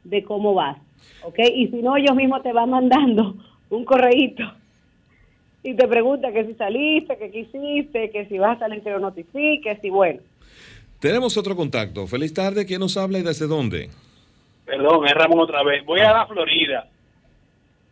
de 0.04 0.22
cómo 0.24 0.54
vas, 0.54 0.78
¿ok? 1.22 1.38
Y 1.54 1.68
si 1.68 1.76
no, 1.76 1.96
ellos 1.96 2.16
mismos 2.16 2.42
te 2.42 2.52
van 2.52 2.70
mandando 2.70 3.34
un 3.70 3.84
correíto 3.84 4.44
y 5.62 5.74
te 5.74 5.86
pregunta 5.88 6.32
que 6.32 6.46
si 6.46 6.54
saliste, 6.54 7.16
que 7.18 7.30
quisiste, 7.30 8.10
que 8.10 8.26
si 8.26 8.38
vas 8.38 8.56
a 8.56 8.60
salir 8.60 8.82
que 8.82 8.90
lo 8.90 9.00
notifiques 9.00 9.78
y 9.82 9.90
bueno. 9.90 10.20
Tenemos 11.00 11.36
otro 11.36 11.54
contacto. 11.54 12.06
Feliz 12.06 12.32
tarde. 12.32 12.66
¿Quién 12.66 12.80
nos 12.80 12.96
habla 12.96 13.18
y 13.18 13.22
desde 13.22 13.46
dónde? 13.46 13.90
Perdón, 14.64 15.06
es 15.06 15.14
Ramón 15.14 15.40
otra 15.40 15.62
vez. 15.62 15.84
Voy 15.84 16.00
a 16.00 16.12
la 16.12 16.26
Florida. 16.26 16.88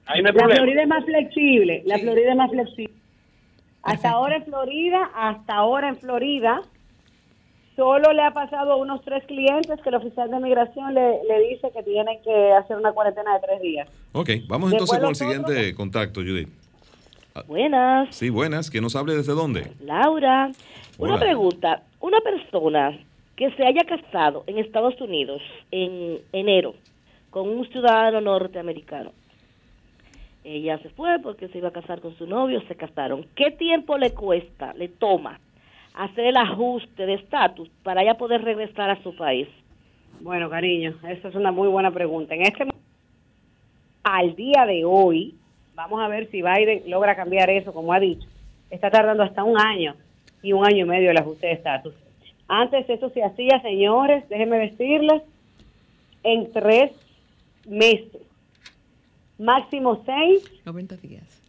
la 0.06 0.32
Florida 0.32 0.82
es 0.82 0.88
más 0.88 1.04
flexible. 1.04 1.82
La 1.84 1.98
Florida 1.98 2.30
es 2.30 2.36
más 2.36 2.50
flexible. 2.50 2.94
Hasta 3.82 4.10
ahora 4.10 4.36
en 4.36 4.44
Florida, 4.44 5.10
hasta 5.14 5.54
ahora 5.54 5.88
en 5.88 5.96
Florida, 5.96 6.62
solo 7.76 8.12
le 8.12 8.22
ha 8.22 8.30
pasado 8.32 8.72
a 8.72 8.76
unos 8.76 9.02
tres 9.02 9.22
clientes 9.24 9.80
que 9.82 9.88
el 9.90 9.94
oficial 9.94 10.30
de 10.30 10.40
migración 10.40 10.94
le, 10.94 11.20
dice 11.50 11.70
que 11.72 11.82
tienen 11.82 12.20
que 12.22 12.52
hacer 12.52 12.76
una 12.76 12.92
cuarentena 12.92 13.34
de 13.34 13.46
tres 13.46 13.60
días. 13.60 13.88
Ok, 14.12 14.30
vamos 14.48 14.72
entonces 14.72 14.98
con 14.98 15.10
el 15.10 15.14
siguiente 15.14 15.74
contacto, 15.74 16.20
Judith. 16.20 16.48
Buenas. 17.46 18.16
Sí, 18.16 18.30
buenas. 18.30 18.70
¿Quién 18.70 18.82
nos 18.82 18.96
hable 18.96 19.14
desde 19.14 19.34
dónde? 19.34 19.70
Laura. 19.80 20.50
Una 20.98 21.18
pregunta. 21.18 21.82
Una 22.00 22.18
persona 22.20 22.98
que 23.36 23.50
se 23.52 23.66
haya 23.66 23.84
casado 23.84 24.44
en 24.46 24.58
Estados 24.58 24.98
Unidos 25.02 25.42
en 25.70 26.20
enero 26.32 26.74
con 27.28 27.46
un 27.48 27.68
ciudadano 27.68 28.22
norteamericano. 28.22 29.12
Ella 30.42 30.78
se 30.78 30.88
fue 30.90 31.18
porque 31.22 31.48
se 31.48 31.58
iba 31.58 31.68
a 31.68 31.72
casar 31.72 32.00
con 32.00 32.16
su 32.16 32.26
novio, 32.26 32.62
se 32.68 32.76
casaron. 32.76 33.26
¿Qué 33.34 33.50
tiempo 33.50 33.98
le 33.98 34.14
cuesta, 34.14 34.72
le 34.74 34.88
toma 34.88 35.38
hacer 35.96 36.26
el 36.26 36.36
ajuste 36.36 37.06
de 37.06 37.14
estatus 37.14 37.68
para 37.82 38.02
ella 38.02 38.14
poder 38.14 38.42
regresar 38.42 38.90
a 38.90 39.02
su 39.02 39.16
país? 39.16 39.48
Bueno, 40.20 40.48
cariño, 40.48 40.94
esa 41.08 41.28
es 41.28 41.34
una 41.34 41.52
muy 41.52 41.68
buena 41.68 41.90
pregunta. 41.90 42.34
En 42.34 42.42
este 42.42 42.66
al 44.04 44.36
día 44.36 44.64
de 44.66 44.84
hoy, 44.84 45.34
Vamos 45.76 46.00
a 46.02 46.08
ver 46.08 46.30
si 46.30 46.40
Biden 46.40 46.84
logra 46.86 47.14
cambiar 47.14 47.50
eso, 47.50 47.72
como 47.74 47.92
ha 47.92 48.00
dicho. 48.00 48.26
Está 48.70 48.90
tardando 48.90 49.22
hasta 49.22 49.44
un 49.44 49.60
año 49.60 49.94
y 50.42 50.54
un 50.54 50.64
año 50.64 50.86
y 50.86 50.88
medio 50.88 51.10
el 51.10 51.18
ajuste 51.18 51.48
de 51.48 51.52
estatus. 51.52 51.94
Antes 52.48 52.88
eso 52.88 53.10
se 53.10 53.22
hacía, 53.22 53.60
señores, 53.60 54.26
déjenme 54.30 54.56
decirles, 54.56 55.22
en 56.22 56.50
tres 56.50 56.92
meses. 57.68 58.22
Máximo 59.38 60.02
seis. 60.06 60.50
90 60.64 60.96
días. 60.96 61.42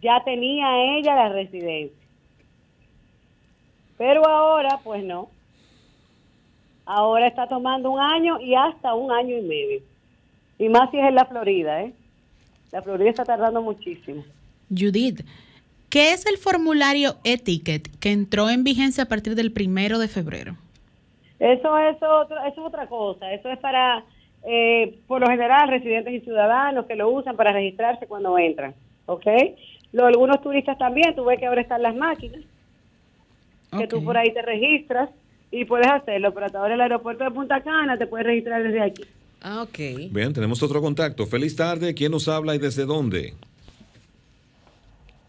Ya 0.00 0.22
tenía 0.24 0.96
ella 0.96 1.16
la 1.16 1.28
residencia. 1.30 2.07
Pero 3.98 4.26
ahora, 4.26 4.78
pues 4.82 5.04
no. 5.04 5.28
Ahora 6.86 7.26
está 7.26 7.46
tomando 7.46 7.90
un 7.90 8.00
año 8.00 8.40
y 8.40 8.54
hasta 8.54 8.94
un 8.94 9.12
año 9.12 9.36
y 9.36 9.42
medio. 9.42 9.80
Y 10.58 10.68
más 10.68 10.90
si 10.90 10.98
es 10.98 11.04
en 11.06 11.16
la 11.16 11.26
Florida, 11.26 11.82
¿eh? 11.82 11.92
La 12.72 12.80
Florida 12.80 13.10
está 13.10 13.24
tardando 13.24 13.60
muchísimo. 13.60 14.24
Judith, 14.70 15.20
¿qué 15.90 16.12
es 16.12 16.26
el 16.26 16.38
formulario 16.38 17.16
Etiquette 17.24 17.90
que 17.98 18.12
entró 18.12 18.48
en 18.48 18.64
vigencia 18.64 19.04
a 19.04 19.08
partir 19.08 19.34
del 19.34 19.52
primero 19.52 19.98
de 19.98 20.08
febrero? 20.08 20.56
Eso 21.38 21.78
es, 21.78 21.96
otro, 22.02 22.36
eso 22.38 22.60
es 22.60 22.66
otra 22.66 22.86
cosa. 22.86 23.32
Eso 23.32 23.50
es 23.50 23.58
para, 23.58 24.04
eh, 24.44 24.98
por 25.06 25.20
lo 25.20 25.28
general, 25.28 25.68
residentes 25.68 26.14
y 26.14 26.20
ciudadanos 26.20 26.86
que 26.86 26.96
lo 26.96 27.10
usan 27.10 27.36
para 27.36 27.52
registrarse 27.52 28.06
cuando 28.06 28.38
entran. 28.38 28.74
¿Ok? 29.06 29.26
Lo, 29.92 30.06
algunos 30.06 30.42
turistas 30.42 30.76
también, 30.78 31.14
tú 31.14 31.24
ves 31.24 31.38
que 31.38 31.46
ahora 31.46 31.62
están 31.62 31.82
las 31.82 31.94
máquinas, 31.94 32.42
que 33.76 33.86
tú 33.86 34.02
por 34.04 34.16
ahí 34.16 34.32
te 34.32 34.42
registras 34.42 35.10
y 35.50 35.64
puedes 35.64 35.90
hacerlo, 35.90 36.32
pero 36.32 36.46
hasta 36.46 36.58
ahora 36.58 36.74
el 36.74 36.80
aeropuerto 36.80 37.24
de 37.24 37.30
Punta 37.30 37.60
Cana 37.62 37.96
te 37.96 38.06
puedes 38.06 38.26
registrar 38.26 38.62
desde 38.62 38.82
aquí. 38.82 39.04
Ah, 39.40 39.62
ok. 39.62 40.10
Bien, 40.10 40.32
tenemos 40.32 40.62
otro 40.62 40.80
contacto. 40.80 41.26
Feliz 41.26 41.54
tarde. 41.54 41.94
¿Quién 41.94 42.12
nos 42.12 42.28
habla 42.28 42.54
y 42.54 42.58
desde 42.58 42.84
dónde? 42.84 43.34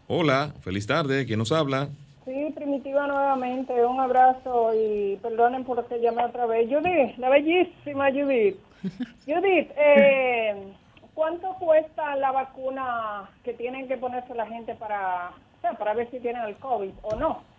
Hola, 0.08 0.52
feliz 0.62 0.86
tarde. 0.86 1.24
¿Quién 1.24 1.38
nos 1.38 1.52
habla? 1.52 1.88
Sí, 2.24 2.52
Primitiva 2.54 3.06
nuevamente. 3.06 3.72
Un 3.84 4.00
abrazo 4.00 4.72
y 4.74 5.16
perdonen 5.22 5.64
por 5.64 5.86
que 5.86 6.00
llamé 6.00 6.24
otra 6.24 6.46
vez. 6.46 6.68
Judith, 6.68 7.16
la 7.18 7.30
bellísima 7.30 8.10
Judith. 8.10 8.56
Judith, 9.26 9.70
eh, 9.76 10.56
¿cuánto 11.14 11.54
cuesta 11.60 12.16
la 12.16 12.32
vacuna 12.32 13.30
que 13.44 13.54
tienen 13.54 13.86
que 13.86 13.96
ponerse 13.96 14.34
la 14.34 14.46
gente 14.46 14.74
para, 14.74 15.30
para 15.78 15.94
ver 15.94 16.10
si 16.10 16.18
tienen 16.18 16.42
el 16.42 16.56
COVID 16.56 16.92
o 17.02 17.16
no? 17.16 17.49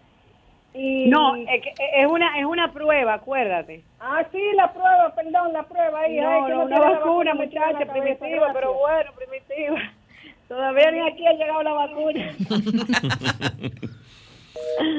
No, 0.74 1.36
es, 1.36 2.07
una 2.07 2.39
es 2.39 2.45
una 2.45 2.72
prueba, 2.72 3.15
acuérdate. 3.15 3.84
Ah, 3.99 4.24
sí, 4.32 4.41
la 4.55 4.72
prueba, 4.72 5.13
perdón, 5.13 5.51
la 5.51 5.63
prueba 5.63 5.99
ahí. 5.99 6.17
No, 6.17 6.47
no, 6.47 6.63
una 6.63 6.80
vacuna, 6.80 7.34
muchacha, 7.34 7.86
primitiva, 7.91 8.51
pero 8.53 8.74
bueno, 8.76 9.11
primitiva. 9.13 9.82
Todavía 10.47 10.91
ni 10.91 10.99
aquí 11.01 11.28
ha 11.28 11.34
llegado 11.34 11.63
la 11.63 11.74
vacuna. 11.74 12.32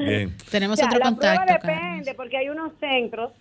Bien. 0.05 0.35
Tenemos 0.51 0.81
otro 0.81 0.99
la 0.99 1.05
contacto. 1.05 1.45
La 1.45 1.59
prueba 1.59 1.81
depende, 1.81 2.13
porque 2.13 2.37
hay 2.37 2.49
unos 2.49 2.73
centros 2.79 3.31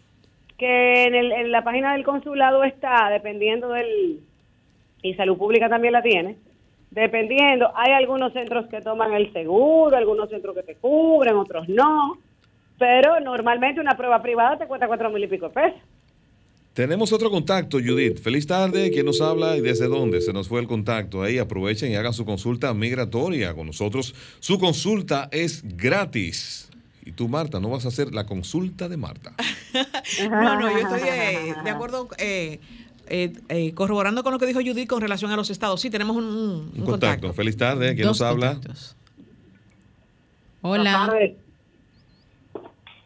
que 0.56 1.04
en, 1.04 1.14
el, 1.14 1.32
en 1.32 1.52
la 1.52 1.62
página 1.62 1.92
del 1.92 2.04
consulado 2.04 2.64
está, 2.64 3.10
dependiendo 3.10 3.68
del... 3.70 4.20
Y 5.02 5.14
Salud 5.14 5.36
Pública 5.36 5.68
también 5.68 5.92
la 5.92 6.02
tiene 6.02 6.36
Dependiendo, 6.92 7.72
hay 7.74 7.92
algunos 7.92 8.34
centros 8.34 8.66
que 8.66 8.82
toman 8.82 9.14
el 9.14 9.32
seguro, 9.32 9.96
algunos 9.96 10.28
centros 10.28 10.54
que 10.54 10.62
te 10.62 10.74
cubren, 10.74 11.34
otros 11.36 11.66
no. 11.66 12.18
Pero 12.78 13.18
normalmente 13.20 13.80
una 13.80 13.96
prueba 13.96 14.20
privada 14.20 14.58
te 14.58 14.66
cuesta 14.66 14.86
cuatro 14.86 15.08
mil 15.08 15.24
y 15.24 15.26
pico 15.26 15.48
de 15.48 15.54
pesos. 15.54 15.80
Tenemos 16.74 17.10
otro 17.14 17.30
contacto, 17.30 17.78
Judith. 17.78 18.18
Feliz 18.20 18.46
tarde. 18.46 18.90
¿Quién 18.90 19.06
nos 19.06 19.22
habla 19.22 19.56
y 19.56 19.62
desde 19.62 19.88
dónde? 19.88 20.20
Se 20.20 20.34
nos 20.34 20.48
fue 20.48 20.60
el 20.60 20.66
contacto. 20.66 21.22
Ahí 21.22 21.38
aprovechen 21.38 21.90
y 21.90 21.96
hagan 21.96 22.12
su 22.12 22.26
consulta 22.26 22.74
migratoria 22.74 23.54
con 23.54 23.68
nosotros. 23.68 24.14
Su 24.40 24.58
consulta 24.58 25.30
es 25.32 25.62
gratis. 25.76 26.70
Y 27.04 27.12
tú, 27.12 27.26
Marta, 27.26 27.58
no 27.58 27.70
vas 27.70 27.86
a 27.86 27.88
hacer 27.88 28.14
la 28.14 28.26
consulta 28.26 28.88
de 28.88 28.96
Marta. 28.98 29.32
no, 30.30 30.60
no, 30.60 30.70
yo 30.70 30.78
estoy 30.78 31.08
eh, 31.08 31.54
de 31.64 31.70
acuerdo. 31.70 32.08
Eh, 32.18 32.60
eh, 33.14 33.30
eh, 33.50 33.74
corroborando 33.74 34.22
con 34.22 34.32
lo 34.32 34.38
que 34.38 34.46
dijo 34.46 34.60
Judith 34.60 34.88
con 34.88 35.02
relación 35.02 35.30
a 35.30 35.36
los 35.36 35.50
estados, 35.50 35.82
sí, 35.82 35.90
tenemos 35.90 36.16
un, 36.16 36.72
contacto. 36.82 37.30
Feliz 37.34 37.58
tarde, 37.58 37.94
¿quién 37.94 38.06
nos 38.06 38.22
habla? 38.22 38.58
Hola. 40.62 41.12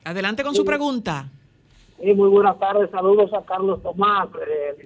Adelante 0.05 0.45
con 0.45 0.55
su 0.55 0.65
pregunta. 0.65 1.29
Sí, 2.01 2.15
muy 2.15 2.29
buenas 2.29 2.57
tardes. 2.61 2.89
Saludos 2.93 3.35
a 3.35 3.43
Carlos 3.43 3.83
Tomás. 3.83 4.29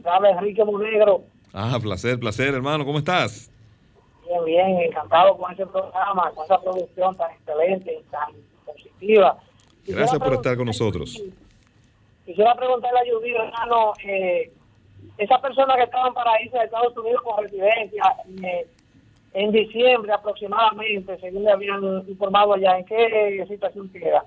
Sabe 0.02 0.30
Enrique 0.30 0.64
Monegro. 0.64 1.24
Ah, 1.52 1.78
placer, 1.82 2.18
placer, 2.18 2.54
hermano. 2.54 2.86
¿Cómo 2.86 2.96
estás? 2.96 3.50
Bien, 4.26 4.44
bien. 4.46 4.78
Encantado 4.88 5.36
con 5.36 5.50
este 5.50 5.66
programa, 5.66 6.30
con 6.34 6.46
esa 6.46 6.58
producción 6.62 7.14
tan 7.18 7.30
excelente 7.32 7.92
y 8.00 8.10
tan 8.10 8.32
positiva. 8.64 9.36
Gracias 9.86 10.18
por 10.18 10.32
estar 10.32 10.56
con 10.56 10.64
nosotros. 10.64 11.22
Quisiera 12.24 12.54
preguntarle 12.54 13.00
a 13.00 13.02
Judy, 13.12 13.34
hermano, 13.34 13.92
eh, 14.02 14.50
esas 15.20 15.40
personas 15.40 15.76
que 15.76 15.82
estaban 15.82 16.14
para 16.14 16.42
irse 16.42 16.58
a 16.58 16.64
Estados 16.64 16.96
Unidos 16.96 17.20
con 17.22 17.44
residencia 17.44 18.02
eh, 18.42 18.66
en 19.34 19.52
diciembre 19.52 20.12
aproximadamente, 20.12 21.18
según 21.18 21.44
le 21.44 21.52
habían 21.52 21.84
informado 22.08 22.54
allá, 22.54 22.78
¿en 22.78 22.86
qué 22.86 23.44
situación 23.46 23.90
queda? 23.90 24.24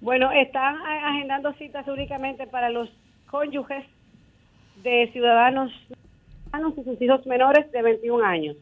Bueno, 0.00 0.30
están 0.30 0.76
agendando 0.76 1.54
citas 1.54 1.88
únicamente 1.88 2.46
para 2.46 2.68
los 2.68 2.90
cónyuges 3.30 3.84
de 4.82 5.08
ciudadanos 5.12 5.72
y 6.76 6.84
sus 6.84 7.00
hijos 7.00 7.26
menores 7.26 7.72
de 7.72 7.82
21 7.82 8.24
años. 8.24 8.56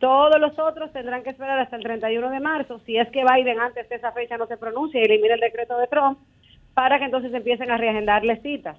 Todos 0.00 0.40
los 0.40 0.58
otros 0.58 0.90
tendrán 0.92 1.22
que 1.22 1.30
esperar 1.30 1.58
hasta 1.58 1.76
el 1.76 1.82
31 1.82 2.30
de 2.30 2.40
marzo, 2.40 2.80
si 2.86 2.96
es 2.96 3.08
que 3.10 3.24
Biden 3.24 3.60
antes 3.60 3.88
de 3.88 3.96
esa 3.96 4.12
fecha 4.12 4.38
no 4.38 4.46
se 4.46 4.56
pronuncia 4.56 5.00
y 5.00 5.04
elimina 5.04 5.34
el 5.34 5.40
decreto 5.40 5.76
de 5.78 5.86
Trump, 5.86 6.18
para 6.74 6.98
que 6.98 7.04
entonces 7.04 7.32
empiecen 7.32 7.70
a 7.70 7.76
reagendarle 7.76 8.40
citas. 8.40 8.78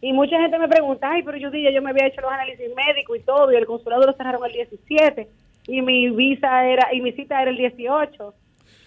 Y 0.00 0.12
mucha 0.12 0.40
gente 0.40 0.58
me 0.58 0.68
pregunta, 0.68 1.10
ay, 1.10 1.22
pero 1.22 1.38
yo 1.38 1.50
dije, 1.50 1.72
yo 1.72 1.80
me 1.82 1.90
había 1.90 2.06
hecho 2.06 2.20
los 2.20 2.30
análisis 2.30 2.66
médicos 2.74 3.18
y 3.18 3.22
todo, 3.22 3.50
y 3.52 3.56
el 3.56 3.66
consulado 3.66 4.06
lo 4.06 4.12
cerraron 4.12 4.44
el 4.44 4.52
17, 4.52 5.28
y 5.68 5.82
mi 5.82 6.10
visa 6.10 6.66
era, 6.66 6.92
y 6.92 7.00
mi 7.00 7.12
cita 7.12 7.40
era 7.40 7.50
el 7.50 7.56
18. 7.56 8.34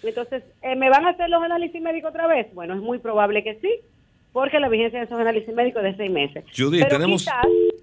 Entonces, 0.02 0.44
eh, 0.62 0.76
¿me 0.76 0.88
van 0.88 1.04
a 1.04 1.10
hacer 1.10 1.28
los 1.28 1.42
análisis 1.42 1.80
médicos 1.82 2.10
otra 2.10 2.26
vez? 2.26 2.52
Bueno, 2.54 2.74
es 2.74 2.80
muy 2.80 2.98
probable 2.98 3.42
que 3.42 3.56
sí, 3.56 3.80
porque 4.32 4.60
la 4.60 4.68
vigencia 4.68 5.00
de 5.00 5.06
esos 5.06 5.20
análisis 5.20 5.52
médicos 5.54 5.84
es 5.84 5.92
de 5.92 5.96
seis 6.04 6.10
meses. 6.10 6.44
Judy, 6.56 6.82
tenemos, 6.88 7.26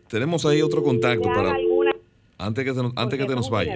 tenemos 0.10 0.46
ahí 0.46 0.62
otro 0.62 0.82
contacto 0.82 1.28
para... 1.30 1.56
antes 2.38 2.66
que, 2.66 2.72
antes 2.96 3.20
que 3.20 3.26
te 3.26 3.36
nos 3.36 3.50
vaya. 3.50 3.76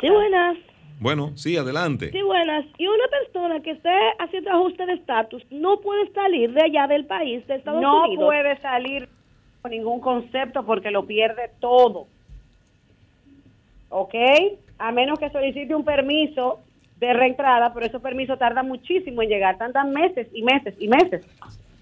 Sí, 0.00 0.10
buenas. 0.10 0.58
Bueno, 1.00 1.34
sí, 1.34 1.56
adelante. 1.56 2.10
Sí, 2.10 2.20
buenas. 2.20 2.66
Y 2.76 2.86
una 2.86 3.08
persona 3.08 3.60
que 3.60 3.70
esté 3.70 3.90
haciendo 4.18 4.50
ajuste 4.50 4.84
de 4.84 4.92
estatus 4.92 5.42
no 5.50 5.80
puede 5.80 6.12
salir 6.12 6.52
de 6.52 6.62
allá 6.62 6.86
del 6.86 7.06
país, 7.06 7.44
de 7.46 7.54
Estados 7.54 7.82
Unidos. 7.82 8.20
No 8.20 8.26
puede 8.26 8.60
salir 8.60 9.08
con 9.62 9.70
ningún 9.70 10.00
concepto 10.00 10.64
porque 10.66 10.90
lo 10.90 11.06
pierde 11.06 11.50
todo. 11.58 12.06
¿Ok? 13.88 14.14
A 14.78 14.92
menos 14.92 15.18
que 15.18 15.30
solicite 15.30 15.74
un 15.74 15.84
permiso 15.84 16.60
de 16.98 17.14
reentrada, 17.14 17.72
pero 17.72 17.86
esos 17.86 18.02
permisos 18.02 18.38
tardan 18.38 18.68
muchísimo 18.68 19.22
en 19.22 19.30
llegar, 19.30 19.56
tardan 19.56 19.92
meses 19.92 20.28
y 20.34 20.42
meses 20.42 20.74
y 20.78 20.86
meses. 20.86 21.26